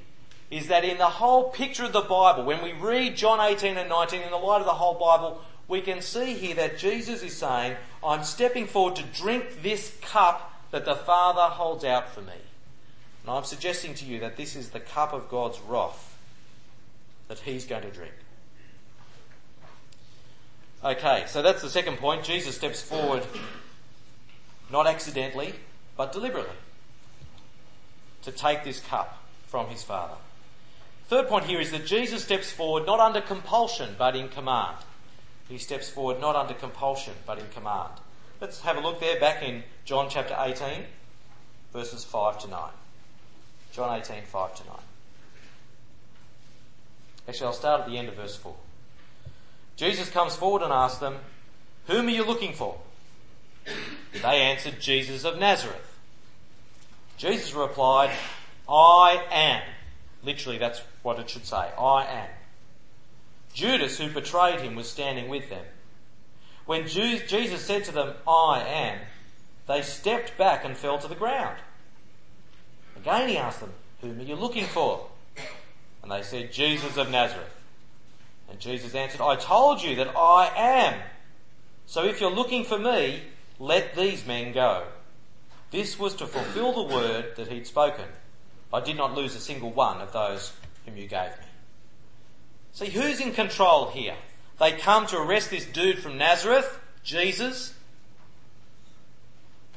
is 0.50 0.68
that 0.68 0.86
in 0.86 0.98
the 0.98 1.06
whole 1.06 1.50
picture 1.50 1.84
of 1.84 1.94
the 1.94 2.02
Bible, 2.02 2.46
when 2.46 2.64
we 2.64 2.72
read 2.72 3.18
John 3.18 3.40
18 3.40 3.78
and 3.78 3.90
19 3.90 4.22
in 4.22 4.32
the 4.32 4.38
light 4.38 4.60
of 4.60 4.66
the 4.66 4.74
whole 4.74 4.94
Bible, 4.94 5.42
we 5.68 5.82
can 5.82 6.02
see 6.02 6.34
here 6.34 6.56
that 6.56 6.78
Jesus 6.78 7.22
is 7.22 7.36
saying, 7.36 7.76
I'm 8.04 8.24
stepping 8.24 8.66
forward 8.66 8.96
to 8.96 9.04
drink 9.04 9.62
this 9.62 9.96
cup 10.02 10.54
that 10.72 10.86
the 10.86 10.96
Father 10.96 11.54
holds 11.54 11.84
out 11.84 12.10
for 12.14 12.22
me. 12.22 12.34
And 13.24 13.32
I'm 13.32 13.44
suggesting 13.44 13.94
to 13.96 14.06
you 14.06 14.20
that 14.22 14.38
this 14.38 14.56
is 14.56 14.70
the 14.70 14.80
cup 14.80 15.12
of 15.12 15.30
God's 15.30 15.60
wrath 15.60 16.18
that 17.28 17.40
he's 17.40 17.66
going 17.66 17.84
to 17.84 17.92
drink. 17.92 18.14
Okay, 20.88 21.26
so 21.28 21.42
that's 21.42 21.62
the 21.62 21.70
second 21.70 21.98
point. 21.98 22.24
Jesus 22.24 22.56
steps 22.56 22.82
forward 22.82 23.24
not 24.72 24.88
accidentally, 24.88 25.54
but 25.98 26.14
deliberately 26.14 26.56
to 28.22 28.32
take 28.32 28.64
this 28.64 28.80
cup 28.80 29.22
from 29.48 29.68
his 29.68 29.84
Father. 29.84 30.14
Third 31.10 31.28
point 31.28 31.44
here 31.44 31.60
is 31.60 31.72
that 31.72 31.86
Jesus 31.86 32.24
steps 32.24 32.54
forward 32.54 32.86
not 32.86 33.02
under 33.02 33.20
compulsion, 33.20 33.96
but 33.98 34.16
in 34.16 34.30
command. 34.30 34.78
He 35.50 35.58
steps 35.58 35.90
forward 35.90 36.22
not 36.22 36.38
under 36.38 36.54
compulsion, 36.54 37.16
but 37.26 37.38
in 37.38 37.50
command. 37.50 37.92
Let's 38.40 38.62
have 38.62 38.78
a 38.78 38.80
look 38.80 39.02
there 39.02 39.20
back 39.20 39.44
in 39.44 39.64
John 39.84 40.08
chapter 40.10 40.38
18, 40.40 40.86
verses 41.74 42.06
5 42.06 42.40
to 42.44 42.48
9. 42.48 42.70
John 43.74 44.00
18, 44.00 44.24
5 44.24 44.56
to 44.56 44.64
9. 44.64 44.76
Actually, 47.28 47.48
I'll 47.48 47.54
start 47.54 47.82
at 47.82 47.88
the 47.88 47.98
end 47.98 48.08
of 48.08 48.16
verse 48.16 48.38
4. 48.38 48.56
Jesus 49.78 50.10
comes 50.10 50.36
forward 50.36 50.64
and 50.64 50.74
asks 50.74 50.98
them, 50.98 51.18
Whom 51.86 52.08
are 52.08 52.12
you 52.12 52.26
looking 52.26 52.54
for? 52.54 52.78
They 54.12 54.42
answered, 54.42 54.82
Jesus 54.82 55.24
of 55.24 55.40
Nazareth. 55.40 56.00
Jesus 57.18 57.54
replied, 57.54 58.12
I 58.68 59.24
am. 59.32 59.62
Literally, 60.24 60.58
that's 60.58 60.82
what 61.04 61.20
it 61.20 61.30
should 61.30 61.46
say. 61.46 61.56
I 61.56 62.06
am. 62.06 62.30
Judas, 63.54 63.98
who 63.98 64.10
betrayed 64.10 64.62
him, 64.62 64.76
was 64.76 64.90
standing 64.90 65.30
with 65.30 65.50
them. 65.50 65.64
When 66.66 66.88
Jesus 66.88 67.62
said 67.62 67.86
to 67.86 67.92
them, 67.92 68.14
I 68.28 68.64
am, 68.68 69.00
they 69.68 69.82
stepped 69.82 70.38
back 70.38 70.66
and 70.66 70.76
fell 70.76 71.00
to 71.00 71.08
the 71.08 71.16
ground. 71.16 71.58
Again 72.96 73.30
he 73.30 73.38
asked 73.38 73.62
them, 73.62 73.74
Whom 74.02 74.20
are 74.20 74.24
you 74.24 74.36
looking 74.36 74.66
for? 74.66 75.08
And 76.02 76.12
they 76.12 76.24
said, 76.24 76.52
Jesus 76.52 76.98
of 76.98 77.10
Nazareth. 77.10 77.57
And 78.50 78.60
Jesus 78.60 78.96
answered, 78.96 79.22
I 79.22 79.36
told 79.36 79.82
you 79.82 79.96
that 79.98 80.16
I 80.16 80.52
am. 80.56 81.00
So 81.86 82.06
if 82.06 82.22
you're 82.22 82.32
looking 82.32 82.64
for 82.64 82.78
me, 82.78 83.24
let 83.60 83.96
these 83.96 84.26
men 84.26 84.54
go. 84.54 84.86
This 85.72 86.00
was 86.00 86.16
to 86.16 86.28
fulfill 86.28 86.74
the 86.74 86.94
word 86.96 87.36
that 87.36 87.48
he'd 87.50 87.68
spoken. 87.68 88.06
I 88.74 88.82
did 88.82 88.98
not 88.98 89.16
lose 89.16 89.36
a 89.36 89.40
single 89.40 89.72
one 89.72 90.02
of 90.02 90.14
those 90.14 90.54
whom 90.86 90.98
you 90.98 91.08
gave 91.08 91.32
me. 91.32 91.46
See, 92.74 92.90
who's 92.90 93.20
in 93.20 93.32
control 93.32 93.90
here? 93.90 94.16
They 94.60 94.72
come 94.72 95.08
to 95.08 95.18
arrest 95.18 95.50
this 95.50 95.66
dude 95.66 96.00
from 96.00 96.18
Nazareth, 96.18 96.80
Jesus. 97.04 97.74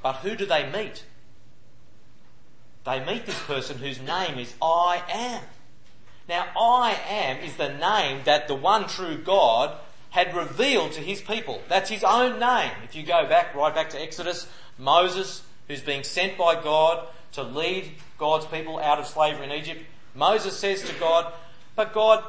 But 0.03 0.17
who 0.17 0.37
do 0.37 0.47
they 0.47 0.71
meet? 0.71 1.05
They 2.85 3.05
meet 3.05 3.27
this 3.27 3.41
person 3.43 3.79
whose 3.79 4.01
name 4.01 4.39
is 4.39 4.55
I 4.63 5.03
am. 5.09 5.43
Now, 6.31 6.47
I 6.57 6.97
am 7.09 7.39
is 7.39 7.57
the 7.57 7.71
name 7.71 8.21
that 8.23 8.47
the 8.47 8.55
one 8.55 8.87
true 8.87 9.19
God 9.19 9.77
had 10.11 10.33
revealed 10.33 10.93
to 10.93 11.01
his 11.01 11.21
people. 11.21 11.61
That's 11.69 11.91
his 11.91 12.05
own 12.05 12.39
name. 12.39 12.71
If 12.85 12.95
you 12.95 13.03
go 13.03 13.27
back, 13.27 13.53
right 13.53 13.75
back 13.75 13.91
to 13.91 14.01
Exodus, 14.01 14.47
Moses, 14.79 15.43
who's 15.67 15.81
being 15.81 16.05
sent 16.05 16.39
by 16.39 16.55
God 16.55 17.09
to 17.33 17.43
lead 17.43 17.91
God's 18.17 18.47
people 18.47 18.79
out 18.79 19.01
of 19.01 19.09
slavery 19.09 19.45
in 19.45 19.51
Egypt, 19.51 19.81
Moses 20.15 20.57
says 20.57 20.85
to 20.85 20.95
God, 21.01 21.33
But 21.75 21.93
God, 21.93 22.23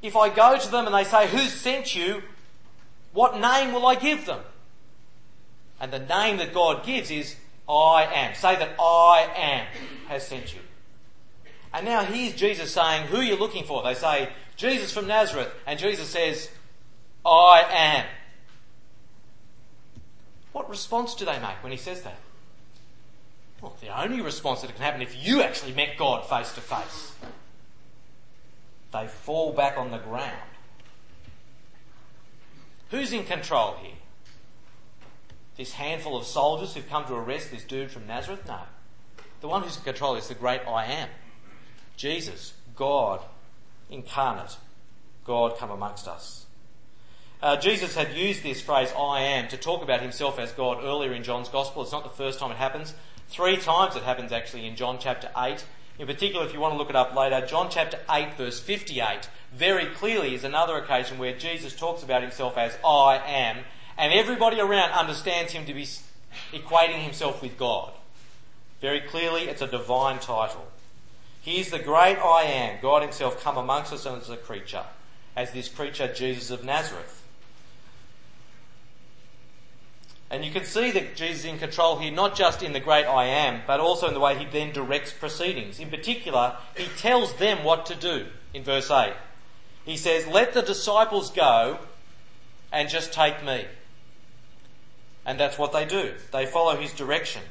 if 0.00 0.16
I 0.16 0.30
go 0.30 0.56
to 0.56 0.70
them 0.70 0.86
and 0.86 0.94
they 0.94 1.04
say, 1.04 1.28
Who 1.28 1.40
sent 1.40 1.94
you? 1.94 2.22
What 3.12 3.38
name 3.38 3.74
will 3.74 3.86
I 3.86 3.96
give 3.96 4.24
them? 4.24 4.40
And 5.78 5.92
the 5.92 5.98
name 5.98 6.38
that 6.38 6.54
God 6.54 6.86
gives 6.86 7.10
is 7.10 7.36
I 7.68 8.08
am. 8.14 8.34
Say 8.34 8.56
that 8.56 8.80
I 8.80 9.28
am 9.36 9.66
has 10.08 10.26
sent 10.26 10.54
you. 10.54 10.60
And 11.74 11.86
now 11.86 12.04
here's 12.04 12.34
Jesus 12.34 12.72
saying, 12.72 13.06
Who 13.06 13.16
are 13.18 13.22
you 13.22 13.36
looking 13.36 13.64
for? 13.64 13.82
They 13.82 13.94
say, 13.94 14.28
Jesus 14.56 14.92
from 14.92 15.06
Nazareth. 15.06 15.48
And 15.66 15.78
Jesus 15.78 16.08
says, 16.08 16.50
I 17.24 17.64
am. 17.70 18.06
What 20.52 20.68
response 20.68 21.14
do 21.14 21.24
they 21.24 21.38
make 21.38 21.62
when 21.62 21.72
he 21.72 21.78
says 21.78 22.02
that? 22.02 22.18
Well, 23.60 23.76
the 23.80 23.98
only 23.98 24.20
response 24.20 24.60
that 24.60 24.74
can 24.74 24.82
happen 24.82 25.02
if 25.02 25.24
you 25.24 25.40
actually 25.40 25.72
met 25.72 25.96
God 25.96 26.28
face 26.28 26.52
to 26.54 26.60
face. 26.60 27.12
They 28.92 29.06
fall 29.06 29.52
back 29.52 29.78
on 29.78 29.90
the 29.90 29.98
ground. 29.98 30.36
Who's 32.90 33.12
in 33.12 33.24
control 33.24 33.76
here? 33.80 33.94
This 35.56 35.72
handful 35.72 36.16
of 36.16 36.26
soldiers 36.26 36.74
who've 36.74 36.88
come 36.88 37.06
to 37.06 37.14
arrest 37.14 37.50
this 37.50 37.64
dude 37.64 37.90
from 37.90 38.06
Nazareth? 38.06 38.46
No. 38.46 38.60
The 39.40 39.48
one 39.48 39.62
who's 39.62 39.76
in 39.76 39.82
control 39.82 40.16
is 40.16 40.28
the 40.28 40.34
great 40.34 40.60
I 40.66 40.86
am. 40.86 41.08
Jesus, 41.96 42.54
God 42.76 43.20
incarnate, 43.90 44.56
God 45.24 45.56
come 45.58 45.70
amongst 45.70 46.08
us. 46.08 46.46
Uh, 47.42 47.56
Jesus 47.56 47.96
had 47.96 48.14
used 48.14 48.42
this 48.42 48.60
phrase, 48.60 48.92
I 48.96 49.20
am, 49.20 49.48
to 49.48 49.56
talk 49.56 49.82
about 49.82 50.00
himself 50.00 50.38
as 50.38 50.52
God 50.52 50.82
earlier 50.82 51.12
in 51.12 51.24
John's 51.24 51.48
Gospel. 51.48 51.82
It's 51.82 51.92
not 51.92 52.04
the 52.04 52.10
first 52.10 52.38
time 52.38 52.52
it 52.52 52.56
happens. 52.56 52.94
Three 53.28 53.56
times 53.56 53.96
it 53.96 54.04
happens 54.04 54.30
actually 54.30 54.66
in 54.66 54.76
John 54.76 54.98
chapter 55.00 55.28
8. 55.36 55.64
In 55.98 56.06
particular, 56.06 56.46
if 56.46 56.54
you 56.54 56.60
want 56.60 56.74
to 56.74 56.78
look 56.78 56.90
it 56.90 56.96
up 56.96 57.14
later, 57.14 57.44
John 57.46 57.68
chapter 57.70 57.98
8 58.08 58.34
verse 58.34 58.60
58 58.60 59.28
very 59.52 59.86
clearly 59.86 60.34
is 60.34 60.44
another 60.44 60.76
occasion 60.76 61.18
where 61.18 61.36
Jesus 61.36 61.76
talks 61.76 62.02
about 62.02 62.22
himself 62.22 62.56
as 62.56 62.76
I 62.84 63.18
am, 63.18 63.64
and 63.98 64.12
everybody 64.12 64.60
around 64.60 64.92
understands 64.92 65.52
him 65.52 65.66
to 65.66 65.74
be 65.74 65.86
equating 66.52 67.02
himself 67.02 67.42
with 67.42 67.58
God. 67.58 67.92
Very 68.80 69.00
clearly, 69.00 69.42
it's 69.42 69.62
a 69.62 69.66
divine 69.66 70.18
title. 70.18 70.66
He 71.42 71.58
is 71.58 71.70
the 71.70 71.78
great 71.78 72.18
I 72.18 72.44
am, 72.44 72.78
God 72.80 73.02
himself 73.02 73.42
come 73.42 73.56
amongst 73.56 73.92
us 73.92 74.06
as 74.06 74.30
a 74.30 74.36
creature, 74.36 74.84
as 75.36 75.50
this 75.50 75.68
creature 75.68 76.12
Jesus 76.12 76.50
of 76.50 76.64
Nazareth. 76.64 77.22
And 80.30 80.44
you 80.44 80.50
can 80.50 80.64
see 80.64 80.90
that 80.92 81.14
Jesus 81.14 81.40
is 81.40 81.44
in 81.44 81.58
control 81.58 81.98
here, 81.98 82.10
not 82.10 82.34
just 82.34 82.62
in 82.62 82.72
the 82.72 82.80
great 82.80 83.04
I 83.04 83.26
am, 83.26 83.60
but 83.66 83.80
also 83.80 84.08
in 84.08 84.14
the 84.14 84.20
way 84.20 84.38
he 84.38 84.46
then 84.46 84.72
directs 84.72 85.12
proceedings. 85.12 85.78
In 85.78 85.90
particular, 85.90 86.56
he 86.74 86.86
tells 86.96 87.34
them 87.34 87.64
what 87.64 87.84
to 87.86 87.94
do 87.94 88.26
in 88.54 88.62
verse 88.62 88.90
8. 88.90 89.12
He 89.84 89.98
says, 89.98 90.26
Let 90.26 90.54
the 90.54 90.62
disciples 90.62 91.30
go 91.30 91.80
and 92.72 92.88
just 92.88 93.12
take 93.12 93.44
me. 93.44 93.66
And 95.26 95.38
that's 95.38 95.58
what 95.58 95.72
they 95.72 95.84
do. 95.84 96.14
They 96.32 96.46
follow 96.46 96.76
his 96.76 96.94
direction. 96.94 97.42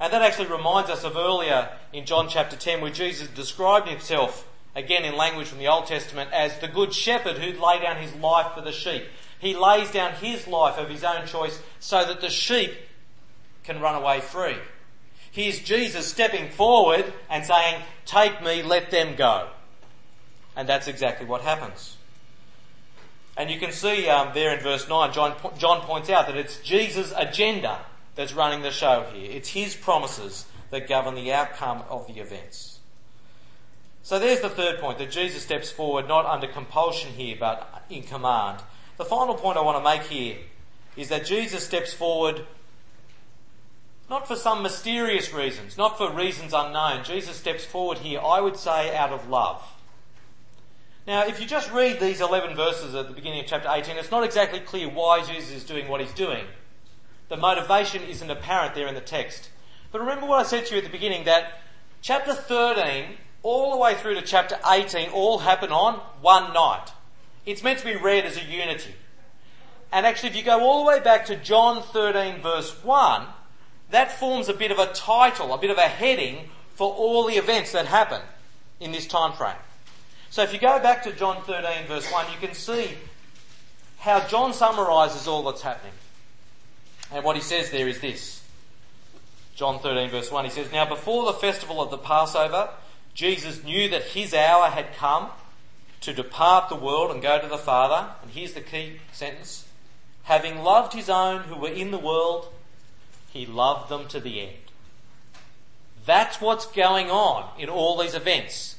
And 0.00 0.12
that 0.12 0.22
actually 0.22 0.48
reminds 0.48 0.90
us 0.90 1.04
of 1.04 1.16
earlier 1.16 1.70
in 1.92 2.06
John 2.06 2.28
chapter 2.28 2.56
10 2.56 2.80
where 2.80 2.90
Jesus 2.90 3.28
described 3.28 3.88
himself, 3.88 4.46
again 4.74 5.04
in 5.04 5.16
language 5.16 5.48
from 5.48 5.58
the 5.58 5.66
Old 5.66 5.86
Testament, 5.86 6.32
as 6.32 6.58
the 6.58 6.68
good 6.68 6.94
shepherd 6.94 7.38
who'd 7.38 7.60
lay 7.60 7.80
down 7.80 7.96
his 7.96 8.14
life 8.14 8.52
for 8.54 8.60
the 8.60 8.72
sheep. 8.72 9.04
He 9.40 9.54
lays 9.54 9.90
down 9.90 10.14
his 10.14 10.46
life 10.46 10.78
of 10.78 10.88
his 10.88 11.04
own 11.04 11.26
choice 11.26 11.60
so 11.80 12.04
that 12.04 12.20
the 12.20 12.30
sheep 12.30 12.74
can 13.64 13.80
run 13.80 13.94
away 13.94 14.20
free. 14.20 14.56
Here's 15.30 15.58
Jesus 15.58 16.06
stepping 16.06 16.48
forward 16.50 17.12
and 17.28 17.44
saying, 17.44 17.82
Take 18.06 18.42
me, 18.42 18.62
let 18.62 18.90
them 18.90 19.14
go. 19.16 19.48
And 20.56 20.68
that's 20.68 20.88
exactly 20.88 21.26
what 21.26 21.42
happens. 21.42 21.96
And 23.36 23.50
you 23.50 23.60
can 23.60 23.70
see 23.70 24.08
um, 24.08 24.30
there 24.34 24.52
in 24.56 24.60
verse 24.60 24.88
9, 24.88 25.12
John, 25.12 25.34
John 25.58 25.82
points 25.82 26.10
out 26.10 26.26
that 26.26 26.36
it's 26.36 26.58
Jesus' 26.60 27.12
agenda 27.16 27.78
that's 28.18 28.34
running 28.34 28.62
the 28.62 28.72
show 28.72 29.06
here. 29.14 29.30
It's 29.30 29.50
his 29.50 29.76
promises 29.76 30.44
that 30.70 30.88
govern 30.88 31.14
the 31.14 31.32
outcome 31.32 31.84
of 31.88 32.08
the 32.08 32.14
events. 32.14 32.80
So 34.02 34.18
there's 34.18 34.40
the 34.40 34.48
third 34.48 34.80
point 34.80 34.98
that 34.98 35.12
Jesus 35.12 35.44
steps 35.44 35.70
forward 35.70 36.08
not 36.08 36.26
under 36.26 36.48
compulsion 36.48 37.12
here, 37.12 37.36
but 37.38 37.84
in 37.88 38.02
command. 38.02 38.58
The 38.96 39.04
final 39.04 39.36
point 39.36 39.56
I 39.56 39.60
want 39.60 39.78
to 39.78 39.84
make 39.88 40.02
here 40.08 40.36
is 40.96 41.10
that 41.10 41.26
Jesus 41.26 41.64
steps 41.64 41.94
forward 41.94 42.44
not 44.10 44.26
for 44.26 44.34
some 44.34 44.64
mysterious 44.64 45.32
reasons, 45.32 45.78
not 45.78 45.96
for 45.96 46.10
reasons 46.10 46.52
unknown. 46.52 47.04
Jesus 47.04 47.36
steps 47.36 47.64
forward 47.64 47.98
here, 47.98 48.18
I 48.20 48.40
would 48.40 48.56
say, 48.56 48.96
out 48.96 49.12
of 49.12 49.28
love. 49.28 49.62
Now, 51.06 51.24
if 51.24 51.40
you 51.40 51.46
just 51.46 51.70
read 51.70 52.00
these 52.00 52.20
11 52.20 52.56
verses 52.56 52.96
at 52.96 53.06
the 53.06 53.14
beginning 53.14 53.40
of 53.40 53.46
chapter 53.46 53.68
18, 53.70 53.96
it's 53.96 54.10
not 54.10 54.24
exactly 54.24 54.58
clear 54.58 54.88
why 54.88 55.24
Jesus 55.24 55.52
is 55.52 55.62
doing 55.62 55.86
what 55.86 56.00
he's 56.00 56.12
doing. 56.12 56.44
The 57.28 57.36
motivation 57.36 58.02
isn't 58.02 58.30
apparent 58.30 58.74
there 58.74 58.86
in 58.86 58.94
the 58.94 59.00
text. 59.00 59.50
But 59.92 60.00
remember 60.00 60.26
what 60.26 60.40
I 60.40 60.48
said 60.48 60.66
to 60.66 60.72
you 60.72 60.78
at 60.78 60.84
the 60.84 60.90
beginning 60.90 61.24
that 61.24 61.60
chapter 62.00 62.34
13 62.34 63.16
all 63.42 63.70
the 63.72 63.76
way 63.76 63.94
through 63.94 64.14
to 64.14 64.22
chapter 64.22 64.58
18 64.66 65.10
all 65.10 65.38
happen 65.38 65.70
on 65.70 65.94
one 66.20 66.52
night. 66.52 66.88
It's 67.46 67.62
meant 67.62 67.78
to 67.80 67.84
be 67.84 67.96
read 67.96 68.24
as 68.24 68.36
a 68.36 68.44
unity. 68.44 68.94
And 69.90 70.04
actually, 70.04 70.30
if 70.30 70.36
you 70.36 70.42
go 70.42 70.60
all 70.60 70.84
the 70.84 70.88
way 70.88 71.00
back 71.00 71.26
to 71.26 71.36
John 71.36 71.82
13, 71.82 72.42
verse 72.42 72.84
1, 72.84 73.26
that 73.90 74.12
forms 74.12 74.48
a 74.48 74.54
bit 74.54 74.70
of 74.70 74.78
a 74.78 74.92
title, 74.92 75.54
a 75.54 75.58
bit 75.58 75.70
of 75.70 75.78
a 75.78 75.82
heading 75.82 76.50
for 76.74 76.92
all 76.92 77.26
the 77.26 77.36
events 77.36 77.72
that 77.72 77.86
happen 77.86 78.20
in 78.80 78.92
this 78.92 79.06
time 79.06 79.32
frame. 79.32 79.56
So 80.30 80.42
if 80.42 80.52
you 80.52 80.58
go 80.58 80.78
back 80.78 81.02
to 81.04 81.12
John 81.12 81.42
13, 81.42 81.86
verse 81.86 82.10
1, 82.12 82.26
you 82.32 82.46
can 82.46 82.54
see 82.54 82.98
how 83.98 84.20
John 84.26 84.52
summarises 84.52 85.26
all 85.26 85.42
that's 85.42 85.62
happening. 85.62 85.94
And 87.12 87.24
what 87.24 87.36
he 87.36 87.42
says 87.42 87.70
there 87.70 87.88
is 87.88 88.00
this 88.00 88.42
John 89.54 89.80
13, 89.80 90.10
verse 90.10 90.30
1, 90.30 90.44
he 90.44 90.50
says, 90.50 90.70
Now 90.70 90.88
before 90.88 91.26
the 91.26 91.38
festival 91.38 91.82
of 91.82 91.90
the 91.90 91.98
Passover, 91.98 92.70
Jesus 93.12 93.64
knew 93.64 93.88
that 93.88 94.04
his 94.04 94.32
hour 94.32 94.66
had 94.66 94.94
come 94.94 95.30
to 96.02 96.12
depart 96.12 96.68
the 96.68 96.76
world 96.76 97.10
and 97.10 97.20
go 97.20 97.40
to 97.40 97.48
the 97.48 97.58
Father. 97.58 98.12
And 98.22 98.30
here's 98.30 98.52
the 98.52 98.60
key 98.60 99.00
sentence 99.12 99.66
Having 100.24 100.62
loved 100.62 100.92
his 100.92 101.10
own 101.10 101.42
who 101.42 101.56
were 101.56 101.72
in 101.72 101.90
the 101.90 101.98
world, 101.98 102.52
he 103.32 103.46
loved 103.46 103.88
them 103.88 104.06
to 104.08 104.20
the 104.20 104.40
end. 104.40 104.58
That's 106.06 106.40
what's 106.40 106.66
going 106.66 107.10
on 107.10 107.50
in 107.58 107.68
all 107.68 107.98
these 107.98 108.14
events. 108.14 108.76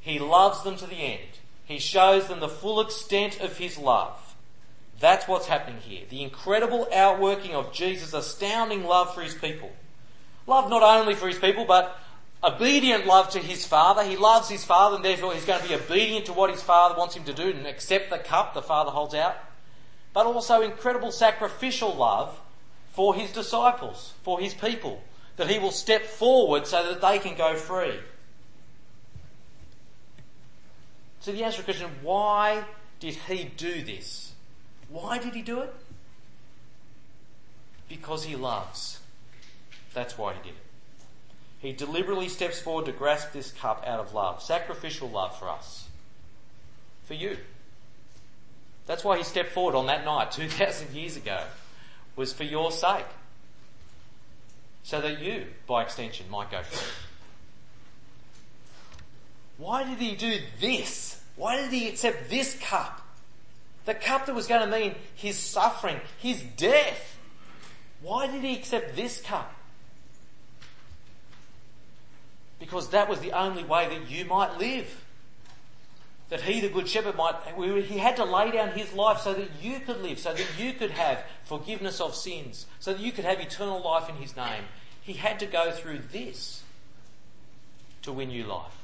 He 0.00 0.18
loves 0.18 0.62
them 0.62 0.76
to 0.76 0.86
the 0.86 0.94
end. 0.94 1.38
He 1.64 1.78
shows 1.78 2.28
them 2.28 2.40
the 2.40 2.48
full 2.48 2.80
extent 2.80 3.40
of 3.40 3.58
his 3.58 3.78
love. 3.78 4.21
That's 5.02 5.26
what's 5.26 5.48
happening 5.48 5.80
here. 5.80 6.04
The 6.08 6.22
incredible 6.22 6.86
outworking 6.94 7.56
of 7.56 7.72
Jesus' 7.72 8.14
astounding 8.14 8.84
love 8.84 9.12
for 9.12 9.20
his 9.20 9.34
people. 9.34 9.72
Love 10.46 10.70
not 10.70 10.84
only 10.84 11.16
for 11.16 11.26
his 11.26 11.40
people, 11.40 11.64
but 11.64 11.98
obedient 12.44 13.04
love 13.04 13.28
to 13.30 13.40
his 13.40 13.66
father. 13.66 14.04
He 14.04 14.16
loves 14.16 14.48
his 14.48 14.64
father 14.64 14.94
and 14.94 15.04
therefore 15.04 15.34
he's 15.34 15.44
going 15.44 15.60
to 15.60 15.68
be 15.68 15.74
obedient 15.74 16.26
to 16.26 16.32
what 16.32 16.50
his 16.50 16.62
father 16.62 16.96
wants 16.96 17.16
him 17.16 17.24
to 17.24 17.32
do 17.32 17.50
and 17.50 17.66
accept 17.66 18.10
the 18.10 18.18
cup 18.18 18.54
the 18.54 18.62
father 18.62 18.92
holds 18.92 19.12
out. 19.12 19.34
But 20.12 20.26
also 20.26 20.62
incredible 20.62 21.10
sacrificial 21.10 21.92
love 21.96 22.40
for 22.92 23.16
his 23.16 23.32
disciples, 23.32 24.12
for 24.22 24.38
his 24.38 24.54
people, 24.54 25.02
that 25.34 25.50
he 25.50 25.58
will 25.58 25.72
step 25.72 26.04
forward 26.04 26.68
so 26.68 26.80
that 26.88 27.00
they 27.00 27.18
can 27.18 27.36
go 27.36 27.56
free. 27.56 27.98
So 31.18 31.32
the 31.32 31.42
answer 31.42 31.56
to 31.56 31.66
the 31.66 31.72
question, 31.72 31.90
why 32.02 32.62
did 33.00 33.14
he 33.14 33.50
do 33.56 33.82
this? 33.82 34.31
Why 34.92 35.16
did 35.16 35.34
he 35.34 35.40
do 35.40 35.60
it? 35.60 35.74
Because 37.88 38.24
he 38.24 38.36
loves. 38.36 39.00
That's 39.94 40.18
why 40.18 40.34
he 40.34 40.40
did 40.42 40.56
it. 40.56 40.62
He 41.60 41.72
deliberately 41.72 42.28
steps 42.28 42.60
forward 42.60 42.86
to 42.86 42.92
grasp 42.92 43.32
this 43.32 43.52
cup 43.52 43.84
out 43.86 44.00
of 44.00 44.12
love, 44.12 44.42
sacrificial 44.42 45.08
love 45.08 45.38
for 45.38 45.48
us, 45.48 45.88
for 47.04 47.14
you. 47.14 47.38
That's 48.86 49.04
why 49.04 49.16
he 49.16 49.22
stepped 49.22 49.52
forward 49.52 49.74
on 49.74 49.86
that 49.86 50.04
night 50.04 50.30
2,000 50.32 50.94
years 50.94 51.16
ago, 51.16 51.44
was 52.14 52.32
for 52.32 52.44
your 52.44 52.70
sake. 52.70 53.06
So 54.82 55.00
that 55.00 55.20
you, 55.20 55.46
by 55.66 55.84
extension, 55.84 56.28
might 56.28 56.50
go 56.50 56.62
free. 56.62 56.92
Why 59.56 59.84
did 59.84 59.98
he 59.98 60.16
do 60.16 60.40
this? 60.60 61.22
Why 61.36 61.56
did 61.56 61.70
he 61.70 61.88
accept 61.88 62.28
this 62.28 62.58
cup? 62.60 63.01
The 63.84 63.94
cup 63.94 64.26
that 64.26 64.34
was 64.34 64.46
going 64.46 64.68
to 64.68 64.78
mean 64.78 64.94
his 65.14 65.38
suffering, 65.38 66.00
his 66.18 66.42
death. 66.42 67.16
Why 68.00 68.26
did 68.26 68.42
he 68.42 68.54
accept 68.54 68.96
this 68.96 69.20
cup? 69.20 69.54
because 72.62 72.90
that 72.90 73.08
was 73.08 73.18
the 73.18 73.32
only 73.32 73.64
way 73.64 73.88
that 73.88 74.08
you 74.08 74.24
might 74.24 74.56
live. 74.56 75.04
That 76.28 76.42
he, 76.42 76.60
the 76.60 76.68
Good 76.68 76.88
Shepherd, 76.88 77.16
might, 77.16 77.34
he 77.84 77.98
had 77.98 78.16
to 78.16 78.24
lay 78.24 78.52
down 78.52 78.70
his 78.70 78.92
life 78.92 79.18
so 79.18 79.34
that 79.34 79.48
you 79.60 79.80
could 79.80 80.00
live, 80.00 80.20
so 80.20 80.32
that 80.32 80.46
you 80.56 80.72
could 80.72 80.92
have 80.92 81.24
forgiveness 81.44 82.00
of 82.00 82.14
sins, 82.14 82.66
so 82.78 82.92
that 82.92 83.02
you 83.02 83.10
could 83.10 83.24
have 83.24 83.40
eternal 83.40 83.82
life 83.82 84.08
in 84.08 84.14
his 84.14 84.36
name. 84.36 84.62
He 85.02 85.14
had 85.14 85.40
to 85.40 85.46
go 85.46 85.72
through 85.72 86.02
this 86.12 86.62
to 88.02 88.12
win 88.12 88.30
you 88.30 88.44
life. 88.44 88.78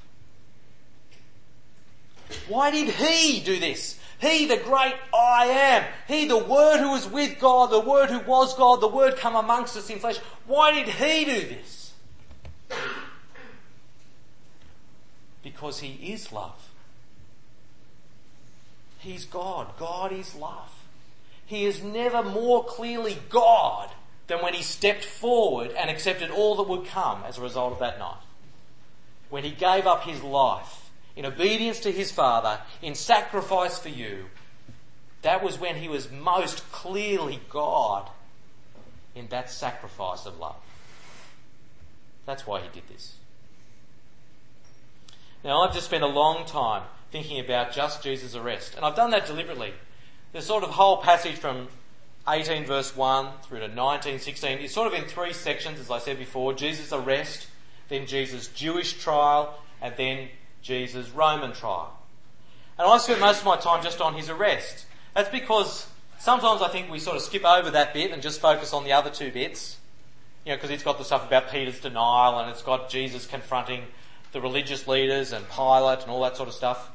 Why 2.48 2.72
did 2.72 2.88
he 2.88 3.40
do 3.40 3.60
this? 3.60 3.98
He, 4.20 4.46
the 4.46 4.56
great 4.56 4.96
I 5.14 5.46
am. 5.46 5.84
He, 6.08 6.26
the 6.26 6.38
Word 6.38 6.78
who 6.78 6.90
was 6.90 7.08
with 7.08 7.38
God, 7.38 7.70
the 7.70 7.80
Word 7.80 8.10
who 8.10 8.18
was 8.20 8.54
God, 8.56 8.80
the 8.80 8.88
Word 8.88 9.16
come 9.16 9.36
amongst 9.36 9.76
us 9.76 9.88
in 9.90 10.00
flesh. 10.00 10.18
Why 10.46 10.72
did 10.72 10.88
he 10.88 11.24
do 11.24 11.40
this? 11.48 11.92
Because 15.42 15.80
he 15.80 16.12
is 16.12 16.32
love. 16.32 16.68
He's 18.98 19.24
God. 19.24 19.68
God 19.78 20.12
is 20.12 20.34
love. 20.34 20.82
He 21.46 21.64
is 21.64 21.82
never 21.82 22.22
more 22.22 22.64
clearly 22.64 23.18
God 23.30 23.90
than 24.26 24.42
when 24.42 24.52
he 24.52 24.62
stepped 24.62 25.04
forward 25.04 25.70
and 25.78 25.88
accepted 25.88 26.30
all 26.30 26.56
that 26.56 26.68
would 26.68 26.86
come 26.86 27.22
as 27.24 27.38
a 27.38 27.40
result 27.40 27.72
of 27.72 27.78
that 27.78 27.98
night. 27.98 28.20
When 29.30 29.44
he 29.44 29.50
gave 29.50 29.86
up 29.86 30.02
his 30.02 30.22
life 30.22 30.87
in 31.18 31.26
obedience 31.26 31.80
to 31.80 31.90
his 31.90 32.12
Father, 32.12 32.60
in 32.80 32.94
sacrifice 32.94 33.76
for 33.76 33.88
you, 33.88 34.26
that 35.22 35.42
was 35.42 35.58
when 35.58 35.74
he 35.74 35.88
was 35.88 36.12
most 36.12 36.70
clearly 36.70 37.40
God 37.50 38.08
in 39.16 39.26
that 39.26 39.50
sacrifice 39.50 40.26
of 40.26 40.38
love. 40.38 40.54
That's 42.24 42.46
why 42.46 42.60
he 42.60 42.68
did 42.72 42.88
this. 42.88 43.16
Now, 45.42 45.62
I've 45.62 45.74
just 45.74 45.86
spent 45.86 46.04
a 46.04 46.08
long 46.08 46.46
time 46.46 46.84
thinking 47.10 47.44
about 47.44 47.72
just 47.72 48.00
Jesus' 48.00 48.36
arrest, 48.36 48.76
and 48.76 48.84
I've 48.84 48.94
done 48.94 49.10
that 49.10 49.26
deliberately. 49.26 49.72
The 50.32 50.40
sort 50.40 50.62
of 50.62 50.70
whole 50.70 50.98
passage 50.98 51.34
from 51.34 51.66
18 52.28 52.64
verse 52.64 52.94
1 52.94 53.28
through 53.42 53.58
to 53.58 53.66
19, 53.66 54.20
16 54.20 54.58
is 54.58 54.72
sort 54.72 54.86
of 54.86 54.94
in 54.96 55.08
three 55.08 55.32
sections, 55.32 55.80
as 55.80 55.90
I 55.90 55.98
said 55.98 56.16
before. 56.16 56.52
Jesus' 56.52 56.92
arrest, 56.92 57.48
then 57.88 58.06
Jesus' 58.06 58.46
Jewish 58.46 58.92
trial, 58.92 59.58
and 59.82 59.94
then 59.96 60.28
Jesus' 60.68 61.08
Roman 61.08 61.52
trial. 61.52 61.98
And 62.78 62.86
I 62.86 62.98
spent 62.98 63.20
most 63.20 63.40
of 63.40 63.46
my 63.46 63.56
time 63.56 63.82
just 63.82 64.02
on 64.02 64.14
his 64.14 64.28
arrest. 64.28 64.84
That's 65.14 65.30
because 65.30 65.88
sometimes 66.18 66.60
I 66.60 66.68
think 66.68 66.90
we 66.90 66.98
sort 66.98 67.16
of 67.16 67.22
skip 67.22 67.44
over 67.44 67.70
that 67.70 67.94
bit 67.94 68.12
and 68.12 68.20
just 68.20 68.38
focus 68.38 68.74
on 68.74 68.84
the 68.84 68.92
other 68.92 69.08
two 69.08 69.32
bits. 69.32 69.78
You 70.44 70.52
know, 70.52 70.56
because 70.56 70.70
it's 70.70 70.82
got 70.82 70.98
the 70.98 71.04
stuff 71.04 71.26
about 71.26 71.50
Peter's 71.50 71.80
denial 71.80 72.38
and 72.38 72.50
it's 72.50 72.62
got 72.62 72.90
Jesus 72.90 73.26
confronting 73.26 73.84
the 74.32 74.42
religious 74.42 74.86
leaders 74.86 75.32
and 75.32 75.48
Pilate 75.48 76.02
and 76.02 76.10
all 76.10 76.22
that 76.22 76.36
sort 76.36 76.50
of 76.50 76.54
stuff. 76.54 76.90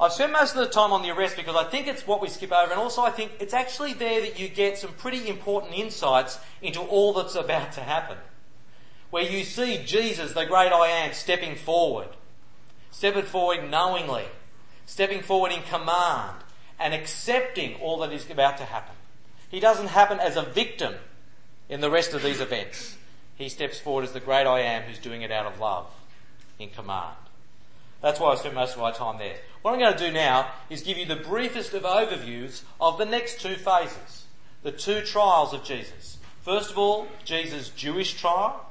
I've 0.00 0.12
spent 0.12 0.32
most 0.32 0.56
of 0.56 0.66
the 0.66 0.72
time 0.72 0.90
on 0.92 1.02
the 1.02 1.10
arrest 1.10 1.36
because 1.36 1.54
I 1.54 1.64
think 1.64 1.86
it's 1.86 2.06
what 2.06 2.20
we 2.20 2.28
skip 2.28 2.50
over, 2.50 2.72
and 2.72 2.80
also 2.80 3.02
I 3.02 3.10
think 3.10 3.32
it's 3.38 3.54
actually 3.54 3.92
there 3.92 4.22
that 4.22 4.40
you 4.40 4.48
get 4.48 4.76
some 4.78 4.92
pretty 4.94 5.28
important 5.28 5.74
insights 5.74 6.38
into 6.62 6.80
all 6.80 7.12
that's 7.12 7.36
about 7.36 7.72
to 7.72 7.80
happen. 7.80 8.16
Where 9.10 9.22
you 9.22 9.44
see 9.44 9.84
Jesus, 9.84 10.32
the 10.32 10.46
great 10.46 10.72
I 10.72 10.88
am, 10.88 11.12
stepping 11.12 11.54
forward, 11.54 12.08
stepping 12.94 13.24
forward 13.24 13.68
knowingly, 13.68 14.24
stepping 14.86 15.20
forward 15.20 15.50
in 15.50 15.62
command, 15.62 16.36
and 16.78 16.94
accepting 16.94 17.74
all 17.80 17.98
that 17.98 18.12
is 18.12 18.30
about 18.30 18.56
to 18.56 18.64
happen. 18.64 18.94
He 19.50 19.58
doesn't 19.58 19.88
happen 19.88 20.20
as 20.20 20.36
a 20.36 20.42
victim 20.42 20.94
in 21.68 21.80
the 21.80 21.90
rest 21.90 22.14
of 22.14 22.22
these 22.22 22.40
events. 22.40 22.96
He 23.34 23.48
steps 23.48 23.80
forward 23.80 24.04
as 24.04 24.12
the 24.12 24.20
great 24.20 24.46
I 24.46 24.60
am 24.60 24.82
who's 24.82 25.00
doing 25.00 25.22
it 25.22 25.32
out 25.32 25.44
of 25.44 25.58
love, 25.58 25.86
in 26.60 26.70
command. 26.70 27.16
That's 28.00 28.20
why 28.20 28.30
I 28.30 28.36
spent 28.36 28.54
most 28.54 28.74
of 28.74 28.80
my 28.80 28.92
time 28.92 29.18
there. 29.18 29.38
What 29.62 29.72
I'm 29.72 29.80
going 29.80 29.96
to 29.96 30.06
do 30.06 30.12
now 30.12 30.52
is 30.70 30.82
give 30.82 30.96
you 30.96 31.06
the 31.06 31.16
briefest 31.16 31.74
of 31.74 31.82
overviews 31.82 32.62
of 32.80 32.96
the 32.96 33.06
next 33.06 33.40
two 33.40 33.56
phases, 33.56 34.26
the 34.62 34.70
two 34.70 35.00
trials 35.00 35.52
of 35.52 35.64
Jesus. 35.64 36.18
First 36.42 36.70
of 36.70 36.78
all, 36.78 37.08
Jesus' 37.24 37.70
Jewish 37.70 38.14
trial, 38.14 38.64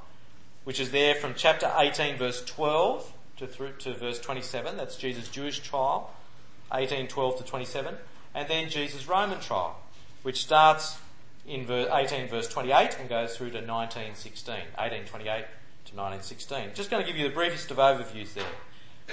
which 0.64 0.80
is 0.80 0.92
there 0.92 1.16
from 1.16 1.34
chapter 1.36 1.70
18, 1.78 2.16
verse 2.16 2.42
12 2.46 3.14
to, 3.38 3.48
through, 3.48 3.74
to 3.80 3.94
verse 3.94 4.20
27. 4.20 4.78
That's 4.78 4.96
Jesus' 4.96 5.28
Jewish 5.30 5.60
trial, 5.60 6.12
18, 6.74 7.08
12 7.08 7.38
to 7.38 7.44
27. 7.44 7.96
And 8.36 8.48
then 8.48 8.70
Jesus' 8.70 9.08
Roman 9.08 9.40
trial, 9.40 9.80
which 10.24 10.42
starts 10.42 10.98
in 11.48 11.66
verse 11.66 11.90
18, 11.92 12.30
verse 12.30 12.48
28 12.48 12.98
and 13.00 13.10
goes 13.10 13.36
through 13.36 13.52
to 13.52 13.62
19, 13.62 14.16
16. 14.16 14.56
18, 14.78 15.06
28 15.06 15.26
to 15.26 15.96
1916. 15.96 16.72
Just 16.74 16.90
going 16.90 17.04
to 17.04 17.08
give 17.08 17.20
you 17.20 17.28
the 17.28 17.34
briefest 17.34 17.72
of 17.72 17.78
overviews 17.78 18.34
there. 18.34 18.46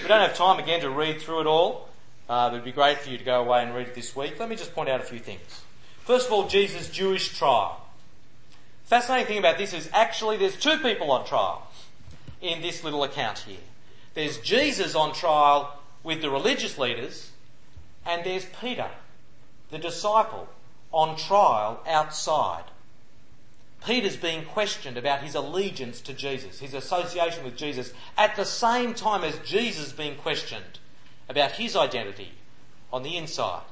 We 0.00 0.08
don't 0.08 0.20
have 0.20 0.36
time 0.36 0.58
again 0.58 0.80
to 0.80 0.90
read 0.90 1.20
through 1.20 1.40
it 1.40 1.46
all. 1.46 1.88
Uh, 2.28 2.48
it 2.50 2.54
would 2.54 2.64
be 2.64 2.72
great 2.72 2.98
for 2.98 3.10
you 3.10 3.18
to 3.18 3.24
go 3.24 3.40
away 3.40 3.62
and 3.62 3.74
read 3.74 3.88
it 3.88 3.94
this 3.94 4.14
week. 4.14 4.38
Let 4.38 4.48
me 4.48 4.56
just 4.56 4.74
point 4.74 4.88
out 4.88 5.00
a 5.00 5.04
few 5.04 5.18
things. 5.18 5.62
First 6.04 6.28
of 6.28 6.32
all, 6.32 6.46
Jesus' 6.46 6.88
Jewish 6.88 7.36
trial. 7.36 7.80
Fascinating 8.84 9.26
thing 9.26 9.38
about 9.38 9.58
this 9.58 9.72
is 9.72 9.90
actually 9.92 10.36
there's 10.36 10.56
two 10.56 10.78
people 10.78 11.10
on 11.10 11.26
trial 11.26 11.66
in 12.40 12.62
this 12.62 12.84
little 12.84 13.02
account 13.02 13.38
here. 13.40 13.58
There's 14.14 14.38
Jesus 14.38 14.94
on 14.94 15.12
trial 15.14 15.78
with 16.02 16.22
the 16.22 16.30
religious 16.30 16.78
leaders, 16.78 17.30
and 18.04 18.24
there's 18.24 18.46
Peter, 18.60 18.90
the 19.70 19.78
disciple, 19.78 20.48
on 20.92 21.16
trial 21.16 21.80
outside. 21.86 22.64
Peter's 23.84 24.16
being 24.16 24.44
questioned 24.44 24.96
about 24.96 25.22
his 25.22 25.34
allegiance 25.34 26.00
to 26.02 26.12
Jesus, 26.12 26.58
his 26.58 26.74
association 26.74 27.44
with 27.44 27.56
Jesus, 27.56 27.92
at 28.16 28.36
the 28.36 28.44
same 28.44 28.94
time 28.94 29.24
as 29.24 29.38
Jesus 29.38 29.92
being 29.92 30.16
questioned 30.16 30.78
about 31.28 31.52
his 31.52 31.76
identity 31.76 32.32
on 32.92 33.02
the 33.02 33.16
inside. 33.16 33.62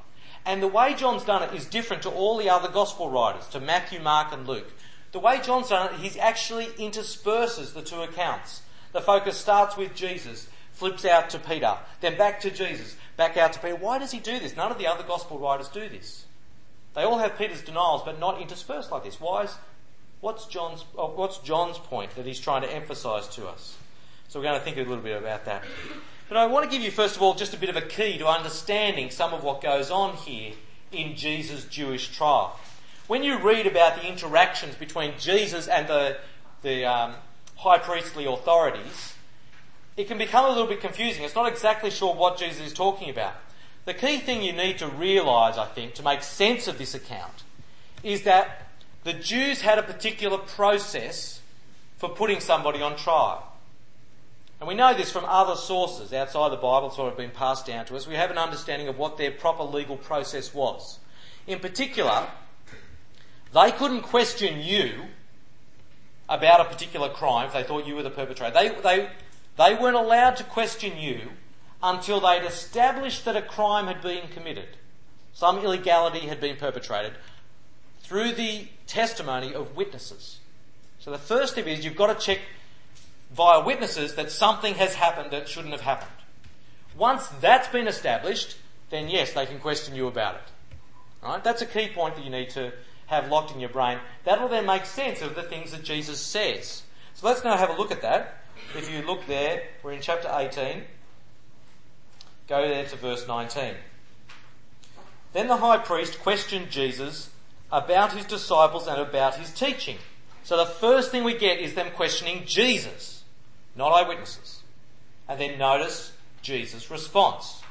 And 0.45 0.63
the 0.63 0.67
way 0.67 0.93
John's 0.93 1.25
done 1.25 1.43
it 1.43 1.53
is 1.53 1.65
different 1.65 2.01
to 2.03 2.09
all 2.09 2.37
the 2.37 2.49
other 2.49 2.69
gospel 2.69 3.09
writers, 3.09 3.47
to 3.49 3.59
Matthew, 3.59 3.99
Mark, 3.99 4.31
and 4.31 4.47
Luke. 4.47 4.71
The 5.11 5.19
way 5.19 5.41
John's 5.41 5.69
done 5.69 5.93
it, 5.93 5.99
he 5.99 6.19
actually 6.19 6.69
intersperses 6.77 7.73
the 7.73 7.81
two 7.81 8.01
accounts. 8.01 8.61
The 8.91 9.01
focus 9.01 9.37
starts 9.37 9.77
with 9.77 9.95
Jesus, 9.95 10.47
flips 10.73 11.05
out 11.05 11.29
to 11.31 11.39
Peter, 11.39 11.77
then 12.01 12.17
back 12.17 12.39
to 12.41 12.51
Jesus, 12.51 12.95
back 13.17 13.37
out 13.37 13.53
to 13.53 13.59
Peter. 13.59 13.75
Why 13.75 13.99
does 13.99 14.11
he 14.11 14.19
do 14.19 14.39
this? 14.39 14.55
None 14.55 14.71
of 14.71 14.77
the 14.77 14.87
other 14.87 15.03
gospel 15.03 15.37
writers 15.37 15.67
do 15.67 15.87
this. 15.87 16.25
They 16.95 17.03
all 17.03 17.19
have 17.19 17.37
Peter's 17.37 17.61
denials, 17.61 18.01
but 18.03 18.19
not 18.19 18.41
interspersed 18.41 18.91
like 18.91 19.03
this. 19.03 19.21
Why 19.21 19.43
is 19.43 19.55
What's 20.21 20.47
John's, 20.47 20.83
uh, 20.97 21.05
what's 21.05 21.37
John's 21.37 21.77
point 21.77 22.15
that 22.15 22.25
he's 22.25 22.39
trying 22.39 22.61
to 22.63 22.73
emphasize 22.73 23.27
to 23.29 23.47
us? 23.47 23.77
So 24.27 24.39
we're 24.39 24.45
going 24.45 24.59
to 24.59 24.65
think 24.65 24.75
a 24.75 24.81
little 24.81 24.97
bit 24.97 25.17
about 25.17 25.45
that. 25.45 25.63
But 26.27 26.37
I 26.37 26.45
want 26.45 26.69
to 26.69 26.71
give 26.71 26.83
you, 26.83 26.91
first 26.91 27.15
of 27.15 27.21
all, 27.21 27.35
just 27.35 27.53
a 27.53 27.57
bit 27.57 27.69
of 27.69 27.77
a 27.77 27.81
key 27.81 28.17
to 28.17 28.27
understanding 28.27 29.11
some 29.11 29.33
of 29.33 29.43
what 29.43 29.61
goes 29.61 29.89
on 29.89 30.15
here 30.17 30.53
in 30.91 31.15
Jesus' 31.15 31.63
Jewish 31.65 32.09
trial. 32.09 32.59
When 33.07 33.23
you 33.23 33.39
read 33.39 33.65
about 33.65 33.95
the 33.95 34.07
interactions 34.07 34.75
between 34.75 35.13
Jesus 35.17 35.67
and 35.67 35.87
the, 35.87 36.17
the 36.63 36.85
um, 36.85 37.15
high 37.59 37.77
priestly 37.77 38.25
authorities, 38.25 39.15
it 39.97 40.07
can 40.07 40.17
become 40.17 40.45
a 40.45 40.49
little 40.49 40.65
bit 40.67 40.79
confusing. 40.79 41.23
It's 41.23 41.35
not 41.35 41.51
exactly 41.51 41.91
sure 41.91 42.15
what 42.15 42.37
Jesus 42.37 42.67
is 42.67 42.73
talking 42.73 43.09
about. 43.09 43.33
The 43.83 43.93
key 43.93 44.19
thing 44.19 44.41
you 44.41 44.53
need 44.53 44.77
to 44.77 44.87
realise, 44.87 45.57
I 45.57 45.65
think, 45.65 45.93
to 45.95 46.03
make 46.03 46.23
sense 46.23 46.67
of 46.69 46.77
this 46.77 46.95
account, 46.95 47.43
is 48.01 48.23
that 48.23 48.67
the 49.03 49.11
Jews 49.11 49.61
had 49.61 49.77
a 49.77 49.83
particular 49.83 50.37
process 50.37 51.41
for 51.97 52.07
putting 52.07 52.39
somebody 52.39 52.81
on 52.81 52.95
trial. 52.95 53.45
And 54.59 54.67
we 54.67 54.73
know 54.73 54.93
this 54.93 55.11
from 55.11 55.25
other 55.25 55.55
sources 55.55 56.13
outside 56.13 56.51
the 56.51 56.57
Bible, 56.57 56.89
sort 56.89 57.11
of 57.11 57.17
been 57.17 57.31
passed 57.31 57.65
down 57.65 57.85
to 57.87 57.95
us. 57.97 58.07
We 58.07 58.15
have 58.15 58.31
an 58.31 58.37
understanding 58.37 58.87
of 58.87 58.97
what 58.97 59.17
their 59.17 59.31
proper 59.31 59.63
legal 59.63 59.97
process 59.97 60.53
was. 60.53 60.99
In 61.45 61.59
particular, 61.59 62.27
they 63.53 63.71
couldn't 63.71 64.03
question 64.03 64.61
you 64.61 65.07
about 66.29 66.61
a 66.61 66.65
particular 66.65 67.09
crime 67.09 67.47
if 67.47 67.53
they 67.53 67.63
thought 67.63 67.87
you 67.87 67.95
were 67.95 68.03
the 68.03 68.09
perpetrator. 68.09 68.53
They, 68.53 68.69
they, 68.69 69.09
they 69.57 69.75
weren't 69.75 69.95
allowed 69.95 70.37
to 70.37 70.43
question 70.43 70.97
you 70.97 71.31
until 71.81 72.19
they'd 72.19 72.45
established 72.45 73.25
that 73.25 73.35
a 73.35 73.41
crime 73.41 73.87
had 73.87 74.01
been 74.01 74.27
committed. 74.29 74.67
Some 75.33 75.57
illegality 75.59 76.27
had 76.27 76.39
been 76.39 76.55
perpetrated 76.55 77.13
through 78.01 78.33
the 78.33 78.67
testimony 78.87 79.53
of 79.53 79.75
witnesses. 79.75 80.39
So 80.99 81.11
the 81.11 81.17
first 81.17 81.53
step 81.53 81.65
is 81.65 81.83
you've 81.83 81.95
got 81.95 82.17
to 82.17 82.25
check 82.25 82.39
via 83.31 83.63
witnesses 83.63 84.15
that 84.15 84.31
something 84.31 84.75
has 84.75 84.95
happened 84.95 85.31
that 85.31 85.47
shouldn't 85.47 85.71
have 85.71 85.81
happened. 85.81 86.11
Once 86.97 87.27
that's 87.39 87.67
been 87.69 87.87
established, 87.87 88.57
then 88.89 89.07
yes, 89.07 89.33
they 89.33 89.45
can 89.45 89.59
question 89.59 89.95
you 89.95 90.07
about 90.07 90.35
it. 90.35 90.41
Right? 91.23 91.43
That's 91.43 91.61
a 91.61 91.65
key 91.65 91.89
point 91.93 92.15
that 92.15 92.25
you 92.25 92.31
need 92.31 92.49
to 92.51 92.71
have 93.09 93.27
locked 93.27 93.51
in 93.51 93.59
your 93.59 93.69
brain. 93.69 93.97
That'll 94.23 94.47
then 94.47 94.65
make 94.65 94.85
sense 94.85 95.21
of 95.21 95.35
the 95.35 95.43
things 95.43 95.71
that 95.71 95.83
Jesus 95.83 96.19
says. 96.19 96.83
So 97.15 97.27
let's 97.27 97.43
now 97.43 97.57
have 97.57 97.71
a 97.71 97.77
look 97.77 97.91
at 97.91 98.03
that. 98.03 98.43
If 98.77 98.89
you 98.91 99.01
look 99.01 99.25
there, 99.25 99.63
we're 99.83 99.93
in 99.93 100.01
chapter 100.01 100.29
18. 100.31 100.83
Go 102.47 102.67
there 102.67 102.85
to 102.85 102.95
verse 102.95 103.27
19. 103.27 103.73
Then 105.33 105.47
the 105.47 105.57
high 105.57 105.77
priest 105.79 106.19
questioned 106.19 106.69
Jesus 106.69 107.29
about 107.71 108.13
his 108.13 108.25
disciples 108.25 108.87
and 108.87 109.01
about 109.01 109.35
his 109.35 109.51
teaching. 109.51 109.97
So 110.43 110.57
the 110.57 110.65
first 110.65 111.11
thing 111.11 111.23
we 111.23 111.37
get 111.37 111.59
is 111.59 111.73
them 111.73 111.91
questioning 111.95 112.43
Jesus, 112.45 113.23
not 113.75 113.91
eyewitnesses. 113.91 114.61
And 115.27 115.39
then 115.39 115.57
notice 115.57 116.11
Jesus' 116.41 116.89
response. 116.89 117.61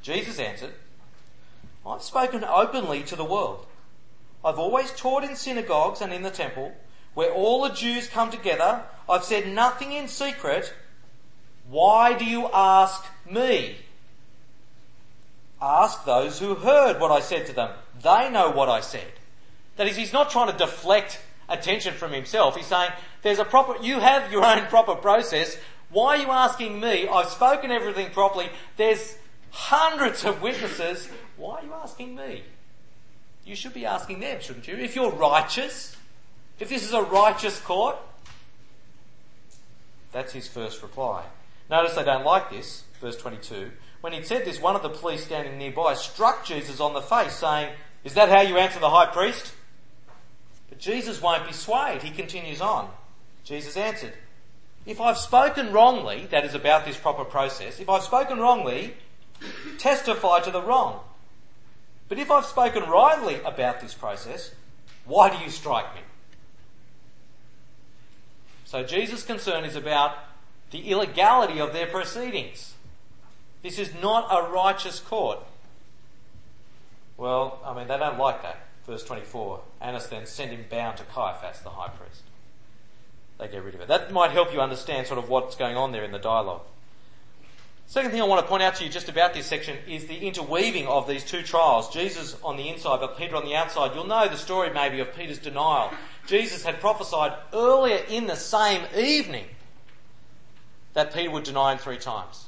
Jesus 0.00 0.38
answered, 0.38 0.72
I've 1.86 2.02
spoken 2.02 2.42
openly 2.42 3.02
to 3.04 3.16
the 3.16 3.24
world. 3.24 3.66
I've 4.44 4.58
always 4.58 4.90
taught 4.92 5.24
in 5.24 5.36
synagogues 5.36 6.00
and 6.00 6.12
in 6.12 6.22
the 6.22 6.30
temple, 6.30 6.72
where 7.14 7.32
all 7.32 7.62
the 7.62 7.74
Jews 7.74 8.08
come 8.08 8.30
together. 8.30 8.82
I've 9.08 9.24
said 9.24 9.48
nothing 9.48 9.92
in 9.92 10.08
secret. 10.08 10.72
Why 11.68 12.16
do 12.16 12.24
you 12.24 12.48
ask 12.52 13.04
me? 13.30 13.76
Ask 15.60 16.04
those 16.04 16.40
who 16.40 16.56
heard 16.56 16.98
what 16.98 17.12
I 17.12 17.20
said 17.20 17.46
to 17.46 17.52
them. 17.52 17.70
They 18.02 18.30
know 18.30 18.50
what 18.50 18.68
I 18.68 18.80
said. 18.80 19.12
That 19.76 19.86
is, 19.86 19.96
he's 19.96 20.12
not 20.12 20.30
trying 20.30 20.50
to 20.50 20.58
deflect 20.58 21.20
attention 21.48 21.94
from 21.94 22.12
himself. 22.12 22.56
He's 22.56 22.66
saying, 22.66 22.90
there's 23.22 23.38
a 23.38 23.44
proper, 23.44 23.80
you 23.82 24.00
have 24.00 24.32
your 24.32 24.44
own 24.44 24.66
proper 24.66 24.96
process. 24.96 25.56
Why 25.90 26.16
are 26.16 26.22
you 26.22 26.30
asking 26.30 26.80
me? 26.80 27.06
I've 27.06 27.28
spoken 27.28 27.70
everything 27.70 28.10
properly. 28.10 28.48
There's 28.76 29.16
hundreds 29.50 30.24
of 30.24 30.42
witnesses. 30.42 31.08
Why 31.36 31.60
are 31.60 31.64
you 31.64 31.72
asking 31.74 32.16
me? 32.16 32.42
You 33.44 33.56
should 33.56 33.74
be 33.74 33.86
asking 33.86 34.20
them, 34.20 34.40
shouldn't 34.40 34.68
you? 34.68 34.76
If 34.76 34.94
you're 34.94 35.10
righteous, 35.10 35.96
if 36.60 36.68
this 36.68 36.84
is 36.84 36.92
a 36.92 37.02
righteous 37.02 37.58
court, 37.60 37.96
that's 40.12 40.32
his 40.32 40.46
first 40.46 40.82
reply. 40.82 41.24
Notice 41.70 41.94
they 41.94 42.04
don't 42.04 42.24
like 42.24 42.50
this, 42.50 42.84
verse 43.00 43.16
22. 43.16 43.70
When 44.00 44.12
he'd 44.12 44.26
said 44.26 44.44
this, 44.44 44.60
one 44.60 44.76
of 44.76 44.82
the 44.82 44.90
police 44.90 45.24
standing 45.24 45.58
nearby 45.58 45.94
struck 45.94 46.44
Jesus 46.44 46.80
on 46.80 46.92
the 46.92 47.00
face, 47.00 47.34
saying, 47.34 47.72
Is 48.04 48.14
that 48.14 48.28
how 48.28 48.42
you 48.42 48.58
answer 48.58 48.78
the 48.78 48.90
high 48.90 49.06
priest? 49.06 49.54
But 50.68 50.78
Jesus 50.78 51.22
won't 51.22 51.46
be 51.46 51.52
swayed. 51.52 52.02
He 52.02 52.10
continues 52.10 52.60
on. 52.60 52.90
Jesus 53.44 53.76
answered, 53.76 54.14
If 54.86 55.00
I've 55.00 55.18
spoken 55.18 55.72
wrongly, 55.72 56.26
that 56.30 56.44
is 56.44 56.54
about 56.54 56.84
this 56.84 56.96
proper 56.96 57.24
process, 57.24 57.80
if 57.80 57.88
I've 57.88 58.02
spoken 58.02 58.38
wrongly, 58.38 58.94
testify 59.78 60.40
to 60.40 60.50
the 60.50 60.62
wrong. 60.62 61.00
But 62.12 62.18
if 62.18 62.30
I've 62.30 62.44
spoken 62.44 62.90
rightly 62.90 63.40
about 63.40 63.80
this 63.80 63.94
process, 63.94 64.50
why 65.06 65.34
do 65.34 65.42
you 65.42 65.48
strike 65.48 65.94
me? 65.94 66.02
So 68.66 68.84
Jesus' 68.84 69.22
concern 69.22 69.64
is 69.64 69.76
about 69.76 70.18
the 70.72 70.90
illegality 70.90 71.58
of 71.58 71.72
their 71.72 71.86
proceedings. 71.86 72.74
This 73.62 73.78
is 73.78 73.94
not 73.94 74.28
a 74.30 74.52
righteous 74.52 75.00
court. 75.00 75.38
Well, 77.16 77.58
I 77.64 77.74
mean, 77.74 77.88
they 77.88 77.96
don't 77.96 78.18
like 78.18 78.42
that. 78.42 78.58
Verse 78.86 79.04
24 79.04 79.62
Annas 79.80 80.08
then 80.08 80.26
sent 80.26 80.50
him 80.50 80.66
bound 80.68 80.98
to 80.98 81.04
Caiaphas, 81.04 81.60
the 81.60 81.70
high 81.70 81.88
priest. 81.88 82.24
They 83.38 83.48
get 83.48 83.64
rid 83.64 83.74
of 83.74 83.80
it. 83.80 83.88
That 83.88 84.12
might 84.12 84.32
help 84.32 84.52
you 84.52 84.60
understand 84.60 85.06
sort 85.06 85.18
of 85.18 85.30
what's 85.30 85.56
going 85.56 85.78
on 85.78 85.92
there 85.92 86.04
in 86.04 86.12
the 86.12 86.18
dialogue. 86.18 86.66
Second 87.92 88.10
thing 88.12 88.22
I 88.22 88.24
want 88.24 88.40
to 88.40 88.48
point 88.48 88.62
out 88.62 88.76
to 88.76 88.84
you 88.84 88.88
just 88.88 89.10
about 89.10 89.34
this 89.34 89.44
section 89.44 89.76
is 89.86 90.06
the 90.06 90.16
interweaving 90.16 90.86
of 90.86 91.06
these 91.06 91.22
two 91.22 91.42
trials. 91.42 91.92
Jesus 91.92 92.34
on 92.42 92.56
the 92.56 92.70
inside, 92.70 93.00
but 93.00 93.18
Peter 93.18 93.36
on 93.36 93.44
the 93.44 93.54
outside. 93.54 93.94
You'll 93.94 94.06
know 94.06 94.26
the 94.28 94.38
story 94.38 94.72
maybe 94.72 95.00
of 95.00 95.14
Peter's 95.14 95.38
denial. 95.38 95.90
Jesus 96.26 96.64
had 96.64 96.80
prophesied 96.80 97.34
earlier 97.52 97.98
in 98.08 98.28
the 98.28 98.34
same 98.34 98.86
evening 98.96 99.44
that 100.94 101.12
Peter 101.12 101.30
would 101.30 101.44
deny 101.44 101.72
him 101.72 101.76
three 101.76 101.98
times. 101.98 102.46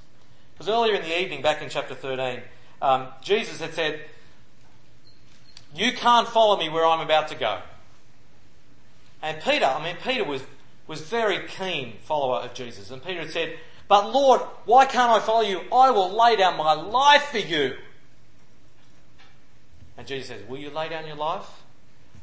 Because 0.54 0.70
earlier 0.70 0.94
in 0.94 1.02
the 1.02 1.20
evening, 1.20 1.42
back 1.42 1.61
in 1.61 1.68
chapter 1.68 1.94
13, 1.94 2.40
um, 2.80 3.09
Jesus 3.20 3.61
had 3.61 3.74
said, 3.74 4.00
You 5.74 5.92
can't 5.92 6.26
follow 6.26 6.57
me 6.57 6.70
where 6.70 6.87
I'm 6.87 7.00
about 7.00 7.28
to 7.28 7.35
go. 7.35 7.61
And 9.20 9.42
Peter, 9.42 9.66
I 9.66 9.85
mean, 9.85 9.96
Peter 10.02 10.24
was, 10.24 10.40
was 10.87 11.02
very 11.02 11.46
keen 11.46 11.98
follower 12.00 12.38
of 12.38 12.54
Jesus. 12.54 12.90
And 12.90 13.04
Peter 13.04 13.20
had 13.20 13.30
said, 13.30 13.59
but 13.88 14.12
Lord, 14.12 14.40
why 14.64 14.86
can't 14.86 15.10
I 15.10 15.20
follow 15.20 15.42
you? 15.42 15.60
I 15.72 15.90
will 15.90 16.10
lay 16.10 16.36
down 16.36 16.56
my 16.56 16.72
life 16.72 17.24
for 17.24 17.38
you. 17.38 17.76
And 19.96 20.06
Jesus 20.06 20.28
says, 20.28 20.48
Will 20.48 20.58
you 20.58 20.70
lay 20.70 20.88
down 20.88 21.06
your 21.06 21.16
life? 21.16 21.62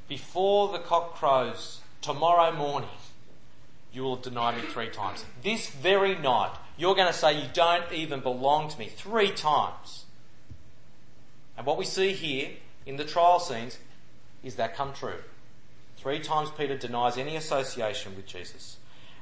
Before 0.07 0.71
the 0.71 0.79
cock 0.79 1.15
crows 1.15 1.81
tomorrow 2.01 2.51
morning, 2.55 2.89
you 3.93 4.03
will 4.03 4.17
deny 4.17 4.55
me 4.55 4.61
three 4.61 4.89
times. 4.89 5.23
This 5.43 5.69
very 5.69 6.15
night, 6.17 6.53
you're 6.77 6.95
going 6.95 7.07
to 7.07 7.13
say 7.13 7.39
you 7.39 7.47
don't 7.53 7.91
even 7.91 8.21
belong 8.21 8.69
to 8.69 8.79
me 8.79 8.87
three 8.87 9.31
times. 9.31 10.05
And 11.57 11.65
what 11.65 11.77
we 11.77 11.85
see 11.85 12.13
here 12.13 12.49
in 12.85 12.97
the 12.97 13.05
trial 13.05 13.39
scenes 13.39 13.77
is 14.43 14.55
that 14.55 14.75
come 14.75 14.93
true. 14.93 15.19
Three 15.97 16.19
times 16.19 16.49
Peter 16.57 16.77
denies 16.77 17.17
any 17.17 17.35
association 17.35 18.15
with 18.15 18.25
Jesus. 18.25 18.77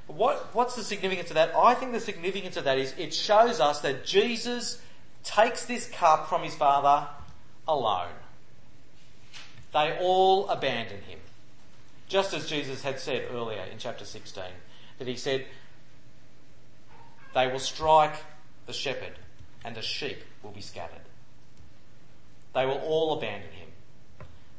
What, 0.10 0.56
what's 0.56 0.76
the 0.76 0.84
significance 0.84 1.30
of 1.30 1.36
that? 1.36 1.56
I 1.56 1.76
think 1.76 1.91
the 1.91 2.00
significance 2.00 2.58
of 2.58 2.63
that 2.63 2.80
is 2.80 2.95
it 2.98 3.13
shows 3.13 3.60
us 3.60 3.82
that 3.82 4.06
Jesus 4.06 4.82
takes 5.24 5.65
this 5.65 5.88
cup 5.88 6.28
from 6.28 6.41
his 6.41 6.56
Father 6.56 7.08
alone. 7.67 8.10
They 9.72 9.95
all 10.02 10.50
abandon 10.50 11.02
him. 11.04 11.19
Just 12.08 12.34
as 12.34 12.50
Jesus 12.50 12.82
had 12.82 13.00
said 13.00 13.28
earlier 13.32 13.63
in 13.72 13.78
chapter 13.78 14.04
16, 14.04 14.43
that 14.98 15.08
he 15.08 15.15
said, 15.15 15.45
They 17.36 17.48
will 17.48 17.60
strike 17.60 18.15
the 18.65 18.74
shepherd, 18.74 19.13
and 19.63 19.76
the 19.76 19.84
sheep 19.84 20.24
will 20.41 20.50
be 20.50 20.62
scattered. 20.62 21.06
They 22.56 22.65
will 22.65 22.80
all 22.80 23.15
abandon 23.15 23.52
him. 23.52 23.69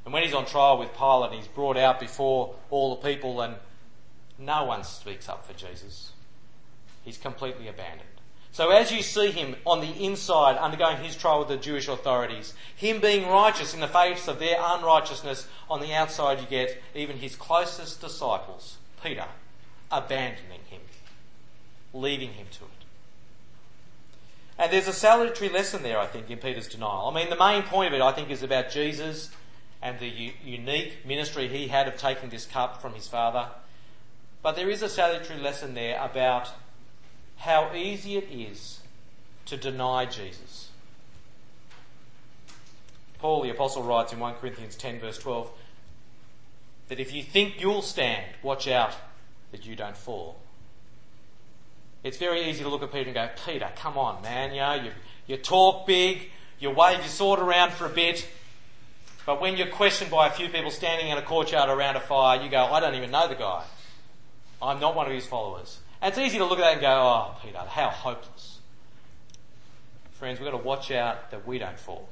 And 0.04 0.14
when 0.14 0.22
he's 0.22 0.32
on 0.32 0.46
trial 0.46 0.78
with 0.78 0.96
Pilate, 0.96 1.32
he's 1.32 1.48
brought 1.48 1.76
out 1.76 1.98
before 1.98 2.54
all 2.70 2.94
the 2.94 3.02
people 3.02 3.40
and 3.40 3.56
no 4.40 4.64
one 4.64 4.85
speaks 4.85 5.29
up 5.29 5.46
for 5.46 5.53
Jesus. 5.53 6.12
He's 7.05 7.18
completely 7.18 7.68
abandoned. 7.68 8.09
So 8.53 8.70
as 8.70 8.90
you 8.90 9.03
see 9.03 9.31
him 9.31 9.57
on 9.64 9.81
the 9.81 10.05
inside 10.05 10.57
undergoing 10.57 11.03
his 11.05 11.16
trial 11.16 11.40
with 11.40 11.48
the 11.48 11.57
Jewish 11.57 11.87
authorities, 11.87 12.55
him 12.74 13.00
being 13.00 13.29
righteous 13.29 13.74
in 13.74 13.81
the 13.81 13.87
face 13.87 14.26
of 14.26 14.38
their 14.38 14.57
unrighteousness, 14.59 15.46
on 15.68 15.81
the 15.81 15.94
outside 15.94 16.40
you 16.40 16.46
get 16.46 16.83
even 16.94 17.18
his 17.18 17.37
closest 17.37 18.00
disciples, 18.00 18.79
Peter, 19.03 19.26
abandoning 19.90 20.62
him, 20.68 20.81
leaving 21.94 22.33
him 22.33 22.46
to 22.50 22.64
it. 22.64 22.70
And 24.59 24.72
there's 24.72 24.88
a 24.88 24.92
salutary 24.92 25.48
lesson 25.48 25.83
there, 25.83 25.98
I 25.98 26.07
think, 26.07 26.29
in 26.29 26.38
Peter's 26.38 26.68
denial. 26.68 27.07
I 27.11 27.14
mean, 27.14 27.31
the 27.31 27.37
main 27.37 27.62
point 27.62 27.88
of 27.88 27.98
it, 27.98 28.03
I 28.03 28.12
think, 28.12 28.31
is 28.31 28.42
about 28.42 28.70
Jesus 28.70 29.31
and 29.81 29.98
the 29.98 30.09
u- 30.09 30.33
unique 30.44 31.07
ministry 31.07 31.48
he 31.48 31.68
had 31.68 31.88
of 31.88 31.96
taking 31.96 32.29
this 32.29 32.46
cup 32.46 32.83
from 32.83 32.94
his 32.94 33.09
Father 33.09 33.48
but 34.42 34.57
there 34.57 34.70
is 34.70 34.83
a 34.83 34.88
salutary 34.88 35.40
lesson 35.40 35.74
there 35.74 36.03
about 36.03 36.50
how 37.38 37.72
easy 37.74 38.16
it 38.16 38.29
is 38.31 38.81
to 39.46 39.57
deny 39.57 40.07
Jesus. 40.07 40.68
Paul 43.18 43.42
the 43.42 43.50
Apostle 43.50 43.83
writes 43.83 44.12
in 44.12 44.18
1 44.18 44.35
Corinthians 44.35 44.76
10, 44.76 45.00
verse 45.00 45.18
12, 45.18 45.50
that 46.88 47.00
if 47.00 47.12
you 47.12 47.22
think 47.22 47.61
you'll 47.61 47.83
stand, 47.83 48.24
watch 48.42 48.66
out 48.66 48.94
that 49.53 49.66
you 49.66 49.76
don't 49.76 49.96
fall. 49.96 50.37
It's 52.03 52.16
very 52.16 52.48
easy 52.48 52.62
to 52.64 52.70
look 52.70 52.83
at 52.83 52.92
Peter 52.92 53.07
and 53.07 53.14
go, 53.14 53.29
Peter, 53.46 53.68
come 53.76 53.98
on, 53.98 54.22
man, 54.22 54.53
you 54.53 54.61
know, 54.61 54.74
you, 54.74 54.90
you 55.26 55.37
talk 55.37 55.87
big, 55.87 56.31
you 56.59 56.70
wave 56.70 56.98
your 56.98 57.09
sword 57.09 57.40
around 57.40 57.72
for 57.72 57.85
a 57.85 57.90
bit, 57.90 58.26
but 59.26 59.40
when 59.40 59.57
you're 59.57 59.66
questioned 59.66 60.11
by 60.11 60.29
a 60.29 60.31
few 60.31 60.48
people 60.48 60.70
standing 60.70 61.09
in 61.09 61.18
a 61.18 61.22
courtyard 61.22 61.68
around 61.68 61.96
a 61.96 62.00
fire, 62.00 62.42
you 62.42 62.48
go, 62.48 62.64
I 62.64 62.81
don't 62.81 62.94
even 62.94 63.11
know 63.11 63.29
the 63.29 63.35
guy. 63.35 63.64
I'm 64.62 64.81
not 64.81 64.94
one 64.94 65.07
of 65.07 65.12
his 65.12 65.27
followers. 65.27 65.79
And 66.03 66.11
it's 66.11 66.18
easy 66.18 66.38
to 66.38 66.44
look 66.44 66.59
at 66.59 66.62
that 66.62 66.73
and 66.75 66.81
go, 66.81 66.88
oh, 66.88 67.37
Peter, 67.42 67.59
how 67.59 67.88
hopeless. 67.88 68.59
Friends, 70.12 70.38
we've 70.38 70.51
got 70.51 70.57
to 70.57 70.64
watch 70.64 70.90
out 70.90 71.31
that 71.31 71.46
we 71.46 71.59
don't 71.59 71.79
fall. 71.79 72.09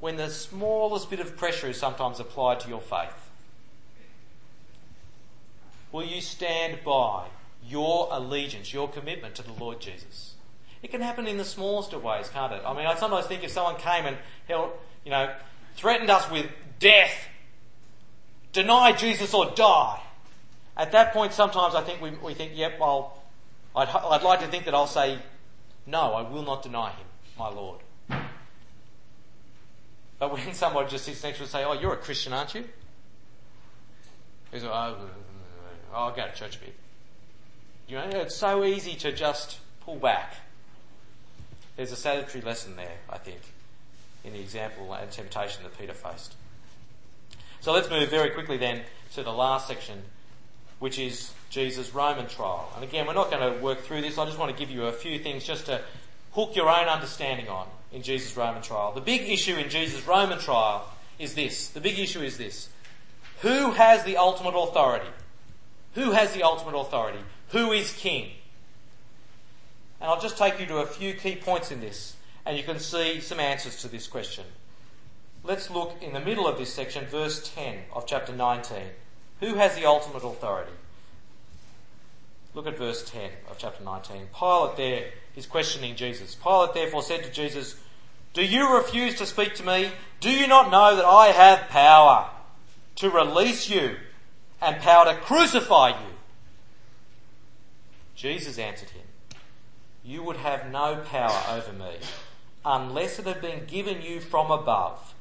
When 0.00 0.16
the 0.16 0.30
smallest 0.30 1.10
bit 1.10 1.20
of 1.20 1.36
pressure 1.36 1.68
is 1.68 1.76
sometimes 1.76 2.20
applied 2.20 2.60
to 2.60 2.68
your 2.68 2.80
faith, 2.80 3.30
will 5.92 6.04
you 6.04 6.20
stand 6.20 6.78
by 6.84 7.26
your 7.66 8.08
allegiance, 8.10 8.72
your 8.72 8.88
commitment 8.88 9.34
to 9.36 9.42
the 9.42 9.52
Lord 9.52 9.80
Jesus? 9.80 10.34
It 10.82 10.90
can 10.90 11.02
happen 11.02 11.26
in 11.26 11.36
the 11.36 11.44
smallest 11.44 11.92
of 11.92 12.02
ways, 12.02 12.28
can't 12.30 12.52
it? 12.52 12.62
I 12.64 12.74
mean, 12.74 12.86
I 12.86 12.94
sometimes 12.94 13.26
think 13.26 13.44
if 13.44 13.50
someone 13.50 13.76
came 13.76 14.06
and 14.06 14.16
held, 14.48 14.72
you 15.04 15.10
know, 15.10 15.32
threatened 15.76 16.10
us 16.10 16.30
with 16.30 16.46
death, 16.78 17.28
deny 18.52 18.92
Jesus 18.92 19.34
or 19.34 19.50
die, 19.54 20.00
at 20.80 20.92
that 20.92 21.12
point, 21.12 21.34
sometimes 21.34 21.74
I 21.74 21.82
think 21.82 22.00
we, 22.00 22.08
we 22.10 22.32
think, 22.32 22.52
yep, 22.54 22.80
well, 22.80 23.22
I'd, 23.76 23.88
I'd 23.88 24.22
like 24.22 24.40
to 24.40 24.46
think 24.46 24.64
that 24.64 24.74
I'll 24.74 24.86
say, 24.86 25.18
no, 25.86 26.14
I 26.14 26.22
will 26.22 26.42
not 26.42 26.62
deny 26.62 26.88
him, 26.88 27.06
my 27.38 27.50
Lord. 27.50 27.80
But 30.18 30.32
when 30.32 30.54
somebody 30.54 30.88
just 30.88 31.04
sits 31.04 31.22
next 31.22 31.36
to 31.36 31.44
us 31.44 31.52
and 31.54 31.62
say, 31.62 31.64
oh, 31.64 31.74
you're 31.74 31.92
a 31.92 31.98
Christian, 31.98 32.32
aren't 32.32 32.54
you? 32.54 32.64
He's 34.50 34.64
like, 34.64 34.72
oh, 34.72 34.96
I'll 35.94 36.16
go 36.16 36.26
to 36.26 36.34
church 36.34 36.56
a 36.56 36.60
bit. 36.60 36.74
You 37.86 37.96
know, 37.96 38.08
it's 38.14 38.36
so 38.36 38.64
easy 38.64 38.94
to 38.94 39.12
just 39.12 39.58
pull 39.80 39.96
back. 39.96 40.34
There's 41.76 41.92
a 41.92 41.96
salutary 41.96 42.42
lesson 42.42 42.76
there, 42.76 42.96
I 43.10 43.18
think, 43.18 43.40
in 44.24 44.32
the 44.32 44.40
example 44.40 44.94
and 44.94 45.10
temptation 45.10 45.62
that 45.64 45.78
Peter 45.78 45.92
faced. 45.92 46.36
So 47.60 47.72
let's 47.72 47.90
move 47.90 48.08
very 48.08 48.30
quickly 48.30 48.56
then 48.56 48.82
to 49.12 49.22
the 49.22 49.32
last 49.32 49.68
section 49.68 50.04
which 50.80 50.98
is 50.98 51.32
Jesus' 51.50 51.94
Roman 51.94 52.26
trial. 52.26 52.70
And 52.74 52.82
again, 52.82 53.06
we're 53.06 53.14
not 53.14 53.30
going 53.30 53.54
to 53.54 53.62
work 53.62 53.82
through 53.82 54.00
this. 54.02 54.18
I 54.18 54.26
just 54.26 54.38
want 54.38 54.50
to 54.50 54.58
give 54.58 54.70
you 54.70 54.86
a 54.86 54.92
few 54.92 55.18
things 55.18 55.44
just 55.44 55.66
to 55.66 55.80
hook 56.32 56.56
your 56.56 56.68
own 56.68 56.88
understanding 56.88 57.48
on 57.48 57.68
in 57.92 58.02
Jesus' 58.02 58.36
Roman 58.36 58.62
trial. 58.62 58.92
The 58.92 59.00
big 59.00 59.28
issue 59.28 59.56
in 59.56 59.70
Jesus' 59.70 60.06
Roman 60.06 60.38
trial 60.38 60.92
is 61.18 61.34
this. 61.34 61.68
The 61.68 61.80
big 61.80 61.98
issue 61.98 62.22
is 62.22 62.38
this. 62.38 62.68
Who 63.42 63.72
has 63.72 64.04
the 64.04 64.16
ultimate 64.16 64.56
authority? 64.56 65.10
Who 65.94 66.12
has 66.12 66.32
the 66.32 66.42
ultimate 66.42 66.76
authority? 66.76 67.20
Who 67.48 67.72
is 67.72 67.92
king? 67.92 68.30
And 70.00 70.10
I'll 70.10 70.20
just 70.20 70.38
take 70.38 70.58
you 70.58 70.66
to 70.66 70.78
a 70.78 70.86
few 70.86 71.14
key 71.14 71.36
points 71.36 71.70
in 71.70 71.80
this. 71.80 72.16
and 72.46 72.56
you 72.56 72.64
can 72.64 72.78
see 72.78 73.20
some 73.20 73.38
answers 73.38 73.80
to 73.82 73.88
this 73.88 74.06
question. 74.06 74.44
Let's 75.44 75.70
look 75.70 75.96
in 76.02 76.12
the 76.12 76.20
middle 76.20 76.46
of 76.46 76.58
this 76.58 76.72
section, 76.72 77.06
verse 77.06 77.48
10 77.54 77.78
of 77.92 78.06
chapter 78.06 78.32
19. 78.32 78.78
Who 79.40 79.54
has 79.54 79.74
the 79.74 79.86
ultimate 79.86 80.24
authority? 80.24 80.72
Look 82.54 82.66
at 82.66 82.78
verse 82.78 83.08
10 83.08 83.30
of 83.50 83.58
chapter 83.58 83.82
19. 83.82 84.28
Pilate 84.38 84.76
there 84.76 85.10
is 85.36 85.46
questioning 85.46 85.94
Jesus. 85.96 86.34
Pilate 86.34 86.74
therefore 86.74 87.02
said 87.02 87.22
to 87.24 87.30
Jesus, 87.30 87.76
Do 88.34 88.44
you 88.44 88.74
refuse 88.76 89.14
to 89.16 89.26
speak 89.26 89.54
to 89.56 89.64
me? 89.64 89.92
Do 90.20 90.30
you 90.30 90.46
not 90.46 90.70
know 90.70 90.96
that 90.96 91.04
I 91.04 91.28
have 91.28 91.68
power 91.68 92.30
to 92.96 93.10
release 93.10 93.70
you 93.70 93.96
and 94.60 94.82
power 94.82 95.06
to 95.06 95.14
crucify 95.20 95.90
you? 95.90 96.14
Jesus 98.14 98.58
answered 98.58 98.90
him, 98.90 99.06
You 100.04 100.22
would 100.22 100.36
have 100.36 100.70
no 100.70 100.96
power 100.96 101.42
over 101.48 101.72
me 101.72 101.96
unless 102.64 103.18
it 103.18 103.26
had 103.26 103.40
been 103.40 103.64
given 103.64 104.02
you 104.02 104.20
from 104.20 104.50
above. 104.50 105.14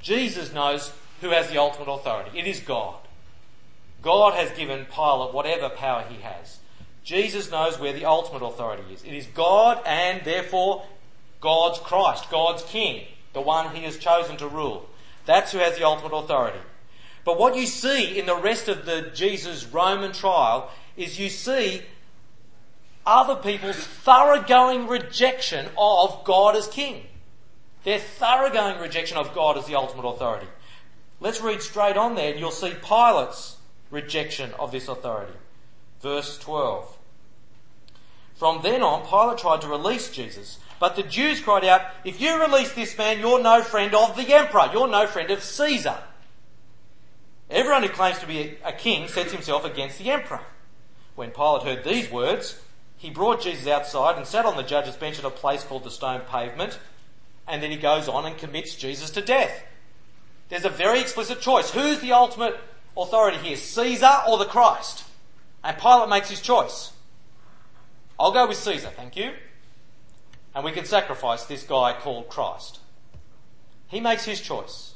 Jesus 0.00 0.52
knows 0.52 0.92
who 1.24 1.30
has 1.30 1.48
the 1.48 1.58
ultimate 1.58 1.90
authority. 1.90 2.38
It 2.38 2.46
is 2.46 2.60
God. 2.60 2.96
God 4.02 4.34
has 4.34 4.50
given 4.56 4.84
Pilate 4.84 5.32
whatever 5.32 5.70
power 5.70 6.04
he 6.08 6.20
has. 6.20 6.58
Jesus 7.02 7.50
knows 7.50 7.78
where 7.78 7.92
the 7.92 8.04
ultimate 8.04 8.44
authority 8.44 8.84
is. 8.92 9.02
It 9.02 9.14
is 9.14 9.26
God 9.26 9.80
and 9.86 10.22
therefore 10.24 10.84
God's 11.40 11.78
Christ, 11.78 12.30
God's 12.30 12.62
King, 12.62 13.06
the 13.32 13.40
one 13.40 13.74
he 13.74 13.82
has 13.84 13.98
chosen 13.98 14.36
to 14.36 14.46
rule. 14.46 14.88
That's 15.26 15.52
who 15.52 15.58
has 15.58 15.76
the 15.76 15.84
ultimate 15.84 16.14
authority. 16.14 16.58
But 17.24 17.38
what 17.38 17.56
you 17.56 17.66
see 17.66 18.18
in 18.18 18.26
the 18.26 18.36
rest 18.36 18.68
of 18.68 18.84
the 18.84 19.10
Jesus 19.14 19.64
Roman 19.66 20.12
trial 20.12 20.70
is 20.96 21.18
you 21.18 21.30
see 21.30 21.82
other 23.06 23.36
people's 23.36 23.76
thoroughgoing 23.76 24.86
rejection 24.86 25.68
of 25.78 26.24
God 26.24 26.56
as 26.56 26.66
King. 26.66 27.04
Their 27.84 27.98
thoroughgoing 27.98 28.80
rejection 28.80 29.16
of 29.16 29.34
God 29.34 29.58
as 29.58 29.66
the 29.66 29.74
ultimate 29.74 30.06
authority. 30.06 30.46
Let's 31.20 31.40
read 31.40 31.62
straight 31.62 31.96
on 31.96 32.14
there 32.14 32.30
and 32.30 32.40
you'll 32.40 32.50
see 32.50 32.74
Pilate's 32.82 33.56
rejection 33.90 34.52
of 34.58 34.72
this 34.72 34.88
authority. 34.88 35.38
Verse 36.00 36.38
12. 36.38 36.98
From 38.34 38.62
then 38.62 38.82
on, 38.82 39.06
Pilate 39.06 39.38
tried 39.38 39.60
to 39.60 39.68
release 39.68 40.10
Jesus, 40.10 40.58
but 40.80 40.96
the 40.96 41.02
Jews 41.02 41.40
cried 41.40 41.64
out, 41.64 41.82
If 42.04 42.20
you 42.20 42.40
release 42.40 42.72
this 42.72 42.98
man, 42.98 43.20
you're 43.20 43.42
no 43.42 43.62
friend 43.62 43.94
of 43.94 44.16
the 44.16 44.34
emperor, 44.34 44.70
you're 44.72 44.88
no 44.88 45.06
friend 45.06 45.30
of 45.30 45.42
Caesar. 45.42 45.98
Everyone 47.48 47.84
who 47.84 47.88
claims 47.90 48.18
to 48.18 48.26
be 48.26 48.58
a 48.64 48.72
king 48.72 49.06
sets 49.06 49.32
himself 49.32 49.64
against 49.64 49.98
the 49.98 50.10
emperor. 50.10 50.40
When 51.14 51.30
Pilate 51.30 51.62
heard 51.62 51.84
these 51.84 52.10
words, 52.10 52.60
he 52.96 53.10
brought 53.10 53.42
Jesus 53.42 53.66
outside 53.68 54.16
and 54.16 54.26
sat 54.26 54.46
on 54.46 54.56
the 54.56 54.62
judge's 54.62 54.96
bench 54.96 55.18
at 55.18 55.24
a 55.24 55.30
place 55.30 55.62
called 55.62 55.84
the 55.84 55.90
stone 55.90 56.22
pavement, 56.22 56.78
and 57.46 57.62
then 57.62 57.70
he 57.70 57.76
goes 57.76 58.08
on 58.08 58.26
and 58.26 58.36
commits 58.36 58.74
Jesus 58.74 59.10
to 59.10 59.20
death. 59.20 59.62
There's 60.54 60.64
a 60.64 60.70
very 60.70 61.00
explicit 61.00 61.40
choice. 61.40 61.72
Who's 61.72 61.98
the 61.98 62.12
ultimate 62.12 62.56
authority 62.96 63.38
here, 63.38 63.56
Caesar 63.56 64.22
or 64.28 64.38
the 64.38 64.44
Christ? 64.44 65.02
And 65.64 65.76
Pilate 65.76 66.08
makes 66.08 66.30
his 66.30 66.40
choice. 66.40 66.92
I'll 68.20 68.30
go 68.30 68.46
with 68.46 68.58
Caesar, 68.58 68.90
thank 68.94 69.16
you. 69.16 69.32
And 70.54 70.64
we 70.64 70.70
can 70.70 70.84
sacrifice 70.84 71.44
this 71.46 71.64
guy 71.64 71.96
called 71.98 72.28
Christ. 72.28 72.78
He 73.88 73.98
makes 73.98 74.26
his 74.26 74.40
choice. 74.40 74.94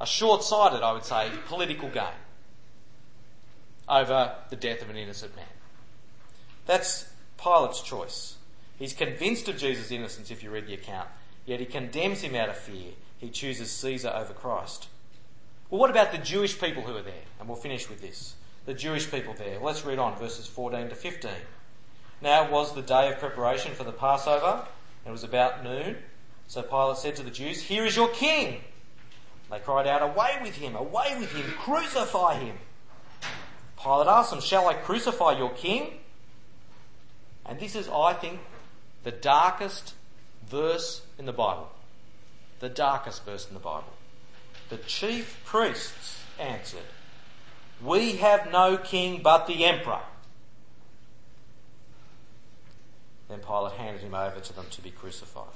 A 0.00 0.06
short 0.06 0.42
sighted, 0.42 0.80
I 0.82 0.92
would 0.92 1.04
say, 1.04 1.28
political 1.44 1.90
game 1.90 2.06
over 3.90 4.36
the 4.48 4.56
death 4.56 4.80
of 4.80 4.88
an 4.88 4.96
innocent 4.96 5.36
man. 5.36 5.44
That's 6.64 7.10
Pilate's 7.36 7.82
choice. 7.82 8.36
He's 8.78 8.94
convinced 8.94 9.50
of 9.50 9.58
Jesus' 9.58 9.90
innocence 9.90 10.30
if 10.30 10.42
you 10.42 10.48
read 10.48 10.66
the 10.66 10.72
account, 10.72 11.10
yet 11.44 11.60
he 11.60 11.66
condemns 11.66 12.22
him 12.22 12.34
out 12.34 12.48
of 12.48 12.56
fear. 12.56 12.92
He 13.18 13.30
chooses 13.30 13.70
Caesar 13.70 14.12
over 14.14 14.32
Christ. 14.32 14.88
Well, 15.70 15.80
what 15.80 15.90
about 15.90 16.12
the 16.12 16.18
Jewish 16.18 16.58
people 16.58 16.82
who 16.82 16.96
are 16.96 17.02
there? 17.02 17.24
And 17.38 17.48
we'll 17.48 17.58
finish 17.58 17.88
with 17.88 18.00
this. 18.00 18.34
The 18.64 18.74
Jewish 18.74 19.10
people 19.10 19.34
there. 19.34 19.58
Let's 19.60 19.84
read 19.84 19.98
on, 19.98 20.16
verses 20.18 20.46
14 20.46 20.88
to 20.88 20.94
15. 20.94 21.30
Now 22.22 22.44
it 22.44 22.50
was 22.50 22.74
the 22.74 22.82
day 22.82 23.10
of 23.10 23.18
preparation 23.18 23.74
for 23.74 23.84
the 23.84 23.92
Passover. 23.92 24.66
and 25.04 25.08
It 25.08 25.12
was 25.12 25.24
about 25.24 25.62
noon. 25.62 25.96
So 26.46 26.62
Pilate 26.62 26.96
said 26.96 27.16
to 27.16 27.22
the 27.22 27.30
Jews, 27.30 27.62
Here 27.62 27.84
is 27.84 27.96
your 27.96 28.08
king. 28.08 28.60
They 29.50 29.58
cried 29.58 29.86
out, 29.86 30.02
Away 30.02 30.38
with 30.42 30.56
him, 30.56 30.74
away 30.74 31.16
with 31.18 31.32
him, 31.32 31.44
crucify 31.58 32.38
him. 32.38 32.56
Pilate 33.82 34.08
asked 34.08 34.30
them, 34.30 34.40
Shall 34.40 34.68
I 34.68 34.74
crucify 34.74 35.36
your 35.36 35.50
king? 35.50 35.98
And 37.44 37.58
this 37.58 37.74
is, 37.74 37.88
I 37.88 38.12
think, 38.12 38.40
the 39.04 39.10
darkest 39.10 39.94
verse 40.46 41.02
in 41.18 41.26
the 41.26 41.32
Bible. 41.32 41.70
The 42.60 42.68
darkest 42.68 43.24
verse 43.24 43.46
in 43.46 43.54
the 43.54 43.60
Bible. 43.60 43.92
The 44.68 44.78
chief 44.78 45.40
priests 45.44 46.22
answered, 46.38 46.80
We 47.82 48.16
have 48.16 48.50
no 48.50 48.76
king 48.76 49.22
but 49.22 49.46
the 49.46 49.64
emperor. 49.64 50.02
Then 53.28 53.40
Pilate 53.40 53.74
handed 53.74 54.00
him 54.02 54.14
over 54.14 54.40
to 54.40 54.52
them 54.54 54.66
to 54.70 54.82
be 54.82 54.90
crucified. 54.90 55.46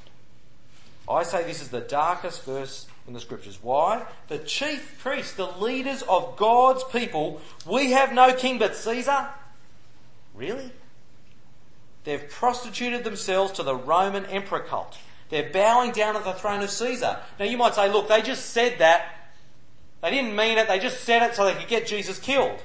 I 1.08 1.24
say 1.24 1.42
this 1.42 1.60
is 1.60 1.68
the 1.68 1.80
darkest 1.80 2.44
verse 2.44 2.86
in 3.08 3.14
the 3.14 3.20
scriptures. 3.20 3.58
Why? 3.60 4.06
The 4.28 4.38
chief 4.38 4.98
priests, 5.00 5.34
the 5.34 5.46
leaders 5.46 6.02
of 6.02 6.36
God's 6.36 6.84
people, 6.84 7.40
we 7.66 7.90
have 7.92 8.12
no 8.12 8.32
king 8.34 8.58
but 8.58 8.76
Caesar? 8.76 9.28
Really? 10.34 10.70
They've 12.04 12.28
prostituted 12.30 13.04
themselves 13.04 13.52
to 13.52 13.62
the 13.62 13.74
Roman 13.74 14.26
emperor 14.26 14.60
cult. 14.60 14.96
They're 15.32 15.50
bowing 15.50 15.92
down 15.92 16.14
at 16.14 16.24
the 16.24 16.34
throne 16.34 16.60
of 16.60 16.68
Caesar. 16.68 17.18
Now 17.38 17.46
you 17.46 17.56
might 17.56 17.74
say, 17.74 17.90
look, 17.90 18.06
they 18.06 18.20
just 18.20 18.50
said 18.50 18.80
that. 18.80 19.30
They 20.02 20.10
didn't 20.10 20.36
mean 20.36 20.58
it. 20.58 20.68
They 20.68 20.78
just 20.78 21.04
said 21.04 21.22
it 21.22 21.34
so 21.34 21.46
they 21.46 21.54
could 21.54 21.68
get 21.68 21.86
Jesus 21.86 22.18
killed. 22.18 22.60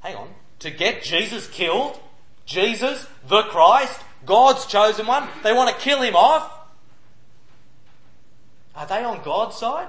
Hang 0.00 0.16
on. 0.16 0.30
To 0.60 0.70
get 0.70 1.02
Jesus 1.02 1.46
killed? 1.46 2.00
Jesus, 2.46 3.06
the 3.28 3.42
Christ, 3.42 4.00
God's 4.24 4.64
chosen 4.64 5.06
one, 5.06 5.28
they 5.42 5.52
want 5.52 5.68
to 5.68 5.82
kill 5.82 6.00
him 6.00 6.16
off? 6.16 6.50
Are 8.74 8.86
they 8.86 9.04
on 9.04 9.22
God's 9.22 9.58
side? 9.58 9.88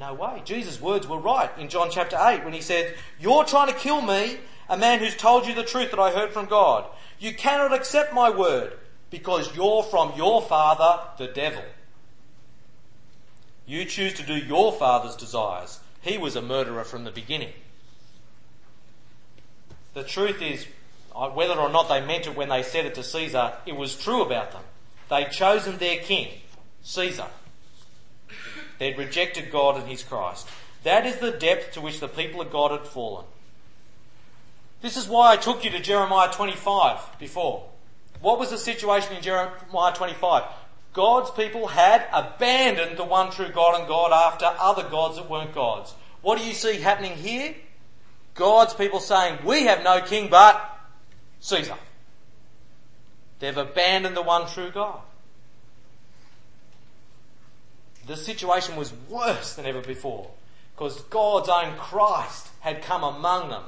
No 0.00 0.14
way. 0.14 0.40
Jesus' 0.46 0.80
words 0.80 1.06
were 1.06 1.18
right 1.18 1.50
in 1.58 1.68
John 1.68 1.90
chapter 1.90 2.16
8 2.18 2.42
when 2.42 2.54
he 2.54 2.62
said, 2.62 2.94
You're 3.20 3.44
trying 3.44 3.68
to 3.68 3.78
kill 3.78 4.00
me, 4.00 4.38
a 4.70 4.78
man 4.78 5.00
who's 5.00 5.14
told 5.14 5.46
you 5.46 5.54
the 5.54 5.62
truth 5.62 5.90
that 5.90 6.00
I 6.00 6.10
heard 6.10 6.32
from 6.32 6.46
God. 6.46 6.86
You 7.18 7.34
cannot 7.34 7.74
accept 7.74 8.14
my 8.14 8.30
word 8.30 8.78
because 9.12 9.54
you're 9.54 9.82
from 9.84 10.14
your 10.16 10.42
father, 10.42 10.98
the 11.18 11.28
devil. 11.28 11.62
You 13.66 13.84
choose 13.84 14.14
to 14.14 14.24
do 14.24 14.34
your 14.34 14.72
father's 14.72 15.14
desires. 15.14 15.78
He 16.00 16.18
was 16.18 16.34
a 16.34 16.42
murderer 16.42 16.82
from 16.82 17.04
the 17.04 17.12
beginning. 17.12 17.52
The 19.94 20.02
truth 20.02 20.40
is, 20.40 20.66
uh, 21.14 21.28
whether 21.28 21.54
or 21.54 21.68
not 21.68 21.90
they 21.90 22.04
meant 22.04 22.26
it 22.26 22.34
when 22.34 22.48
they 22.48 22.62
said 22.62 22.86
it 22.86 22.94
to 22.94 23.04
Caesar, 23.04 23.52
it 23.66 23.76
was 23.76 23.96
true 23.96 24.22
about 24.22 24.52
them. 24.52 24.62
They'd 25.10 25.30
chosen 25.30 25.76
their 25.76 25.98
king. 25.98 26.40
Caesar. 26.82 27.26
They'd 28.78 28.96
rejected 28.96 29.52
God 29.52 29.76
and 29.76 29.86
his 29.86 30.02
Christ. 30.02 30.48
That 30.84 31.04
is 31.04 31.18
the 31.18 31.30
depth 31.30 31.74
to 31.74 31.82
which 31.82 32.00
the 32.00 32.08
people 32.08 32.40
of 32.40 32.50
God 32.50 32.70
had 32.70 32.88
fallen. 32.88 33.26
This 34.80 34.96
is 34.96 35.06
why 35.06 35.32
I 35.32 35.36
took 35.36 35.64
you 35.64 35.70
to 35.70 35.80
Jeremiah 35.80 36.32
25 36.32 37.18
before. 37.20 37.68
What 38.22 38.38
was 38.38 38.50
the 38.50 38.58
situation 38.58 39.14
in 39.16 39.22
Jeremiah 39.22 39.94
25? 39.94 40.44
God's 40.94 41.30
people 41.32 41.66
had 41.66 42.06
abandoned 42.12 42.96
the 42.96 43.04
one 43.04 43.30
true 43.30 43.50
God 43.50 43.78
and 43.78 43.88
God 43.88 44.12
after 44.12 44.46
other 44.58 44.88
gods 44.88 45.16
that 45.16 45.28
weren't 45.28 45.54
gods. 45.54 45.94
What 46.22 46.38
do 46.38 46.46
you 46.46 46.54
see 46.54 46.76
happening 46.76 47.16
here? 47.16 47.54
God's 48.34 48.72
people 48.72 49.00
saying, 49.00 49.38
We 49.44 49.64
have 49.64 49.82
no 49.82 50.00
king 50.00 50.30
but 50.30 50.78
Caesar. 51.40 51.76
They've 53.40 53.56
abandoned 53.56 54.16
the 54.16 54.22
one 54.22 54.46
true 54.46 54.70
God 54.70 55.00
the 58.06 58.16
situation 58.16 58.76
was 58.76 58.92
worse 59.08 59.54
than 59.54 59.66
ever 59.66 59.80
before 59.80 60.30
because 60.74 61.00
God's 61.02 61.48
own 61.48 61.76
Christ 61.76 62.48
had 62.60 62.82
come 62.82 63.04
among 63.04 63.50
them 63.50 63.64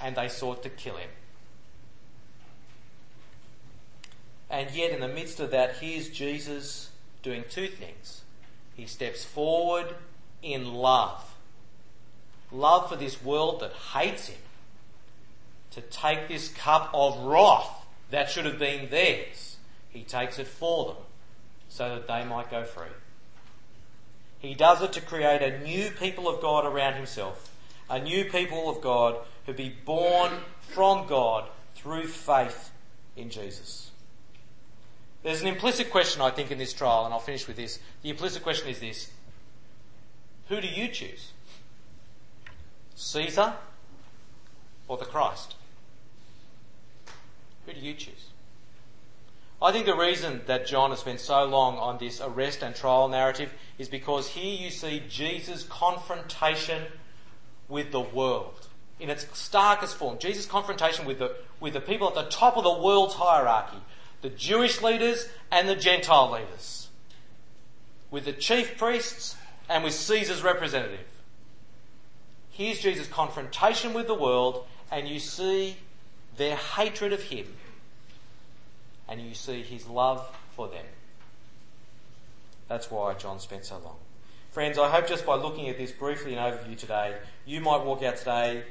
and 0.00 0.16
they 0.16 0.28
sought 0.28 0.62
to 0.62 0.68
kill 0.68 0.96
him. 0.96 1.10
And 4.50 4.70
yet, 4.72 4.90
in 4.90 5.00
the 5.00 5.08
midst 5.08 5.38
of 5.40 5.52
that, 5.52 5.76
here's 5.76 6.08
Jesus 6.08 6.90
doing 7.22 7.44
two 7.48 7.68
things. 7.68 8.22
He 8.74 8.86
steps 8.86 9.24
forward 9.24 9.94
in 10.42 10.74
love 10.74 11.30
love 12.52 12.88
for 12.88 12.96
this 12.96 13.22
world 13.22 13.60
that 13.60 13.72
hates 13.72 14.28
him, 14.28 14.38
to 15.70 15.80
take 15.80 16.28
this 16.28 16.48
cup 16.48 16.90
of 16.92 17.18
wrath 17.20 17.86
that 18.10 18.28
should 18.28 18.44
have 18.44 18.58
been 18.58 18.90
theirs. 18.90 19.56
He 19.90 20.02
takes 20.02 20.38
it 20.38 20.46
for 20.46 20.86
them 20.86 21.02
so 21.68 21.94
that 21.94 22.08
they 22.08 22.24
might 22.24 22.50
go 22.50 22.64
free. 22.64 22.86
He 24.40 24.54
does 24.54 24.82
it 24.82 24.92
to 24.94 25.00
create 25.00 25.42
a 25.42 25.62
new 25.62 25.90
people 25.90 26.28
of 26.28 26.40
God 26.40 26.64
around 26.64 26.94
himself, 26.94 27.54
a 27.88 28.00
new 28.00 28.24
people 28.24 28.68
of 28.68 28.80
God 28.80 29.16
who 29.46 29.52
be 29.52 29.68
born 29.84 30.32
from 30.60 31.06
God 31.06 31.44
through 31.74 32.06
faith 32.06 32.70
in 33.16 33.30
Jesus. 33.30 33.89
There's 35.22 35.42
an 35.42 35.48
implicit 35.48 35.90
question, 35.90 36.22
I 36.22 36.30
think, 36.30 36.50
in 36.50 36.58
this 36.58 36.72
trial, 36.72 37.04
and 37.04 37.12
I'll 37.12 37.20
finish 37.20 37.46
with 37.46 37.56
this. 37.56 37.78
The 38.02 38.10
implicit 38.10 38.42
question 38.42 38.68
is 38.68 38.80
this 38.80 39.10
Who 40.48 40.60
do 40.60 40.68
you 40.68 40.88
choose? 40.88 41.32
Caesar 42.94 43.54
or 44.88 44.96
the 44.96 45.04
Christ? 45.04 45.54
Who 47.66 47.72
do 47.72 47.80
you 47.80 47.94
choose? 47.94 48.30
I 49.62 49.72
think 49.72 49.84
the 49.84 49.96
reason 49.96 50.40
that 50.46 50.66
John 50.66 50.90
has 50.90 51.00
spent 51.00 51.20
so 51.20 51.44
long 51.44 51.76
on 51.76 51.98
this 51.98 52.20
arrest 52.20 52.62
and 52.62 52.74
trial 52.74 53.08
narrative 53.08 53.52
is 53.78 53.88
because 53.88 54.28
here 54.28 54.58
you 54.58 54.70
see 54.70 55.02
Jesus' 55.06 55.64
confrontation 55.64 56.84
with 57.68 57.92
the 57.92 58.00
world 58.00 58.68
in 58.98 59.10
its 59.10 59.26
starkest 59.38 59.96
form. 59.96 60.18
Jesus' 60.18 60.46
confrontation 60.46 61.04
with 61.04 61.18
the, 61.18 61.36
with 61.60 61.74
the 61.74 61.80
people 61.80 62.08
at 62.08 62.14
the 62.14 62.30
top 62.30 62.56
of 62.56 62.64
the 62.64 62.72
world's 62.72 63.14
hierarchy, 63.14 63.78
the 64.22 64.30
Jewish 64.30 64.82
leaders 64.82 65.28
and 65.50 65.68
the 65.68 65.76
Gentile 65.76 66.30
leaders, 66.30 66.88
with 68.10 68.24
the 68.24 68.32
chief 68.32 68.76
priests 68.76 69.36
and 69.68 69.84
with 69.84 69.94
Caesar's 69.94 70.42
representative. 70.42 71.06
Here's 72.50 72.80
Jesus' 72.80 73.06
confrontation 73.06 73.94
with 73.94 74.06
the 74.06 74.14
world, 74.14 74.66
and 74.90 75.08
you 75.08 75.18
see 75.18 75.76
their 76.36 76.56
hatred 76.56 77.12
of 77.12 77.22
him 77.24 77.46
and 79.10 79.20
you 79.20 79.34
see 79.34 79.62
his 79.62 79.86
love 79.88 80.26
for 80.54 80.68
them. 80.68 80.84
That's 82.68 82.90
why 82.90 83.14
John 83.14 83.40
spent 83.40 83.64
so 83.64 83.78
long. 83.78 83.96
Friends, 84.52 84.78
I 84.78 84.88
hope 84.88 85.08
just 85.08 85.26
by 85.26 85.34
looking 85.34 85.68
at 85.68 85.76
this 85.76 85.90
briefly 85.90 86.34
in 86.34 86.38
overview 86.38 86.78
today, 86.78 87.16
you 87.44 87.60
might 87.60 87.84
walk 87.84 88.02
out 88.02 88.16
today 88.16 88.62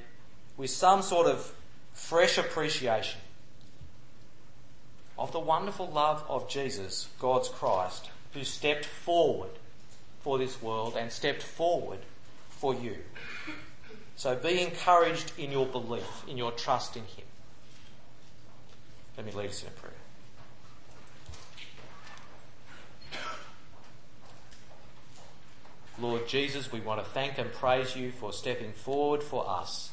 with 0.58 0.70
some 0.70 1.02
sort 1.02 1.28
of 1.28 1.54
fresh 1.94 2.38
appreciation 2.38 3.20
of 5.20 5.34
the 5.34 5.40
wonderful 5.40 5.88
love 5.88 6.24
of 6.30 6.50
Jesus, 6.50 7.10
God's 7.20 7.50
Christ, 7.50 8.10
who 8.34 8.44
stepped 8.44 8.86
forward 8.86 9.50
for 10.22 10.38
this 10.38 10.62
world 10.62 10.96
and 10.98 11.12
stepped 11.12 11.44
forward 11.44 12.00
for 12.50 12.74
you. 12.74 12.96
So 14.16 14.36
be 14.36 14.62
encouraged 14.62 15.34
in 15.38 15.52
your 15.52 15.66
belief, 15.66 16.24
in 16.28 16.38
your 16.38 16.52
trust 16.52 16.96
in 16.96 17.04
Him. 17.04 17.26
Let 19.18 19.26
me 19.26 19.32
lead 19.34 19.50
us 19.50 19.62
in 19.62 19.68
a 19.68 19.72
prayer. 19.72 19.94
Lord 26.00 26.30
Jesus, 26.30 26.72
we 26.72 26.80
want 26.80 27.04
to 27.04 27.10
thank 27.10 27.38
and 27.38 27.52
praise 27.52 27.96
you 27.96 28.12
for 28.12 28.32
stepping 28.32 28.72
forward 28.72 29.22
for 29.22 29.50
us, 29.50 29.92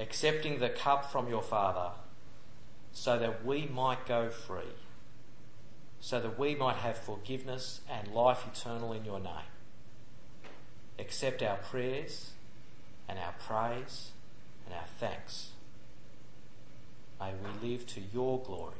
accepting 0.00 0.58
the 0.58 0.68
cup 0.68 1.12
from 1.12 1.28
your 1.28 1.42
Father, 1.42 1.92
so 2.92 3.18
that 3.18 3.44
we 3.44 3.66
might 3.66 4.06
go 4.06 4.30
free, 4.30 4.74
so 6.00 6.20
that 6.20 6.38
we 6.38 6.54
might 6.54 6.76
have 6.76 6.98
forgiveness 6.98 7.80
and 7.88 8.08
life 8.08 8.44
eternal 8.46 8.92
in 8.92 9.04
your 9.04 9.20
name. 9.20 9.50
Accept 10.98 11.42
our 11.42 11.56
prayers 11.56 12.32
and 13.08 13.18
our 13.18 13.34
praise 13.38 14.10
and 14.66 14.74
our 14.74 14.86
thanks. 14.98 15.50
May 17.20 17.32
we 17.32 17.70
live 17.70 17.86
to 17.88 18.00
your 18.12 18.40
glory. 18.40 18.74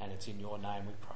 And 0.00 0.12
it's 0.12 0.26
in 0.26 0.40
your 0.40 0.58
name 0.58 0.86
we 0.86 0.92
pray. 1.00 1.13